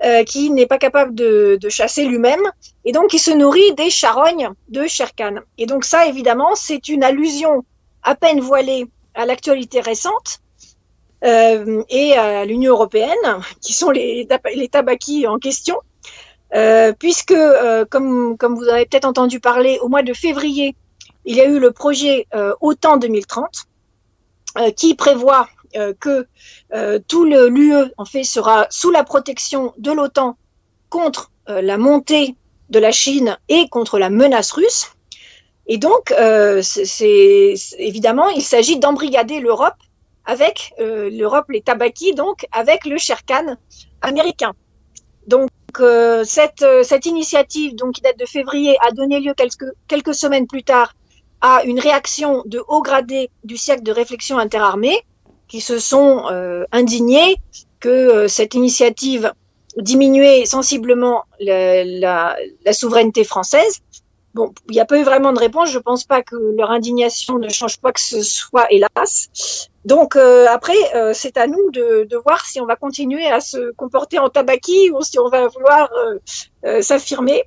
[0.05, 2.41] euh, qui n'est pas capable de, de chasser lui-même
[2.85, 5.09] et donc qui se nourrit des charognes de Sher.
[5.57, 7.65] Et donc ça, évidemment, c'est une allusion
[8.03, 10.39] à peine voilée à l'actualité récente.
[11.25, 15.75] Euh, et à l'Union européenne, qui sont les, les tabakis en question,
[16.55, 20.75] euh, puisque, euh, comme, comme vous avez peut-être entendu parler, au mois de février,
[21.25, 23.45] il y a eu le projet euh, OTAN 2030
[24.57, 26.27] euh, qui prévoit euh, que
[27.07, 30.37] tout l'UE en fait sera sous la protection de l'OTAN
[30.89, 32.35] contre la montée
[32.69, 34.87] de la Chine et contre la menace russe.
[35.67, 36.13] Et donc,
[36.61, 39.75] c'est évidemment, il s'agit d'embrigader l'Europe
[40.25, 43.55] avec l'Europe, les tabakis, donc avec le Sherkan
[44.01, 44.53] américain.
[45.27, 45.49] Donc
[45.81, 49.33] euh, cette, initiative, qui date de février, a donné lieu
[49.87, 50.93] quelques, semaines plus tard
[51.41, 54.99] à une réaction de haut gradé du siècle de réflexion interarmée,
[55.47, 57.37] qui se sont euh, indignés
[57.79, 59.33] que euh, cette initiative
[59.77, 62.35] diminuait sensiblement la
[62.71, 63.81] souveraineté française.
[64.39, 65.69] Bon, il n'y a pas eu vraiment de réponse.
[65.69, 69.29] Je pense pas que leur indignation ne change pas que ce soit, hélas.
[69.83, 73.41] Donc euh, après, euh, c'est à nous de, de, voir si on va continuer à
[73.41, 75.89] se comporter en tabaki ou si on va vouloir
[76.63, 77.43] euh, s'affirmer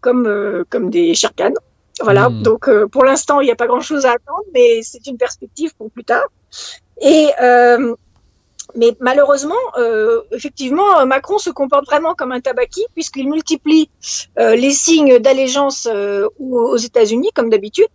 [0.00, 1.58] comme comme des charcanes.
[2.00, 2.28] Voilà.
[2.28, 2.42] Mmh.
[2.44, 5.90] Donc pour l'instant, il n'y a pas grand-chose à attendre, mais c'est une perspective pour
[5.90, 6.28] plus tard.
[7.00, 7.30] Et
[8.76, 13.90] mais malheureusement, euh, effectivement, Macron se comporte vraiment comme un tabaki puisqu'il multiplie
[14.38, 17.88] euh, les signes d'allégeance euh, aux États-Unis, comme d'habitude.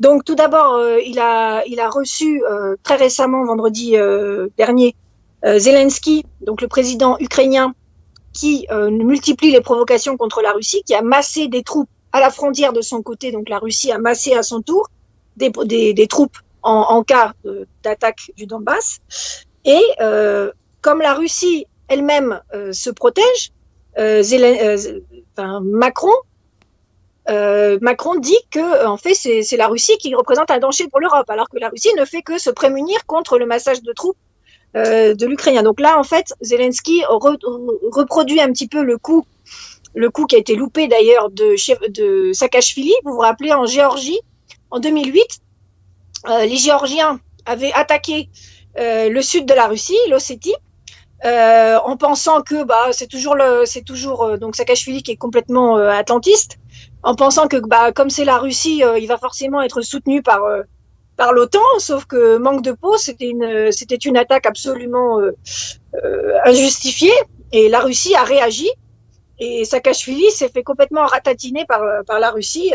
[0.00, 4.94] Donc, tout d'abord, euh, il a il a reçu euh, très récemment, vendredi euh, dernier,
[5.44, 7.72] Zelensky, donc le président ukrainien,
[8.32, 12.72] qui multiplie les provocations contre la Russie, qui a massé des troupes à la frontière
[12.72, 13.30] de son côté.
[13.30, 14.88] Donc, la Russie a massé à son tour
[15.36, 17.34] des, des, des troupes en, en cas
[17.84, 18.98] d'attaque du Donbass.
[19.68, 20.50] Et euh,
[20.80, 23.52] comme la Russie elle-même euh, se protège,
[23.98, 24.22] euh,
[25.62, 26.14] Macron,
[27.82, 31.50] Macron dit que en fait c'est la Russie qui représente un danger pour l'Europe, alors
[31.50, 34.16] que la Russie ne fait que se prémunir contre le massage de troupes
[34.74, 35.62] de l'Ukrainien.
[35.62, 37.36] Donc là, en fait, Zelensky re
[37.92, 39.26] reproduit un petit peu le coup,
[39.94, 42.94] le coup qui a été loupé d'ailleurs de, Saakashvili.
[43.04, 44.20] Vous vous rappelez en Géorgie
[44.70, 45.40] en 2008,
[46.46, 48.30] les Géorgiens avaient attaqué
[48.76, 50.54] le sud de la Russie, l'Ossétie,
[51.24, 55.16] euh, en pensant que bah c'est toujours le c'est toujours euh, donc Saakashvili qui est
[55.16, 56.58] complètement euh, atlantiste,
[57.02, 60.44] en pensant que bah comme c'est la Russie, euh, il va forcément être soutenu par
[60.44, 60.62] euh,
[61.16, 65.18] par l'OTAN, sauf que manque de peau, c'était une c'était une attaque absolument
[66.44, 67.12] injustifiée
[67.50, 68.70] et la Russie a réagi
[69.40, 72.72] et Saakashvili s'est fait complètement ratatiner par par la Russie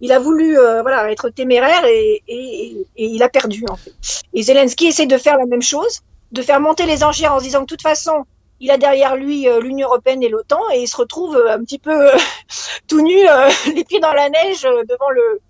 [0.00, 3.92] il a voulu euh, voilà être téméraire et, et, et, il a perdu en fait.
[4.34, 6.00] Et Zelensky essaie de faire la même chose,
[6.32, 8.24] de faire monter les enchères en se disant que de toute façon
[8.60, 11.60] il a derrière lui euh, l'Union européenne et l'OTAN et il se retrouve euh, un
[11.60, 12.10] petit peu
[12.88, 13.16] tout nu,
[13.74, 15.40] les pieds dans la neige devant le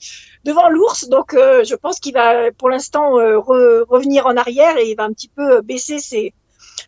[0.45, 1.09] devant l'ours.
[1.09, 5.13] Donc je pense qu'il va pour l'instant re, revenir en arrière et il va un
[5.13, 6.33] petit peu baisser ses,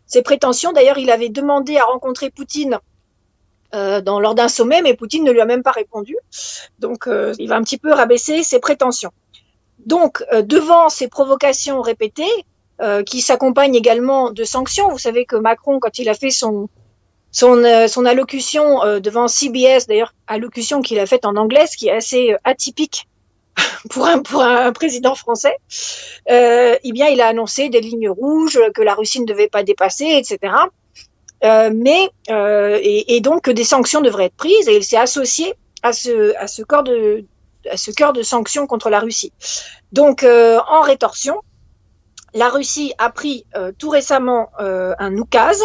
[0.05, 0.71] ses prétentions.
[0.71, 2.79] D'ailleurs, il avait demandé à rencontrer Poutine
[3.73, 6.15] euh, dans, lors d'un sommet, mais Poutine ne lui a même pas répondu.
[6.79, 9.11] Donc, euh, il va un petit peu rabaisser ses prétentions.
[9.85, 12.45] Donc, euh, devant ces provocations répétées,
[12.81, 16.69] euh, qui s'accompagnent également de sanctions, vous savez que Macron, quand il a fait son
[17.31, 21.87] son, euh, son allocution devant CBS, d'ailleurs allocution qu'il a faite en anglais, ce qui
[21.87, 23.07] est assez atypique
[23.89, 25.55] pour un, pour un président français,
[26.29, 29.63] euh, eh bien, il a annoncé des lignes rouges que la Russie ne devait pas
[29.63, 30.53] dépasser, etc.
[31.43, 35.91] Euh, mais euh, et, donc des sanctions devraient être prises et il s'est associé à
[35.91, 37.25] ce à ce corps de
[37.97, 39.33] cœur de sanctions contre la Russie.
[39.91, 41.41] Donc euh, en rétorsion,
[42.33, 43.45] la Russie a pris
[43.77, 45.61] tout récemment un oukase,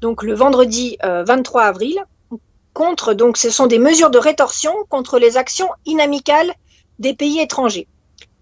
[0.00, 2.04] donc le vendredi 23 avril,
[2.74, 6.52] contre donc ce sont des mesures de rétorsion contre les actions inamicales
[6.98, 7.88] des pays étrangers,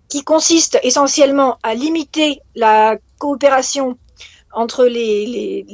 [0.08, 3.96] qui consistent essentiellement à limiter la coopération
[4.52, 5.64] entre les,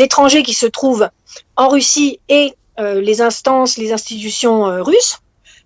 [0.00, 1.08] étrangers qui se trouvent
[1.56, 5.20] en Russie et euh, les instances, les institutions euh, russes.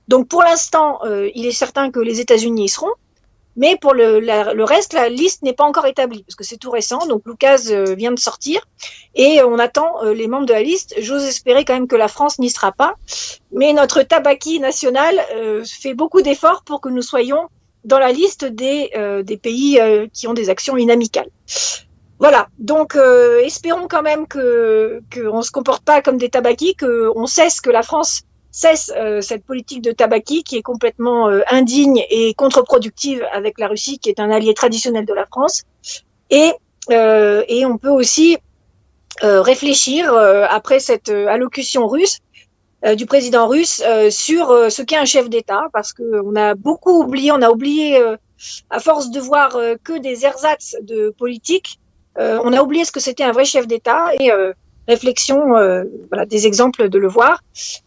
[0.07, 2.93] Donc pour l'instant, euh, il est certain que les États-Unis y seront,
[3.57, 7.07] mais pour le reste, la liste n'est pas encore établie parce que c'est tout récent.
[7.07, 8.61] Donc Lucas vient de sortir
[9.15, 10.95] et on attend les membres de la liste.
[10.99, 12.95] J'ose espérer quand même que la France n'y sera pas,
[13.53, 15.21] mais notre tabaki national
[15.67, 17.49] fait beaucoup d'efforts pour que nous soyons
[17.85, 18.91] dans la liste des,
[19.25, 19.81] des pays
[20.13, 21.29] qui ont des actions inamicales.
[22.21, 26.77] Voilà, donc euh, espérons quand même que qu'on ne se comporte pas comme des tabakis,
[26.77, 28.21] qu'on cesse, que la France
[28.51, 33.69] cesse euh, cette politique de tabaki qui est complètement euh, indigne et contre-productive avec la
[33.69, 35.63] Russie, qui est un allié traditionnel de la France.
[36.29, 36.53] Et,
[36.91, 38.37] euh, et on peut aussi
[39.23, 42.21] réfléchir, après cette allocution russe,
[42.97, 47.43] du président russe, sur ce qu'est un chef d'État, parce qu'on a beaucoup oublié, on
[47.43, 48.01] a oublié,
[48.71, 51.80] à force de voir que des ersatz de politique, euh,
[52.21, 54.53] on a oublié ce que c'était un vrai chef d'État et euh,
[54.89, 57.43] réflexion, euh, voilà, des exemples de le voir.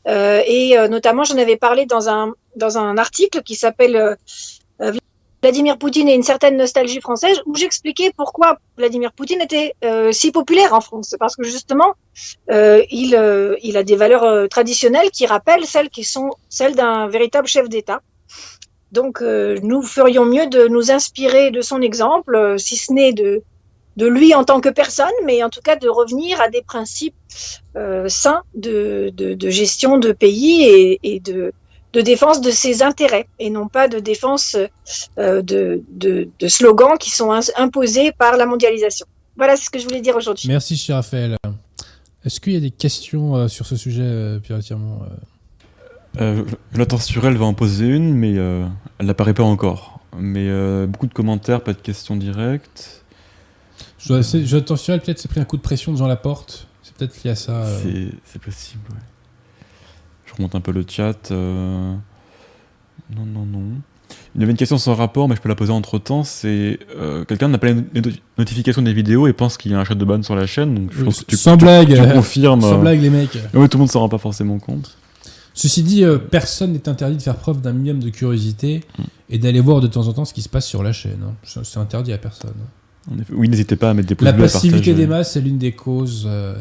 [0.05, 4.17] et notamment, j'en avais parlé dans un, dans un article qui s'appelle
[5.41, 9.73] Vladimir Poutine et une certaine nostalgie française, où j'expliquais pourquoi Vladimir Poutine était
[10.11, 11.15] si populaire en France.
[11.19, 11.95] Parce que justement,
[12.49, 17.67] il, il a des valeurs traditionnelles qui rappellent celles qui sont celles d'un véritable chef
[17.67, 18.01] d'État.
[18.93, 23.43] Donc, nous ferions mieux de nous inspirer de son exemple, si ce n'est de
[23.97, 27.15] de lui en tant que personne, mais en tout cas de revenir à des principes
[27.75, 31.53] euh, sains de, de, de, gestion de pays et, et, de,
[31.93, 34.57] de défense de ses intérêts, et non pas de défense
[35.17, 39.05] euh, de, de, de, slogans qui sont imposés par la mondialisation.
[39.37, 40.47] Voilà ce que je voulais dire aujourd'hui.
[40.47, 41.37] Merci, cher Raphaël.
[42.25, 44.59] Est-ce qu'il y a des questions euh, sur ce sujet, euh, Pierre
[46.21, 46.43] euh,
[46.99, 48.65] sur elle va en poser une, mais euh,
[48.99, 49.99] elle n'apparaît pas encore.
[50.17, 53.02] Mais euh, beaucoup de commentaires, pas de questions directes.
[54.05, 56.67] Je elle peut-être s'est pris un coup de pression devant la porte.
[56.81, 57.63] C'est peut-être lié à ça.
[57.63, 58.09] Euh...
[58.25, 58.97] C'est possible, ouais.
[60.25, 61.31] Je remonte un peu le chat.
[61.31, 61.93] Euh...
[63.15, 63.63] Non, non, non.
[64.35, 66.23] Il y avait une question sans rapport, mais je peux la poser entre temps.
[66.23, 68.01] C'est euh, quelqu'un n'a pas les
[68.37, 70.75] notifications des vidéos et pense qu'il y a un chat de ban sur la chaîne.
[70.75, 72.61] Donc je pense que tu, sans blague, tu, confirmes.
[72.61, 73.37] Sans blague, les mecs.
[73.53, 74.97] Oui, tout le monde s'en rend pas forcément compte.
[75.53, 79.03] Ceci dit, euh, personne n'est interdit de faire preuve d'un minimum de curiosité mm.
[79.29, 81.19] et d'aller voir de temps en temps ce qui se passe sur la chaîne.
[81.23, 81.33] Hein.
[81.43, 82.53] C'est interdit à personne.
[83.31, 84.45] Oui, n'hésitez pas à mettre des pouces La bleus.
[84.45, 86.55] La passivité des masses est l'une des causes euh,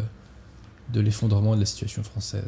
[0.93, 2.45] de l'effondrement de la situation française.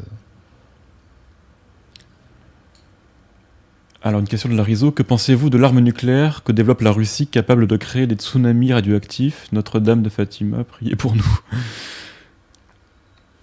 [4.03, 4.91] Alors, une question de Larizo.
[4.91, 9.47] Que pensez-vous de l'arme nucléaire que développe la Russie capable de créer des tsunamis radioactifs?
[9.53, 11.39] Notre-Dame de Fatima, priez pour nous.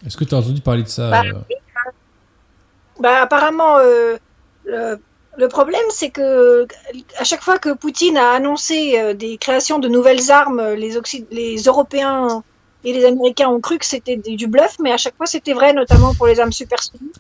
[0.06, 1.34] Est-ce que tu as entendu parler de ça bah, euh...
[3.02, 4.18] bah apparemment, euh,
[4.66, 5.00] le
[5.48, 6.68] problème, c'est que
[7.18, 10.94] à chaque fois que Poutine a annoncé euh, des créations de nouvelles armes, les,
[11.32, 12.44] les Européens
[12.84, 15.74] et les Américains ont cru que c'était du bluff, mais à chaque fois c'était vrai,
[15.74, 17.16] notamment pour les armes supersoniques.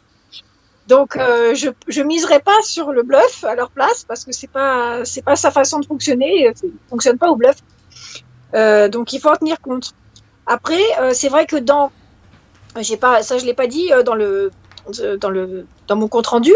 [0.88, 4.50] Donc euh, je je miserai pas sur le bluff à leur place parce que c'est
[4.50, 7.56] pas c'est pas sa façon de fonctionner, il fonctionne pas au bluff.
[8.54, 9.94] Euh, donc il faut en tenir compte.
[10.48, 11.92] Après, euh, c'est vrai que dans
[12.80, 14.52] j'ai pas ça je l'ai pas dit euh, dans le
[15.20, 16.54] dans le dans mon compte rendu.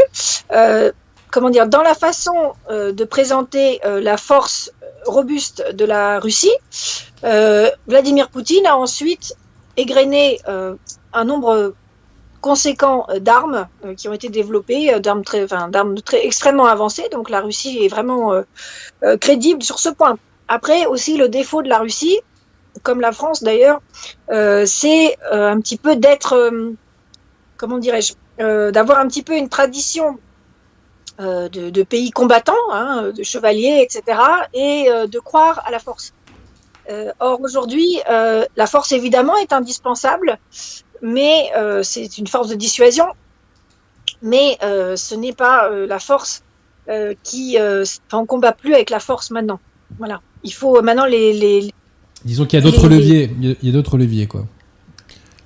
[1.36, 4.72] Euh, comment dire, dans la façon euh, de présenter euh, la force
[5.06, 6.56] robuste de la Russie,
[7.24, 9.36] euh, Vladimir Poutine a ensuite
[9.78, 10.76] égrené euh,
[11.14, 11.74] un nombre
[12.42, 15.46] conséquent d'armes euh, qui ont été développées, d'armes très,
[16.06, 17.08] très extrêmement avancées.
[17.12, 18.34] Donc la Russie est vraiment
[19.20, 20.18] crédible sur ce point.
[20.48, 22.20] Après aussi le défaut de la Russie,
[22.84, 23.82] comme la France d'ailleurs,
[24.66, 26.52] c'est un petit peu d'être,
[27.58, 28.14] comment dirais-je,
[28.72, 30.25] d'avoir un petit peu une tradition euh,
[31.20, 34.20] de, de, pays combattants, hein, de chevaliers, etc.,
[34.54, 36.14] et euh, de croire à la force.
[36.90, 40.38] Euh, or, aujourd'hui, euh, la force, évidemment, est indispensable,
[41.02, 43.08] mais euh, c'est une force de dissuasion,
[44.22, 46.44] mais ce n'est pas la force
[47.24, 47.58] qui...
[47.60, 49.60] Enfin, on combat plus avec la force maintenant.
[49.98, 50.22] Voilà.
[50.44, 51.34] Il faut maintenant les...
[51.34, 51.72] les
[52.24, 54.46] Disons qu'il y a d'autres leviers, il y a d'autres leviers, quoi.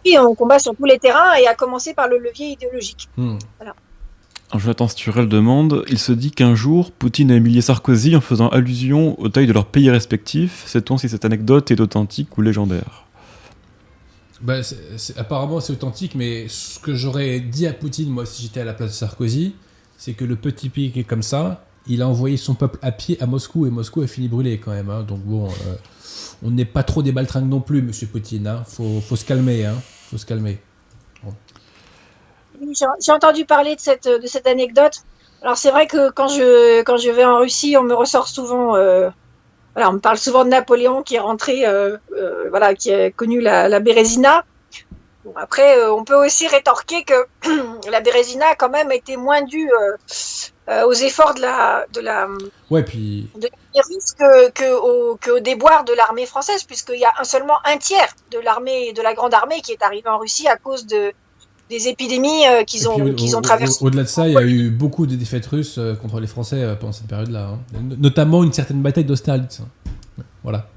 [0.06, 3.10] Oui, on combat sur tous les terrains, et à commencer par le levier idéologique.
[3.18, 3.38] Hmm.
[3.58, 3.76] Voilà.
[4.58, 9.20] Jonathan Sturel demande Il se dit qu'un jour, Poutine a humilié Sarkozy en faisant allusion
[9.20, 10.64] aux tailles de leurs pays respectifs.
[10.66, 13.06] Sait-on si cette anecdote est authentique ou légendaire?
[14.42, 14.56] Bah,
[15.18, 18.74] apparemment, c'est authentique, mais ce que j'aurais dit à Poutine, moi, si j'étais à la
[18.74, 19.54] place de Sarkozy,
[19.98, 22.92] c'est que le petit pays qui est comme ça, il a envoyé son peuple à
[22.92, 24.90] pied à Moscou et Moscou a fini brûlé quand même.
[24.90, 25.04] Hein.
[25.04, 25.76] Donc bon, euh,
[26.42, 28.48] on n'est pas trop des baltringues non plus, monsieur Poutine.
[28.48, 28.64] Hein.
[28.66, 29.66] Faut, se calmer.
[29.66, 29.76] Hein.
[30.10, 30.60] Faut se calmer.
[33.00, 35.04] J'ai entendu parler de cette, de cette anecdote.
[35.42, 38.76] Alors c'est vrai que quand je, quand je vais en Russie, on me ressort souvent,
[38.76, 39.10] euh,
[39.74, 43.10] voilà, on me parle souvent de Napoléon qui est rentré, euh, euh, voilà, qui a
[43.12, 44.44] connu la, la Bérésina.
[45.24, 47.26] Bon, après, on peut aussi rétorquer que
[47.90, 49.70] la Bérésina a quand même été moins due
[50.86, 52.28] aux efforts de la, de la,
[52.70, 53.28] ouais, puis...
[53.36, 53.50] de
[54.20, 57.78] que, que, au, que au déboire de l'armée française, puisqu'il y a un, seulement un
[57.78, 61.12] tiers de l'armée, de la grande armée qui est arrivé en Russie à cause de,
[61.70, 63.84] des épidémies euh, qu'ils ont, qu'ils ont traversées.
[63.86, 66.62] Au-delà de ça, il y a eu beaucoup de défaites russes euh, contre les Français
[66.62, 67.52] euh, pendant cette période-là.
[67.54, 67.60] Hein.
[68.00, 69.62] Notamment une certaine bataille d'Austerlitz.
[70.44, 70.68] Voilà.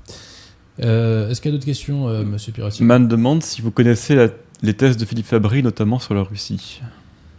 [0.79, 4.31] Est-ce qu'il y a d'autres questions, monsieur Pirotti Man demande si vous connaissez
[4.63, 6.81] les thèses de Philippe Fabry, notamment sur la Russie.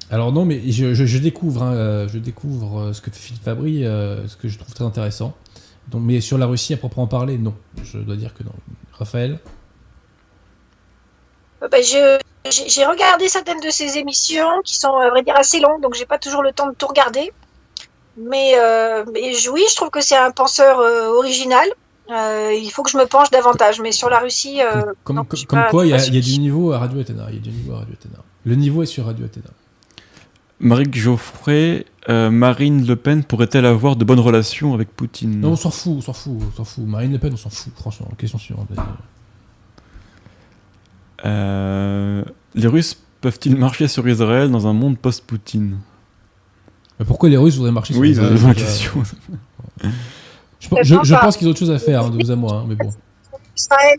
[0.09, 4.47] Alors non, mais je, découvre, hein, je découvre ce que fait Philippe Fabry, ce que
[4.47, 5.35] je trouve très intéressant.
[5.89, 7.53] Donc, mais sur la Russie à proprement parler, non.
[7.83, 8.53] Je dois dire que non.
[8.93, 9.39] Raphaël?
[11.59, 15.81] Bah, je, j'ai regardé certaines de ces émissions qui sont, à vrai dire, assez longues,
[15.81, 17.31] donc j'ai pas toujours le temps de tout regarder.
[18.17, 21.67] Mais, euh, mais oui, je trouve que c'est un penseur euh, original.
[22.11, 23.79] Euh, il faut que je me penche davantage.
[23.81, 24.59] Mais sur la Russie.
[25.03, 25.25] comme,
[25.71, 27.27] quoi, il y, a du niveau à Radio Athéna.
[27.29, 28.19] Il y a du niveau à Radio Athéna.
[28.45, 29.47] Le niveau est sur Radio Athéna.
[30.59, 35.39] Marie Geoffrey, Marine Le Pen pourrait-elle avoir de bonnes relations avec Poutine?
[35.39, 36.85] Non, on s'en fout, on s'en fout, on s'en fout.
[36.85, 38.09] Marine Le Pen, on s'en fout, franchement.
[38.17, 38.67] Question suivante.
[41.25, 42.23] Euh,
[42.55, 45.77] les Russes peuvent-ils marcher sur Israël dans un monde post-Poutine
[47.07, 49.03] Pourquoi les Russes voudraient marcher sur Israël Oui, c'est une question.
[50.59, 52.75] je, pense qu'ils ont autre chose à faire, hein, de vous à moi, hein, mais
[52.75, 52.91] bon.
[53.55, 53.97] Israël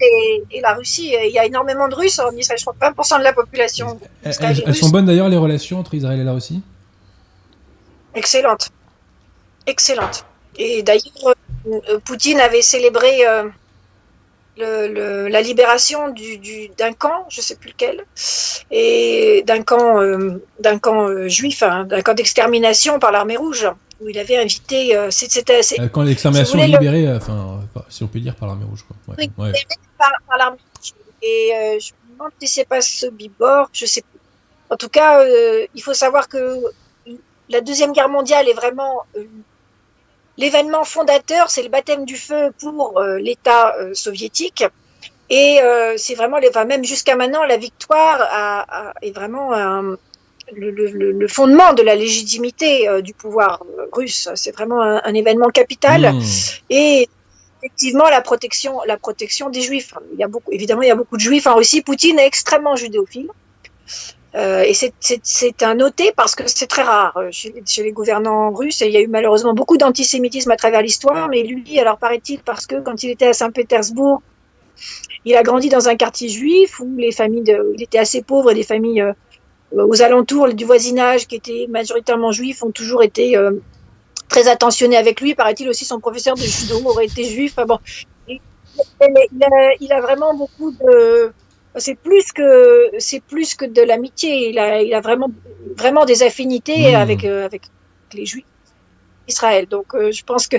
[0.50, 3.24] et, la Russie, il y a énormément de Russes en Israël, je crois 20% de
[3.24, 3.98] la population.
[4.22, 6.60] Elles, sont bonnes d'ailleurs les relations entre Israël et la Russie?
[8.14, 8.70] Excellente.
[9.66, 10.24] Excellente.
[10.56, 11.34] Et d'ailleurs,
[11.66, 13.44] euh, Poutine avait célébré euh,
[14.56, 18.04] le, la libération du, du, d'un camp, je sais plus lequel,
[18.70, 23.68] et d'un camp, euh, d'un camp euh, juif, hein, d'un camp d'extermination par l'armée rouge,
[24.00, 24.96] où il avait invité.
[24.96, 28.84] Euh, c'était, euh, quand l'extermination est libérée, enfin, si on peut dire par l'armée rouge,
[28.86, 29.14] quoi.
[29.14, 29.52] Ouais, oui,
[29.98, 30.92] par, par l'armée rouge.
[31.22, 34.20] Et je me demande si c'est pas Sobibor, je sais plus.
[34.70, 35.24] En tout cas,
[35.74, 36.60] il faut savoir que
[37.48, 39.04] la deuxième guerre mondiale est vraiment
[40.36, 44.64] L'événement fondateur, c'est le baptême du feu pour euh, l'État euh, soviétique.
[45.30, 49.52] Et euh, c'est vraiment, enfin, même jusqu'à maintenant, la victoire a, a, est vraiment
[50.52, 54.28] le, le, le, fondement de la légitimité du pouvoir russe.
[54.34, 56.12] C'est vraiment un, un, événement capital.
[56.12, 56.22] Mmh.
[56.68, 57.08] Et
[57.62, 59.94] effectivement, la protection, la protection des juifs.
[60.12, 61.80] Il y a beaucoup, évidemment, il y a beaucoup de juifs en Russie.
[61.80, 63.30] Poutine est extrêmement judéophile.
[64.36, 68.80] Euh, et c'est un noté parce que c'est très rare euh, chez, les gouvernants russes.
[68.80, 71.28] Il y a eu malheureusement beaucoup d'antisémitisme à travers l'histoire.
[71.28, 74.22] Mais lui, alors paraît-il, parce que quand il était à Saint-Pétersbourg,
[75.24, 78.54] il a grandi dans un quartier juif où les familles, il était assez pauvre et
[78.54, 79.12] les familles euh,
[79.72, 83.36] aux alentours du voisinage qui étaient majoritairement juifs ont toujours été
[84.28, 85.34] très attentionnés avec lui.
[85.34, 87.54] Paraît-il aussi son professeur de judo aurait été juif.
[87.56, 87.78] Enfin bon,
[89.80, 91.32] il a vraiment beaucoup de
[91.76, 94.50] c'est plus que c'est plus que de l'amitié.
[94.50, 95.30] Il a, il a vraiment
[95.76, 96.96] vraiment des affinités mmh.
[96.96, 97.62] avec euh, avec
[98.12, 98.44] les Juifs
[99.26, 99.66] d'Israël.
[99.68, 100.56] Donc euh, je pense que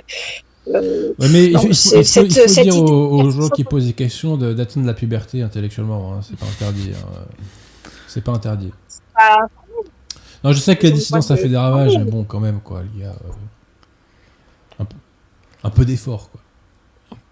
[0.67, 3.63] euh, ouais, mais non, il faut, il faut, il faut dire aux, aux, gens qui
[3.63, 6.13] posent des questions d'atteindre la puberté intellectuellement.
[6.13, 6.91] Hein, c'est pas interdit.
[6.93, 7.89] Hein.
[8.07, 8.71] C'est pas interdit.
[9.15, 9.37] Ah.
[10.43, 12.83] Non, je sais que la dissidence ça fait des ravages, mais bon, quand même, quoi.
[12.93, 14.95] Il y a euh, un peu,
[15.63, 16.39] un peu d'effort, quoi.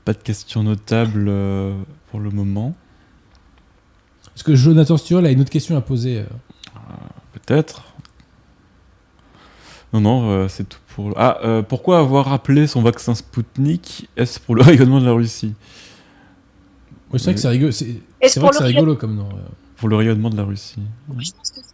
[0.04, 1.74] Pas de questions notables euh,
[2.12, 2.76] pour le moment.
[4.36, 6.26] Est-ce que Jonathan Sturel a une autre question à poser euh
[7.34, 7.84] Peut-être.
[9.92, 11.14] Non, non, euh, c'est tout pour.
[11.18, 14.10] Ah, euh, pourquoi avoir appelé son vaccin Sputnik?
[14.18, 15.54] Est-ce pour le rayonnement de la Russie?
[17.12, 19.30] Oui, C'est vrai que c'est rigolo, c'est, c'est vrai que c'est rigolo comme nom.
[19.78, 20.82] Pour le rayonnement de la Russie.
[21.10, 21.32] Oui.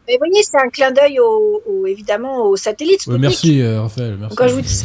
[0.07, 3.21] Mais vous voyez, c'est un clin d'œil au, au, évidemment au satellite Sputnik.
[3.21, 4.17] merci, Raphaël.
[4.19, 4.35] Merci.
[4.35, 4.83] Quand je vous dis...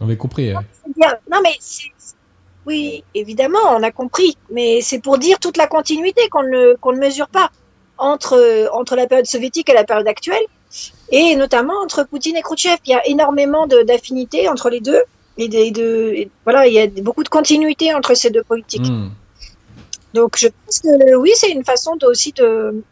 [0.00, 0.52] On avait compris.
[0.52, 1.90] Non, non mais c'est,
[2.66, 6.92] oui, évidemment, on a compris, mais c'est pour dire toute la continuité qu'on ne, qu'on
[6.92, 7.50] ne mesure pas
[7.96, 10.42] entre, entre la période soviétique et la période actuelle,
[11.10, 12.78] et notamment entre Poutine et Khrouchtchev.
[12.86, 15.02] Il y a énormément d'affinités entre les deux,
[15.38, 18.88] et, de, et voilà, il y a beaucoup de continuité entre ces deux politiques.
[18.88, 19.10] Mmh.
[20.14, 22.82] Donc je pense que oui, c'est une façon de, aussi de,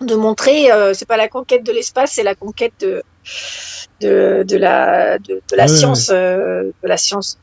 [0.00, 3.02] de montrer, euh, c'est pas la conquête de l'espace, c'est la conquête de,
[4.00, 7.38] de, de la, de, de la science, euh, de la science.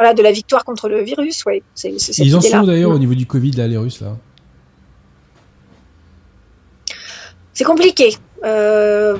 [0.00, 1.62] Voilà, de la victoire contre le virus, ouais.
[1.74, 4.16] C'est, c'est cette Ils en sont d'ailleurs au niveau du Covid, là, les Russes, là.
[7.52, 8.16] C'est compliqué.
[8.42, 9.18] Euh,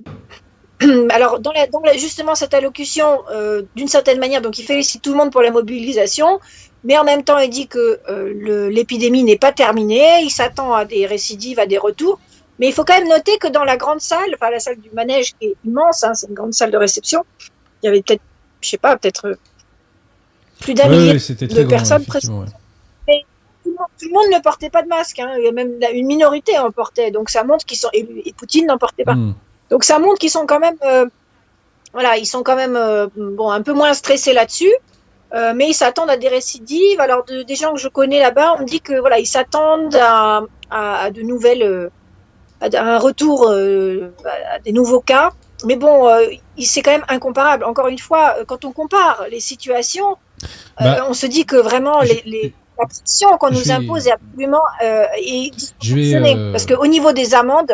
[1.10, 5.02] alors, dans la, dans la- justement, cette allocution, euh, d'une certaine manière, donc il félicite
[5.02, 6.40] tout le monde pour la mobilisation,
[6.82, 10.72] mais en même temps, il dit que euh, le- l'épidémie n'est pas terminée, il s'attend
[10.72, 12.18] à des récidives, à des retours.
[12.58, 14.88] Mais il faut quand même noter que dans la grande salle, enfin la salle du
[14.92, 17.22] manège qui est immense, hein, c'est une grande salle de réception,
[17.82, 18.22] il y avait peut-être,
[18.62, 19.36] je sais pas, peut-être
[20.60, 21.12] plus d'un millier
[21.46, 22.04] de grand, personnes
[23.06, 23.24] ouais.
[23.62, 25.18] tout le monde- ne portait pas de masque.
[25.18, 25.32] Hein.
[25.38, 27.10] Il y a même une minorité en portait.
[27.10, 27.88] Donc ça montre qu'ils sont.
[27.92, 29.14] Et, et Poutine n'en portait pas.
[29.14, 29.34] Hmm.
[29.70, 30.76] Donc ça montre qu'ils sont quand même.
[30.84, 31.06] euh,
[31.92, 34.72] voilà, ils sont quand même euh, bon un peu moins stressés là-dessus.
[35.32, 37.00] Euh, mais ils s'attendent à des récidives.
[37.00, 39.94] Alors de- des gens que je connais là-bas, on me dit que voilà, ils s'attendent
[39.96, 41.90] à, à, à de nouvelles,
[42.60, 45.30] à, un retour, à des nouveaux cas.
[45.64, 46.26] Mais bon, euh,
[46.58, 47.64] c'est quand même incomparable.
[47.64, 50.46] Encore une fois, euh, quand on compare les situations, euh,
[50.84, 54.06] Bah, on se dit que vraiment je- les, les- la pression qu'on nous vais- impose
[54.06, 55.50] est absolument euh, est
[56.26, 57.72] euh, Parce qu'au niveau des amendes,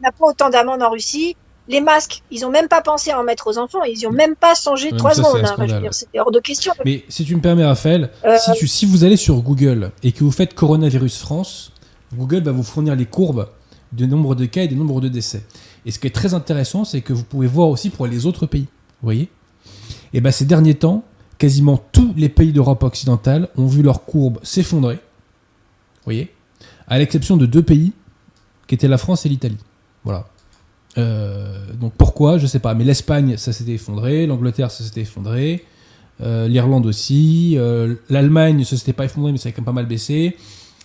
[0.00, 1.36] on n'a pas autant d'amendes en Russie.
[1.68, 3.82] Les masques, ils ont même pas pensé à en mettre aux enfants.
[3.84, 5.44] Ils n'y ont même pas songé trois secondes.
[5.44, 5.56] hein.
[5.92, 6.72] C'était hors de question.
[6.84, 10.10] Mais si tu me permets, Raphaël, Euh, si, tu, si vous allez sur Google et
[10.12, 11.72] que vous faites coronavirus France,
[12.12, 13.46] Google va vous fournir les courbes
[13.92, 15.42] du nombre de cas et du nombre de décès.
[15.86, 18.46] Et ce qui est très intéressant, c'est que vous pouvez voir aussi pour les autres
[18.46, 18.66] pays.
[19.00, 19.28] Vous voyez
[20.12, 21.04] Et bien ces derniers temps,
[21.38, 24.96] quasiment tous les pays d'Europe occidentale ont vu leurs courbes s'effondrer.
[24.96, 26.32] Vous voyez
[26.86, 27.92] À l'exception de deux pays,
[28.70, 29.58] qui étaient la France et l'Italie.
[30.04, 30.26] Voilà.
[30.96, 32.72] Euh, donc pourquoi Je sais pas.
[32.74, 34.28] Mais l'Espagne, ça s'était effondré.
[34.28, 35.64] L'Angleterre, ça s'était effondré.
[36.20, 37.54] Euh, L'Irlande aussi.
[37.56, 40.36] Euh, L'Allemagne, ça s'était pas effondré, mais ça a quand même pas mal baissé.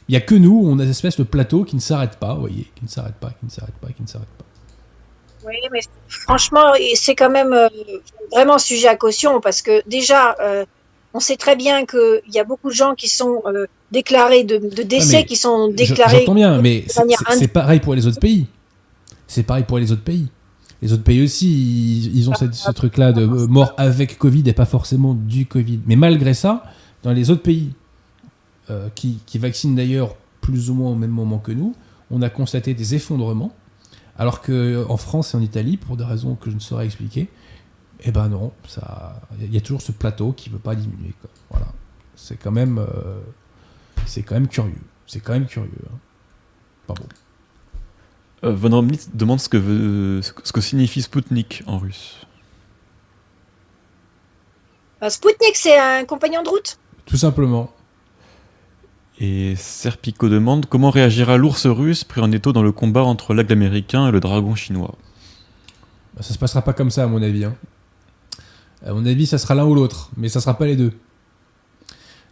[0.08, 2.34] Il y a que nous, on a cette espèce de plateau qui ne s'arrête pas,
[2.34, 4.46] vous voyez, qui ne s'arrête pas, qui ne s'arrête pas, qui ne s'arrête pas.
[5.46, 7.68] Oui, mais franchement, c'est quand même euh,
[8.32, 10.66] vraiment sujet à caution parce que déjà, euh,
[11.14, 14.58] on sait très bien qu'il y a beaucoup de gens qui sont euh, déclarés de,
[14.58, 16.20] de décès, Ah, mais qui sont déclarés.
[16.90, 18.48] J'entends bien, mais c'est- pareil pour les autres pays.
[19.28, 20.28] C'est pareil pour les autres pays.
[20.82, 24.54] Les autres pays aussi, ils, ils ont cette- ce truc-là de mort avec Covid et
[24.54, 25.80] pas forcément du Covid.
[25.86, 26.64] Mais malgré ça,
[27.04, 27.72] dans les autres pays
[28.72, 31.76] euh, qui, qui vaccinent d'ailleurs plus ou moins au même moment que nous,
[32.12, 33.52] on a constaté des effondrements,
[34.18, 37.30] alors que en France et en Italie, pour des raisons que je ne saurais expliquer,
[38.02, 41.14] eh ben non, ça, il y a toujours ce plateau qui veut pas diminuer.
[41.22, 41.30] Quoi.
[41.50, 41.68] Voilà,
[42.16, 43.20] c'est quand même, euh,
[44.06, 44.74] c'est quand même curieux.
[45.08, 45.72] C'est quand même curieux.
[45.92, 45.98] hein.
[46.88, 47.06] Pas bon.
[48.44, 52.18] Euh, Von Romnitz demande ce que, veut- ce que- ce que signifie Spoutnik en russe.
[55.04, 56.78] Euh, Spoutnik, c'est un compagnon de route?
[57.06, 57.72] Tout simplement.
[59.20, 63.54] Et Serpico demande comment réagira l'ours russe pris en étau dans le combat entre l'aigle
[63.54, 64.96] américain et le dragon chinois?
[66.16, 67.46] Bah, Ça se passera pas comme ça, à mon avis.
[67.46, 67.56] hein.
[68.86, 70.92] À mon avis, ça sera l'un ou l'autre, mais ça sera pas les deux.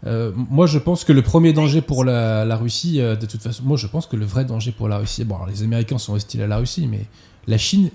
[0.06, 3.64] Euh, moi, je pense que le premier danger pour la, Russie, euh, de toute façon,
[3.64, 6.42] moi, je pense que le vrai danger pour la Russie, bon, les Américains sont hostiles
[6.42, 7.06] à la Russie, mais
[7.48, 7.90] la Chine,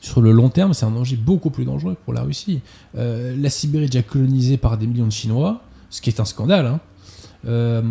[0.00, 2.60] sur le long terme, c'est un danger beaucoup plus dangereux pour la Russie.
[2.96, 6.24] Euh, la Sibérie est déjà colonisée par des millions de Chinois, ce qui est un
[6.24, 6.66] scandale.
[6.66, 6.80] hein.
[7.46, 7.82] Euh,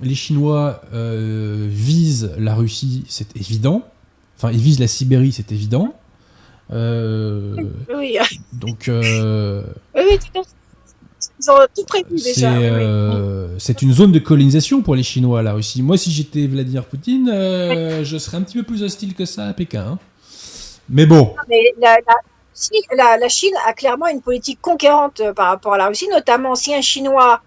[0.00, 3.82] les Chinois euh, visent la Russie, c'est évident.
[4.36, 5.94] Enfin, ils visent la Sibérie, c'est évident.
[6.72, 7.56] Euh,
[7.94, 8.16] Oui,
[8.52, 9.62] donc, euh,
[9.94, 10.18] oui.
[11.40, 12.50] Ils ont tout prévu c'est déjà.
[12.52, 12.58] oui.
[12.62, 15.82] euh, c'est une zone de colonisation pour les Chinois, la Russie.
[15.82, 19.46] Moi, si j'étais Vladimir Poutine, euh, je serais un petit peu plus hostile que ça
[19.46, 19.84] à Pékin.
[19.92, 19.98] hein.
[20.88, 26.08] Mais bon, Mais la, Chine a clairement une politique conquérante par rapport à la Russie,
[26.08, 27.40] notamment si un Chinois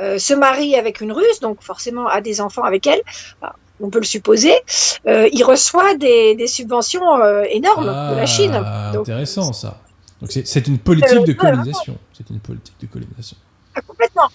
[0.00, 3.00] euh, se marie avec une Russe, donc forcément a des enfants avec elle,
[3.40, 4.54] enfin, on peut le supposer,
[5.06, 8.52] euh, il reçoit des, des subventions euh, énormes de la Chine.
[8.54, 9.78] Ah, Donc, intéressant ça.
[10.20, 11.96] Donc c'est- une politique de colonisation.
[12.16, 13.36] C'est une politique de colonisation.
[13.74, 14.28] Ah, complètement.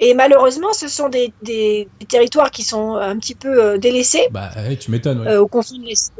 [0.00, 4.50] Et malheureusement, ce sont des, des- des territoires qui sont un petit peu délaissés Bah,
[4.56, 5.20] ouais, tu m'étonnes.
[5.26, 5.36] ouais.
[5.36, 5.46] au
[5.78, 6.12] de l'Est.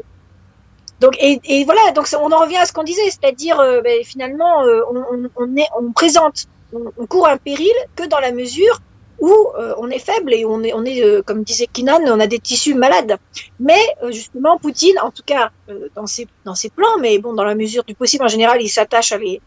[0.99, 4.03] Donc, et, et voilà, donc on en revient à ce qu'on disait, c'est-à-dire euh, ben,
[4.03, 8.19] finalement, euh, on, on- on est, on présente, on, on court un péril que dans
[8.19, 8.79] la mesure
[9.19, 12.19] où euh, on est faible et on est, on est euh, comme disait Kinan, on
[12.19, 13.17] a des tissus malades.
[13.59, 15.51] Mais euh, justement, Poutine, en tout cas
[15.95, 18.69] dans ses dans ses plans, mais bon, dans la mesure du possible, en général, il
[18.69, 19.41] s'attache à les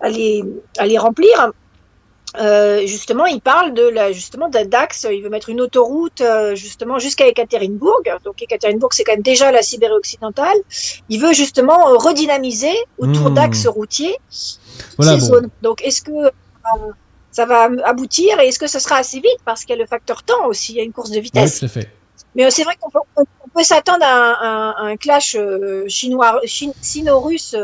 [0.00, 0.44] à les
[0.78, 1.52] à les remplir.
[2.84, 5.06] Justement, il parle de la justement d'axe.
[5.10, 6.22] Il veut mettre une autoroute
[6.54, 8.02] justement jusqu'à Ekaterinbourg.
[8.22, 10.58] Donc Ekaterinbourg, c'est quand même déjà la Sibérie occidentale.
[11.08, 13.34] Il veut justement redynamiser autour Mmh.
[13.34, 14.16] d'axes routiers
[14.96, 15.34] Voilà, ces bon.
[15.36, 15.48] zones.
[15.62, 16.30] Donc est-ce que euh,
[17.30, 19.38] ça va aboutir et est-ce que ce sera assez vite?
[19.44, 20.72] Parce qu'il y a le facteur temps aussi.
[20.72, 21.58] Il y a une course de vitesse.
[21.60, 21.90] tout à fait.
[22.34, 27.56] Mais euh, c'est vrai qu'on peut, s'attendre à, un- clash euh, chinois, chin- sino-russe.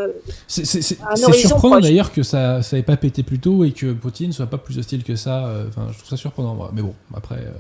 [0.48, 4.46] C'est surprenant d'ailleurs que ça ça ait pas pété plus tôt et que Poutine soit
[4.46, 5.48] pas plus hostile que ça.
[5.68, 6.70] Enfin, je trouve ça surprenant, moi.
[6.74, 7.36] Mais bon, après.
[7.36, 7.50] euh,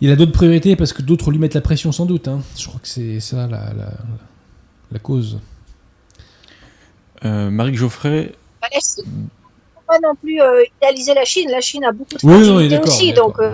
[0.00, 2.28] Il a d'autres priorités parce que d'autres lui mettent la pression sans doute.
[2.28, 2.40] hein.
[2.58, 3.90] Je crois que c'est ça la, la,
[4.92, 5.38] la cause.
[7.24, 8.80] Euh, Marie Geoffrey, voilà,
[9.86, 11.50] pas non plus euh, idéaliser la Chine.
[11.50, 13.52] La Chine a beaucoup de Oui, d'accord, aussi, donc euh,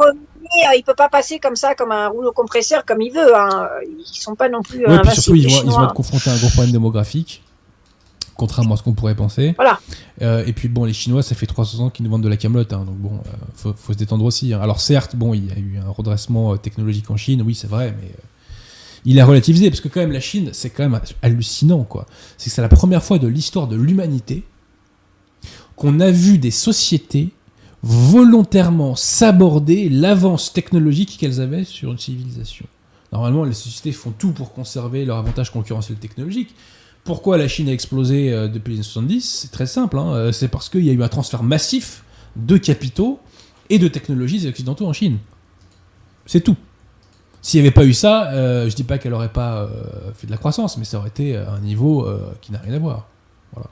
[0.00, 0.12] euh,
[0.76, 3.36] il peut pas passer comme ça, comme un rouleau compresseur, comme il veut.
[3.36, 3.68] Hein.
[3.98, 5.84] Ils sont pas non plus euh, Ouais, puis invincibles, surtout, ils vont, ils vont Chinois.
[5.84, 7.42] être confrontés à un gros problème démographique,
[8.34, 9.54] contrairement à ce qu'on pourrait penser.
[9.56, 9.78] Voilà.
[10.22, 12.36] Euh, et puis bon, les Chinois, ça fait 300 ans qu'ils nous vendent de la
[12.36, 14.52] camelote, hein, donc bon, euh, faut, faut se détendre aussi.
[14.52, 14.60] hein.
[14.60, 17.68] Alors certes, bon, il y a eu un redressement euh, technologique en Chine, oui, c'est
[17.68, 18.22] vrai, mais euh,
[19.10, 22.06] il a relativisé parce que quand même la Chine, c'est quand même hallucinant, quoi.
[22.36, 24.44] C'est que c'est la première fois de l'histoire de l'humanité
[25.76, 27.30] qu'on a vu des sociétés
[27.82, 32.66] volontairement s'aborder l'avance technologique qu'elles avaient sur une civilisation.
[33.12, 36.54] Normalement, les sociétés font tout pour conserver leur avantage concurrentiel technologique.
[37.04, 39.96] Pourquoi la Chine a explosé euh, depuis les années 70 C'est très simple.
[39.98, 40.12] hein.
[40.12, 42.04] Euh, C'est parce qu'il y a eu un transfert massif
[42.36, 43.20] de capitaux
[43.70, 45.16] et de technologies occidentaux en Chine.
[46.26, 46.56] C'est tout.
[47.40, 49.68] S'il n'y avait pas eu ça, euh, je dis pas qu'elle aurait pas euh,
[50.14, 52.74] fait de la croissance, mais ça aurait été à un niveau euh, qui n'a rien
[52.74, 53.06] à voir.
[53.54, 53.68] Voilà.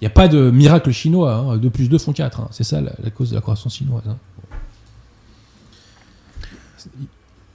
[0.00, 1.34] Il n'y a pas de miracle chinois.
[1.34, 1.56] hein.
[1.56, 2.40] 2 plus 2 font 4.
[2.40, 2.48] hein.
[2.52, 4.04] C'est ça la, la cause de la croissance chinoise.
[4.08, 4.16] hein.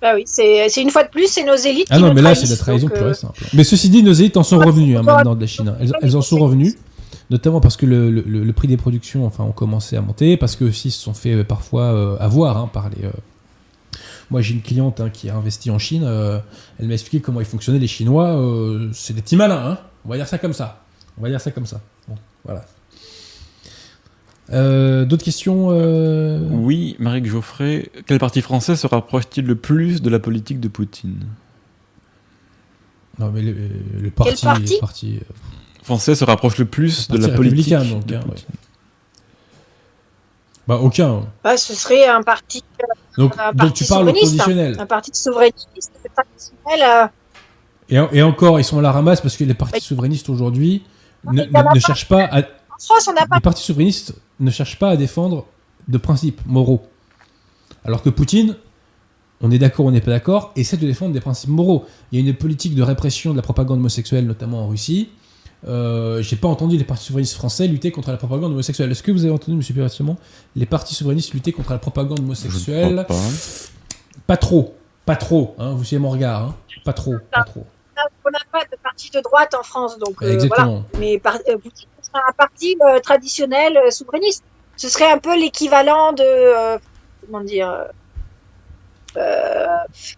[0.02, 2.22] Bah oui, c'est une fois de plus, c'est nos élites Ah qui non, nous mais
[2.22, 3.46] là, c'est la trahison pure euh, et simple.
[3.54, 5.70] Mais ceci dit, nos élites en sont Ouais, revenus hein, maintenant de la Chine.
[5.70, 5.78] hein.
[5.80, 6.76] Elles, elles en sont revenues,
[7.30, 10.58] notamment parce que le, le- le prix des productions enfin, ont commencé à monter, parce
[10.58, 13.06] que aussi se sont fait euh, parfois euh, avoir hein, par les.
[13.06, 13.12] euh,
[14.32, 16.04] Moi, j'ai une cliente hein, qui a investi en Chine.
[16.06, 16.40] euh,
[16.80, 18.30] elle m'a expliqué comment ils fonctionnaient les Chinois.
[18.38, 19.64] euh, c'est des petits malins.
[19.72, 19.78] Hein.
[20.06, 20.84] On va dire ça comme ça.
[21.18, 21.82] On va dire ça comme ça.
[22.08, 22.66] Bon, voilà.
[24.52, 30.10] Euh, D'autres questions euh, oui, Marie Geoffrey, quel parti français se rapproche-t-il le plus de
[30.10, 31.26] la politique de Poutine?
[33.20, 33.56] Non, mais le,
[34.02, 34.44] le parti.
[34.44, 35.34] parti le parti, euh,
[35.84, 38.48] Français se rapproche le plus Le de la politique républicain, donc, de hein, Poutine.
[40.68, 41.22] bah, aucun.
[41.44, 42.64] bah, ce serait un parti,
[43.18, 44.44] Donc, Un donc parti tu parles au souverainiste, hein.
[44.44, 44.80] conditionnel.
[44.80, 47.10] un parti souverainiste traditionnel.
[47.92, 50.84] euh, Et, et encore, ils sont à la ramasse parce que les partis souverainistes aujourd'hui
[51.32, 51.44] ne,
[51.80, 52.44] cherchent pas à, en
[52.80, 55.46] France, on n'a pas les partis souverainistes ne cherchent pas à défendre
[55.88, 56.84] de principes moraux.
[57.86, 58.56] Alors que Poutine,
[59.42, 61.86] on est d'accord, on n'est pas d'accord, essaie de défendre des principes moraux.
[62.12, 65.10] Il y a une politique de répression de la propagande homosexuelle, notamment en Russie.
[65.68, 68.92] Euh, J'ai pas entendu les partis souverainistes français lutter contre la propagande homosexuelle.
[68.92, 70.18] Est-ce que vous avez entendu, monsieur Perretiement,
[70.56, 73.16] les partis souverainistes lutter contre la propagande homosexuelle pas.
[74.28, 74.76] Pas trop,
[75.06, 75.56] pas trop.
[75.58, 76.42] Hein, vous suivez mon regard.
[76.44, 77.66] Hein, pas trop, pas trop.
[78.26, 80.34] on n'a pas de parti de droite en France, donc euh, voilà.
[80.34, 80.84] Exactement.
[81.00, 81.58] Mais par, euh,
[82.14, 84.44] un parti euh, traditionnel euh, souverainiste.
[84.76, 86.78] Ce serait un peu l'équivalent de euh,
[87.26, 87.72] comment dire.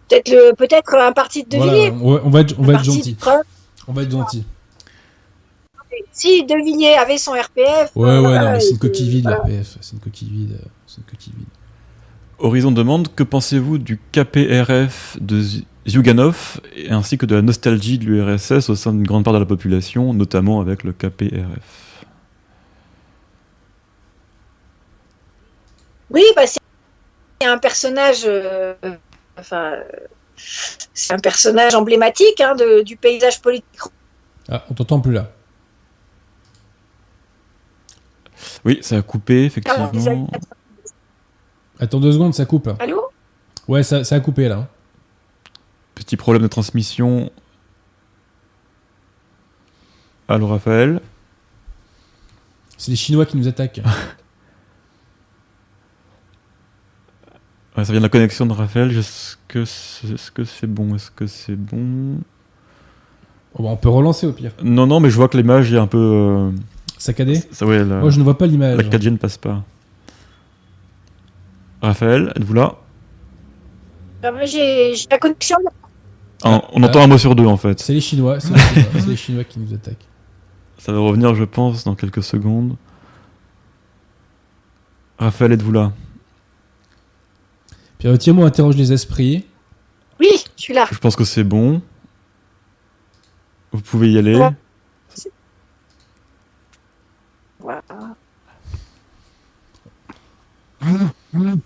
[0.08, 1.92] peut-être un parti de Voilà, Villiers.
[2.02, 3.16] on va, être, on un va être parti gentil.
[3.88, 4.44] On va être gentil.
[6.12, 7.90] Si De Villiers avait son RPF.
[7.94, 9.38] Ouais, euh, ouais, non, mais c'est une coquille vide, voilà.
[9.38, 9.78] l'RPF.
[9.80, 10.52] C'est une coquille vide.
[10.62, 11.46] euh, C'est une coquille vide.
[12.38, 15.42] Horizon demande que pensez-vous du KPRF de
[15.86, 19.38] Zyuganov et ainsi que de la nostalgie de l'URSS au sein d'une grande part de
[19.38, 22.04] la population, notamment avec le KPRF
[26.10, 28.22] Oui, bah c'est un personnage.
[28.26, 28.74] euh,
[29.38, 29.72] enfin,
[30.36, 33.80] c'est un personnage emblématique hein, de- du paysage politique.
[34.48, 35.30] Ah, on t'entend plus là.
[38.64, 39.88] Oui, ça a coupé, effectivement.
[39.90, 40.26] 80.
[41.78, 42.70] Attends deux secondes, ça coupe.
[42.78, 43.02] Allô?
[43.68, 44.68] Ouais, ça, ça a coupé là.
[45.94, 47.30] Petit problème de transmission.
[50.28, 51.00] Allô, Raphaël?
[52.78, 53.82] C'est les Chinois qui nous attaquent.
[57.76, 58.96] Ouais, Ça vient de la connexion de Raphaël.
[58.96, 62.14] Est-ce que c'est est-ce que c'est bon Est-ce que c'est bon?
[63.54, 64.52] Bon, bah, on peut relancer au pire.
[64.62, 65.98] Non, non, mais je vois que l'image est un peu.
[65.98, 66.50] euh,
[66.98, 68.76] Saccadé Ça, ouais, la, Moi, je ne vois pas l'image.
[68.76, 69.62] la 4G ne passe pas.
[71.82, 72.76] Raphaël, êtes-vous là?
[74.22, 75.56] Ah, moi, J'ai la connexion.
[76.42, 76.86] Ah, On Ah.
[76.86, 77.78] entend un mot sur deux en fait.
[77.80, 78.40] C'est les Chinois.
[78.40, 80.06] C'est les Chinois, c'est les Chinois qui nous attaquent.
[80.78, 82.76] Ça va revenir, je pense, dans quelques secondes.
[85.18, 85.92] Raphaël, êtes-vous là?
[87.98, 89.46] Pierre Thiemo interroge les esprits.
[90.20, 90.86] Oui, je suis là.
[90.90, 91.80] Je pense que c'est bon.
[93.72, 94.36] Vous pouvez y aller.
[94.36, 94.50] Ouais.
[97.66, 97.82] Voilà.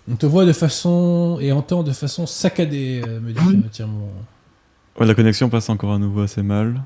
[0.09, 3.83] On te voit de façon et entend de façon saccadée, euh, me dit.
[4.99, 6.81] Ouais, la connexion passe encore à nouveau assez mal.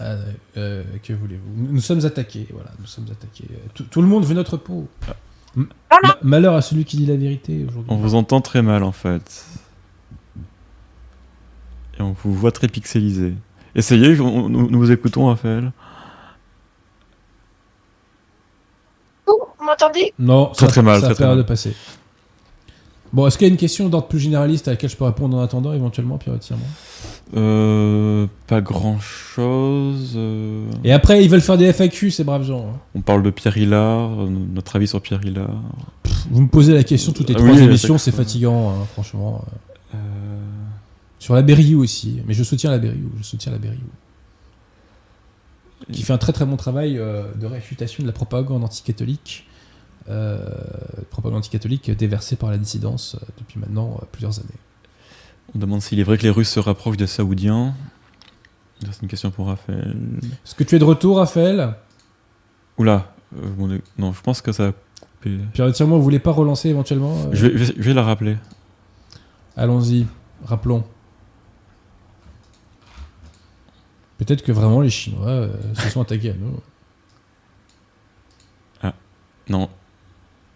[0.00, 0.16] Ah,
[0.56, 1.72] euh, que voulez-vous?
[1.72, 3.46] Nous, sommes attaqués, voilà, nous sommes attaqués.
[3.50, 4.88] Euh, Tout, tout le monde veut notre peau.
[5.02, 5.16] Voilà.
[6.02, 7.90] ma- malheur à celui qui dit la vérité aujourd'hui.
[7.92, 9.46] On vous entend très mal en fait.
[11.98, 13.34] Et on vous voit très pixelisé.
[13.76, 15.72] Essayez, on- nous, nous vous écoutons, Raphaël.
[19.26, 20.12] Oh, vous m'entendez?
[20.18, 21.46] Non, Très, ça, très mal, Ça très, a très l'air de mal.
[21.46, 21.74] passer.
[23.12, 25.36] Bon, est-ce qu'il y a une question d'ordre plus généraliste à laquelle je peux répondre
[25.36, 26.34] en attendant, éventuellement, Pierre
[27.36, 30.18] Euh, pas grand chose.
[30.82, 32.66] Et après, ils veulent faire des FAQ, ces braves gens.
[32.74, 32.78] hein.
[32.96, 35.62] On parle de Pierre Hillard, euh, notre avis sur Pierre Hillard.
[36.30, 39.44] Vous me posez la question toutes les Ah trois oui, émissions, c'est fatigant, hein, franchement.
[39.94, 39.96] Euh,
[41.20, 43.78] Sur la Berriou aussi, mais je soutiens la Berriou, je soutiens la Berriou.
[45.92, 49.46] Qui fait un très très bon travail euh, de réfutation de la propagande anticatholique,
[50.08, 50.38] euh,
[51.10, 54.48] propagande anticatholique déversée par la dissidence euh, depuis maintenant euh, plusieurs années.
[55.54, 57.74] on demande s'il est vrai que les Russes se rapprochent des Saoudiens.
[58.80, 59.96] C'est une question pour Raphaël.
[60.44, 61.74] Est-ce que tu es de retour, Raphaël?
[62.76, 65.38] Oula, euh, non, je pense que ça a coupé.
[65.52, 68.36] Pierre Tirement, vous voulez pas relancer éventuellement euh, Je vais, je la rappeler.
[69.56, 70.06] Allons-y,
[70.44, 70.84] rappelons.
[74.18, 76.60] Peut-être que vraiment les Chinois euh, se sont attaqués à nous.
[79.46, 79.68] Non.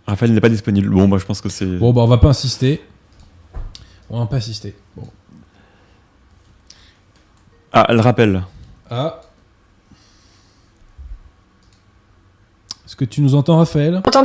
[0.09, 0.89] Raphaël n'est pas disponible.
[0.89, 1.67] Bon, bah, je pense que c'est.
[1.67, 2.83] Bon, bah on va pas insister.
[4.09, 4.75] On va pas insister.
[4.97, 5.07] Bon.
[7.75, 8.43] Ah, elle rappelle.
[8.91, 9.21] Ah.
[12.87, 14.01] Est-ce que tu nous entends, Raphaël?
[14.03, 14.23] Vous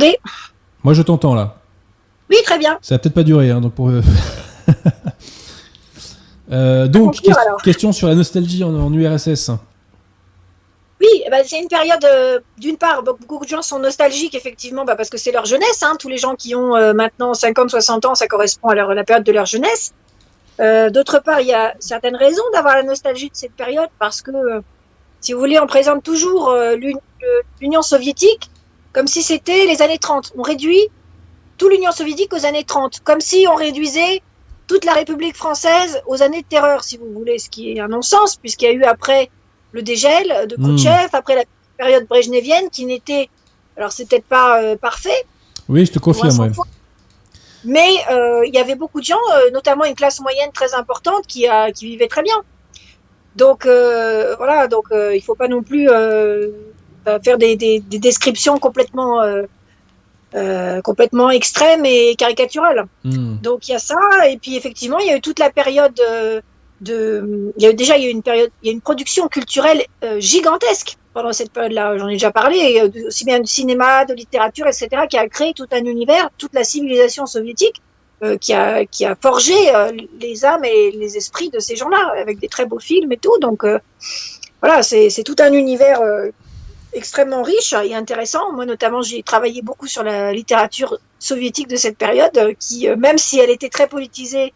[0.82, 1.58] Moi, je t'entends là.
[2.30, 2.78] Oui, très bien.
[2.80, 3.90] Ça va peut-être pas durer, hein, donc pour.
[6.52, 7.60] Euh, donc, alors.
[7.62, 9.50] question sur la nostalgie en, en URSS.
[11.04, 14.84] Oui, ben, c'est une période, euh, d'une part, be- beaucoup de gens sont nostalgiques, effectivement,
[14.86, 15.82] bah, parce que c'est leur jeunesse.
[15.82, 19.04] Hein, tous les gens qui ont euh, maintenant 50, 60 ans, ça correspond à la
[19.04, 19.92] période de leur jeunesse.
[20.60, 24.22] Euh, D'autre part, il y a certaines raisons d'avoir la nostalgie de cette période, parce
[24.22, 24.30] que,
[25.20, 26.54] si vous voulez, on présente toujours
[27.60, 28.50] l'Union soviétique
[28.92, 30.32] comme si c'était les années 30.
[30.38, 30.88] On réduit
[31.58, 34.22] tout l'Union soviétique aux années 30, comme si on réduisait
[34.68, 37.88] toute la République française aux années de terreur, si vous voulez, ce qui est un
[37.88, 39.30] non-sens, puisqu'il y a eu après
[39.76, 40.62] le dégel de Hmm.
[40.62, 41.44] Khrouchtchev, après la
[41.76, 43.28] période brejnevienne, qui n'était,
[43.76, 45.20] alors c'est peut-être pas euh, parfait,
[45.68, 46.38] Oui, je te confirme.
[46.40, 46.50] ouais.
[47.64, 51.26] mais euh, il y avait beaucoup de gens, euh, notamment une classe moyenne très importante,
[51.26, 52.38] qui, a, qui vivait très bien.
[53.36, 55.88] Donc voilà, donc il faut pas non plus
[57.04, 59.12] bah, faire des, des, des descriptions complètement,
[60.36, 62.86] euh, complètement extrêmes et caricaturales.
[63.02, 63.36] Hmm.
[63.42, 63.96] Donc il y a ça,
[64.30, 66.40] et puis effectivement, il y a eu toute la période euh,
[66.88, 69.84] Il y a déjà, il y a une période, il y a une production culturelle
[70.02, 71.96] euh, gigantesque pendant cette période-là.
[71.98, 75.54] J'en ai déjà parlé, euh, aussi bien du cinéma, de littérature, etc., qui a créé
[75.54, 77.80] tout un univers, toute la civilisation soviétique,
[78.22, 79.54] euh, qui a forgé
[80.20, 83.38] les âmes et les esprits de ces gens-là, avec des très beaux films et tout.
[83.40, 83.64] Donc
[84.60, 86.00] voilà, c'est tout un univers.
[86.92, 88.52] extrêmement riche et intéressant.
[88.52, 93.40] Moi, notamment, j'ai travaillé beaucoup sur la littérature soviétique de cette période, qui, même si
[93.40, 94.52] elle était très politisée,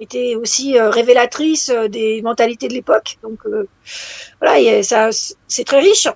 [0.00, 3.18] était aussi euh, révélatrice euh, des mentalités de l'époque.
[3.22, 3.68] Donc, euh,
[4.40, 5.10] voilà, ça,
[5.48, 6.08] c'est très riche.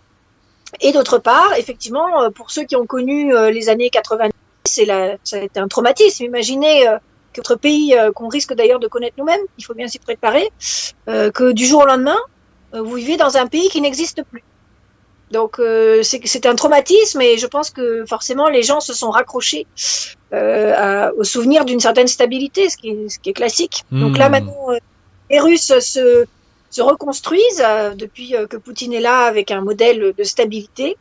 [0.81, 4.33] Et d'autre part, effectivement, pour ceux qui ont connu les années 90,
[4.65, 6.23] c'est la, ça a été un traumatisme.
[6.23, 6.87] Imaginez
[7.33, 10.49] que pays, qu'on risque d'ailleurs de connaître nous-mêmes, il faut bien s'y préparer,
[11.07, 12.19] que du jour au lendemain,
[12.73, 14.45] vous vivez dans un pays qui n'existe plus.
[15.31, 19.67] Donc euh, c'est un traumatisme et je pense que forcément les gens se sont raccrochés
[20.33, 23.85] euh, à- au souvenir d'une certaine stabilité, ce qui est, ce qui est classique.
[24.01, 24.33] Donc là Hmm.
[24.33, 24.77] maintenant, euh,
[25.31, 26.27] les Russes se,
[26.71, 30.97] se reconstruisent euh, depuis que Poutine est là avec un modèle de stabilité.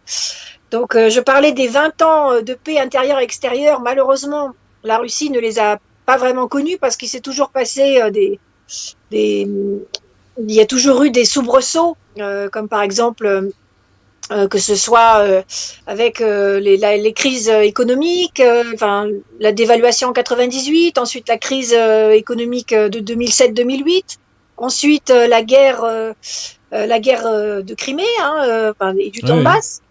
[0.71, 3.79] Donc je parlais des 20 ans de paix intérieure-extérieure.
[3.81, 4.51] Malheureusement,
[4.83, 8.39] la Russie ne les a pas vraiment connus parce qu'il s'est toujours passé des,
[9.09, 9.47] des...
[10.37, 11.97] Il y a toujours eu des soubresauts,
[12.51, 13.49] comme par exemple...
[14.31, 15.41] euh, que ce soit euh,
[15.87, 19.07] avec euh, les, la- les crises euh, économiques, euh, enfin
[19.39, 24.17] la dévaluation en 98, ensuite la crise euh, économique de 2007-2008,
[24.57, 25.83] ensuite euh, la guerre,
[26.71, 27.25] la guerre
[27.63, 29.81] de Crimée, hein, euh, enfin, et du Oui, Donbass.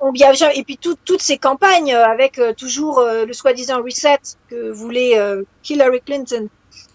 [0.00, 4.18] On a- et puis tout- toutes ces campagnes avec euh, toujours euh, le soi-disant reset
[4.48, 6.48] que voulait euh, Hillary Clinton,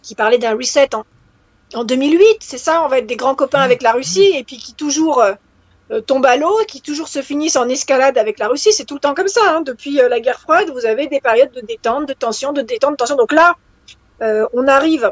[0.04, 1.04] qui parlait d'un reset en,
[1.74, 4.58] en 2008, c'est ça, on va être des grands copains avec la Russie, et puis
[4.58, 5.20] qui toujours
[6.06, 8.74] tombent à l'eau, qui toujours se finissent en escalade avec la Russie.
[8.74, 9.42] C'est tout le temps comme ça.
[9.46, 9.62] hein.
[9.62, 12.92] Depuis euh, la guerre froide, vous avez des périodes de détente, de tension, de détente,
[12.92, 13.16] de tension.
[13.16, 13.56] Donc là,
[14.22, 15.12] euh, on arrive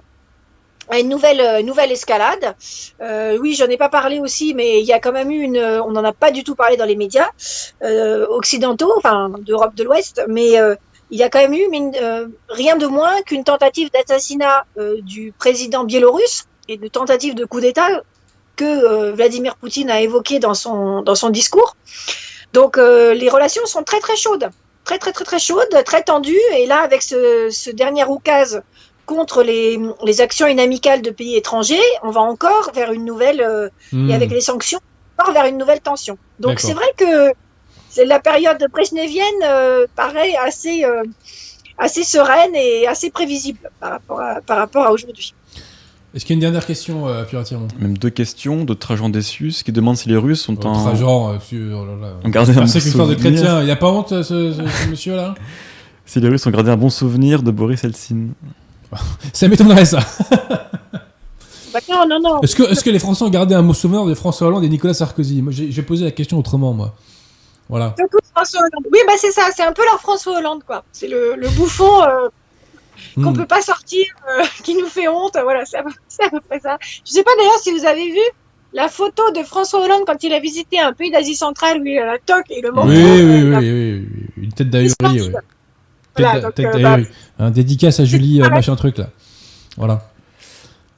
[0.90, 2.56] à une nouvelle, euh, nouvelle escalade.
[3.02, 5.58] Euh, oui, j'en ai pas parlé aussi, mais il y a quand même eu une.
[5.58, 7.30] euh, On n'en a pas du tout parlé dans les médias
[7.84, 10.76] euh, occidentaux, enfin d'Europe de l'Ouest, mais euh,
[11.10, 11.68] il y a quand même eu
[12.02, 17.46] euh, rien de moins qu'une tentative d'assassinat euh, du président biélorusse et de tentative de
[17.46, 17.88] coup d'État
[18.56, 21.76] que euh, Vladimir Poutine a évoqué dans son, dans son discours.
[22.54, 24.50] Donc euh, les relations sont très très chaudes,
[24.84, 26.46] très très très très chaudes, très tendues.
[26.58, 28.62] Et là, avec ce, ce dernier oukase
[29.06, 33.70] contre les, les actions inamicales de pays étrangers, on va encore vers une nouvelle, euh,
[33.92, 34.10] Hmm.
[34.10, 34.80] et avec les sanctions,
[35.18, 36.18] encore vers une nouvelle tension.
[36.40, 37.32] Donc c'est vrai que
[37.90, 41.04] c'est la période brezhnevienne euh, paraît assez, euh,
[41.78, 45.34] assez sereine et assez prévisible par rapport à, par rapport à aujourd'hui.
[46.16, 49.10] Est-ce qu'il y a une dernière question, euh, Pierre Tirmont Même deux questions de Trajan
[49.10, 51.78] Décius qui demande si les Russes sont Votre en, agent euh, sur.
[51.78, 52.14] oh là là.
[52.24, 53.34] ont gardé un bon Persécuteur de souvenir.
[53.42, 53.62] chrétiens.
[53.64, 55.36] Il a pas honte, ce, ce- ce monsieur-là?
[56.06, 58.32] Si les Russes ont gardé un bon souvenir de Boris Eltsine.
[59.34, 60.00] Ça m'étonnerait, ça.
[61.74, 62.42] Bah, non, non, non.
[62.42, 64.70] Est-ce que, est que les Français ont gardé un mot souvenir de François Hollande et
[64.70, 65.42] Nicolas Sarkozy?
[65.42, 66.96] Moi, j'ai posé la question autrement, moi.
[67.68, 67.94] Voilà.
[68.00, 68.86] De François Hollande.
[68.94, 70.86] Oui, bah c'est ça, c'est un peu leur François Hollande, quoi.
[70.94, 72.30] C'est le, le bouffon euh,
[73.16, 73.38] qu'on Hmm.
[73.38, 75.38] peut pas sortir, euh, qui nous fait honte.
[75.42, 76.78] Voilà, c'est à, peu- c'est à peu près ça.
[76.82, 78.20] Je sais pas d'ailleurs si vous avez vu
[78.74, 81.98] la photo de François Hollande quand il a visité un pays d'Asie centrale où il
[81.98, 82.90] a la toque et le Oui, manteau.
[82.90, 84.08] oui, oui, euh, oui, oui,
[84.38, 84.44] oui.
[84.44, 85.32] Une tête d'ahurie, oui.
[86.18, 87.08] Voilà, Tête, euh, d'ahurie.
[87.40, 88.56] Un dédicace à Julie, euh, pareil.
[88.58, 89.10] machin truc, là.
[89.78, 90.10] Voilà.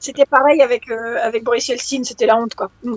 [0.00, 2.70] C'était pareil avec, euh, avec Boris Yeltsin, c'était la honte, quoi.
[2.84, 2.94] Mm.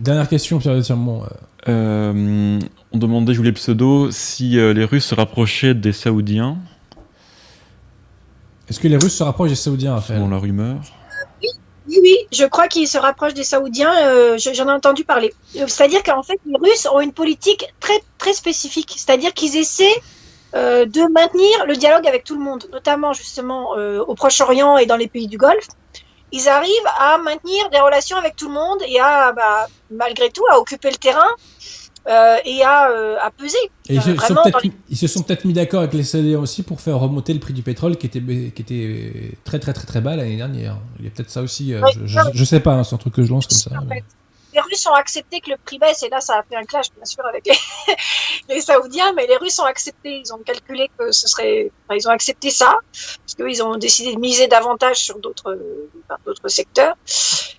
[0.00, 1.24] Dernière question, Pierre Tirmont.
[1.66, 2.58] on
[2.94, 6.56] demandait, je voulais pseudo, si euh, les Russes se rapprochaient des Saoudiens,
[8.68, 10.76] Est-ce que les Russes se rapprochent des Saoudiens, Raphaël selon la rumeur.
[11.88, 13.92] Oui, oui, je crois qu'ils se rapprochent des Saoudiens.
[14.06, 15.32] euh, je- J'en ai entendu parler.
[15.56, 18.92] Euh, C'est-à-dire qu'en fait, les Russes ont une politique très très spécifique.
[18.96, 19.96] C'est-à-dire qu'ils essaient
[20.54, 24.86] euh, de maintenir le dialogue avec tout le monde, notamment justement euh, au Proche-Orient et
[24.86, 25.68] dans les pays du Golfe.
[26.32, 30.44] Ils arrivent à maintenir des relations avec tout le monde et à, bah, malgré tout,
[30.52, 31.28] à occuper le terrain
[32.08, 33.56] euh, et à, euh, à peser.
[33.88, 36.02] Et ils, se sont peut-être les- mis- ils se sont peut-être mis d'accord avec les
[36.02, 39.72] Saoudiens aussi pour faire remonter le prix du pétrole qui était, qui était très très
[39.72, 40.78] très très bas l'année dernière.
[40.98, 41.74] Il y a peut-être ça aussi.
[41.74, 43.58] euh, Ouais, je, je, je sais pas, hein, c'est un truc que je lance comme
[43.58, 43.70] ça.
[43.78, 44.04] En mais- fait,
[44.54, 46.86] les Russes ont accepté que le prix baisse, et là, ça a fait un clash,
[46.94, 47.94] bien sûr, avec les,
[48.54, 52.08] les Saoudiens, mais les Russes ont accepté, ils ont calculé que ce serait, enfin, ils
[52.08, 55.58] ont accepté ça, parce qu'ils ont décidé de miser davantage sur d'autres,
[56.46, 56.94] secteurs.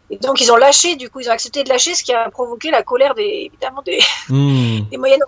[0.10, 2.30] Et donc, ils ont lâché, du coup, ils ont accepté de lâcher, ce qui a
[2.32, 4.80] provoqué la colère des, évidemment, des, Hmm.
[4.92, 5.22] des moyennes.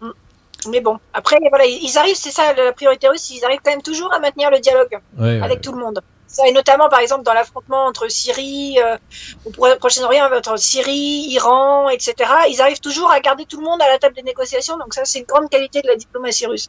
[0.00, 0.10] Mm.
[0.68, 3.82] Mais bon, après, voilà, ils arrivent, c'est ça la priorité russe, ils arrivent quand même
[3.82, 5.60] toujours à maintenir le dialogue Ouais, avec ouais.
[5.60, 6.00] tout le monde.
[6.34, 8.96] Ça, et notamment, par exemple, dans l'affrontement entre Syrie, euh,
[9.44, 12.14] au Pro- Proche-Orient, entre Syrie, Iran, etc.,
[12.50, 14.76] ils arrivent toujours à garder tout le monde à la table des négociations.
[14.76, 16.68] Donc ça, c'est une grande qualité de la diplomatie russe.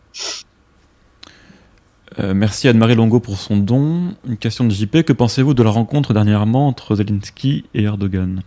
[2.19, 4.13] Euh, merci Anne-Marie Longo pour son don.
[4.27, 5.01] Une question de JP.
[5.03, 8.43] Que pensez-vous de la rencontre dernièrement entre Zelensky et Erdogan?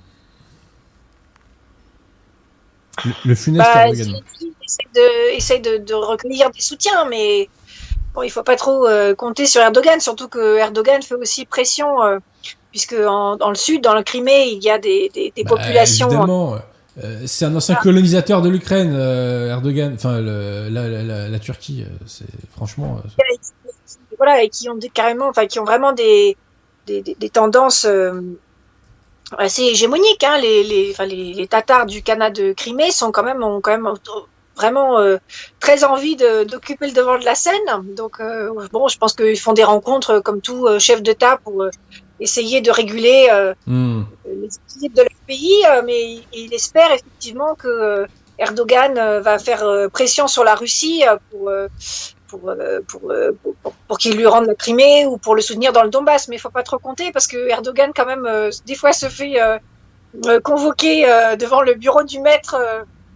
[3.04, 4.04] Le, le funeste Bah, Erdogan.
[4.06, 7.48] Zelensky essaie de, essaie de, de recueillir des soutiens, mais
[8.18, 12.02] bon, il faut pas trop euh, compter sur Erdogan, surtout que Erdogan fait aussi pression,
[12.02, 12.18] euh,
[12.72, 15.50] puisque en- dans le sud, dans le Crimée, il y a des, des, des Bah,
[15.56, 16.08] populations.
[16.08, 16.56] Évidemment.
[17.04, 17.82] euh, c'est un ancien Ah.
[17.82, 18.92] colonisateur de l'Ukraine,
[19.48, 19.92] Erdogan.
[19.94, 22.24] Enfin, la, la, la, la Turquie, c'est
[22.56, 23.00] franchement.
[24.16, 26.36] voilà, et qui ont des, carrément, enfin, qui ont vraiment des,
[26.88, 27.86] des, tendances
[29.36, 30.24] assez hégémoniques.
[30.24, 30.38] Hein.
[30.40, 33.70] Les, les, enfin, les, les Tatars du Canada de Crimée sont quand même, ont quand
[33.70, 33.86] même
[34.60, 35.16] vraiment euh,
[35.60, 37.68] très envie de- d'occuper le devant de la scène.
[38.00, 41.38] Donc, euh, bon, je pense qu'ils font des rencontres euh, comme tout euh, chef d'État
[41.44, 41.56] pour
[42.20, 43.20] essayer de réguler
[43.66, 44.02] hmm.
[44.26, 48.06] les équilibres de leur pays, mais il, il espère effectivement que
[48.40, 49.62] Erdogan va faire
[49.92, 51.44] pression sur la Russie pour,
[52.28, 52.40] pour,
[52.88, 53.02] pour,
[53.42, 56.26] pour, pour- qu'il lui rende la Crimée ou pour le soutenir dans le Donbass.
[56.28, 58.28] Mais il faut pas trop compter parce que Erdogan, quand même,
[58.66, 59.34] des fois se fait
[60.26, 62.56] euh, convoquer euh, devant le bureau du maître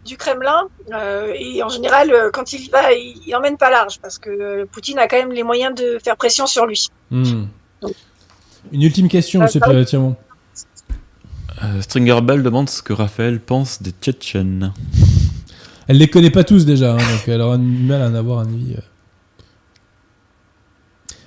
[0.05, 0.69] du Kremlin.
[0.93, 4.19] euh, et en général, euh, quand il y va, il, il emmène pas large parce
[4.19, 6.89] que euh, Poutine a quand même les moyens de faire pression sur lui.
[7.11, 7.45] Hmm.
[8.73, 10.16] Une ultime question, monsieur Tirmont.
[11.62, 14.73] Euh, Stringer Bell demande ce que Raphaël pense des Tchétchènes.
[15.89, 18.39] Elle les connaît pas tous déjà, hein, donc elle aura du mal à en avoir
[18.39, 18.77] un avis.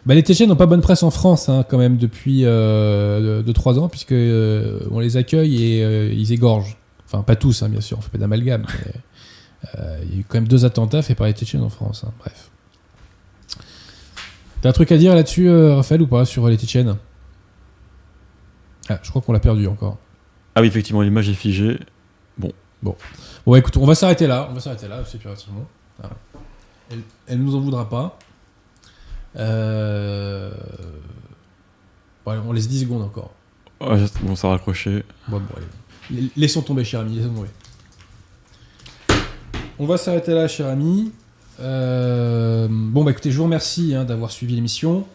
[0.05, 3.89] Bah, les Tchétchènes n'ont pas bonne presse en France hein, quand même depuis 2-3 ans,
[3.89, 6.77] puisque euh, on les accueille et euh, ils égorgent.
[7.15, 8.65] Enfin, pas tous, hein, bien sûr, on fait pas d'amalgame.
[8.85, 8.91] mais,
[9.79, 12.03] euh, Il y a eu quand même deux attentats faits par les Tchétchènes en France.
[12.05, 12.49] hein, bref.
[14.61, 16.97] T'as un truc à dire là-dessus, euh, Raphaël, ou pas, sur les Tchétchènes?
[18.89, 19.97] Ah, je crois qu'on l'a perdu encore.
[20.55, 21.79] Ah oui, effectivement, l'image est figée.
[22.83, 22.95] Bon,
[23.47, 24.47] bah, écoute, on va s'arrêter là.
[24.51, 25.65] On va s'arrêter là, c'est plus rapidement.
[25.97, 26.15] Voilà.
[26.91, 28.19] Elle, elle nous en voudra pas.
[29.37, 30.51] Euh...
[32.25, 33.31] Bon, allez, on laisse 10 secondes encore.
[33.79, 35.03] Ah, bon, ça a raccroché.
[35.27, 35.65] Bon, bon, allez.
[36.35, 37.15] Laissons tomber, cher ami.
[37.15, 37.49] Laissons tomber.
[39.79, 41.11] On va s'arrêter là, cher ami.
[41.59, 45.05] Euh, Bon, bah écoutez, je vous remercie hein, d'avoir suivi l'émission.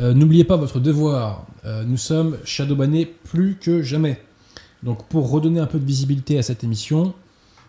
[0.00, 1.46] Euh, N'oubliez pas votre devoir.
[1.64, 4.20] Euh, nous sommes shadowbannés plus que jamais.
[4.82, 7.14] Donc, pour redonner un peu de visibilité à cette émission,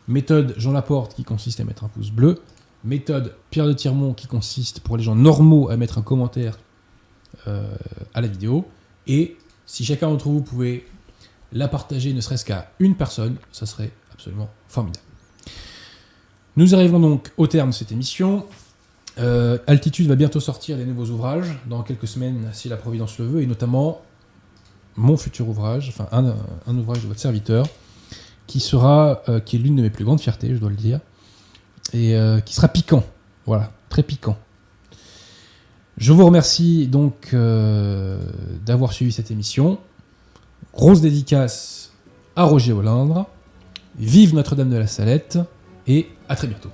[0.08, 2.42] méthode Jean Laporte qui consiste à mettre un pouce bleu,
[2.84, 6.58] méthode Pierre de Tirmont qui consiste pour les gens normaux à mettre un commentaire
[7.46, 8.66] à la vidéo.
[9.08, 9.38] Et
[9.68, 10.84] si chacun d'entre vous pouvait
[11.52, 15.06] la partager, ne serait-ce qu'à une personne, ça serait absolument formidable.
[16.58, 18.46] Nous arrivons donc au terme de cette émission.
[19.20, 23.26] Euh, Altitude va bientôt sortir des nouveaux ouvrages, dans quelques semaines, si la Providence le
[23.26, 24.02] veut, et notamment
[24.96, 27.68] mon futur ouvrage, enfin un, ouvrage de votre serviteur,
[28.48, 31.00] qui sera, euh, qui est l'une de mes plus grandes fiertés, je dois le dire,
[31.94, 33.04] et euh, qui sera piquant,
[33.46, 34.38] voilà, très piquant.
[35.98, 37.34] Je vous remercie donc
[38.66, 39.80] d'avoir suivi cette émission.
[40.76, 41.94] Grosse dédicace
[42.36, 43.24] à Roger Hollande.
[43.98, 45.40] Vive Notre-Dame de la Salette
[45.88, 46.70] et à très bientôt.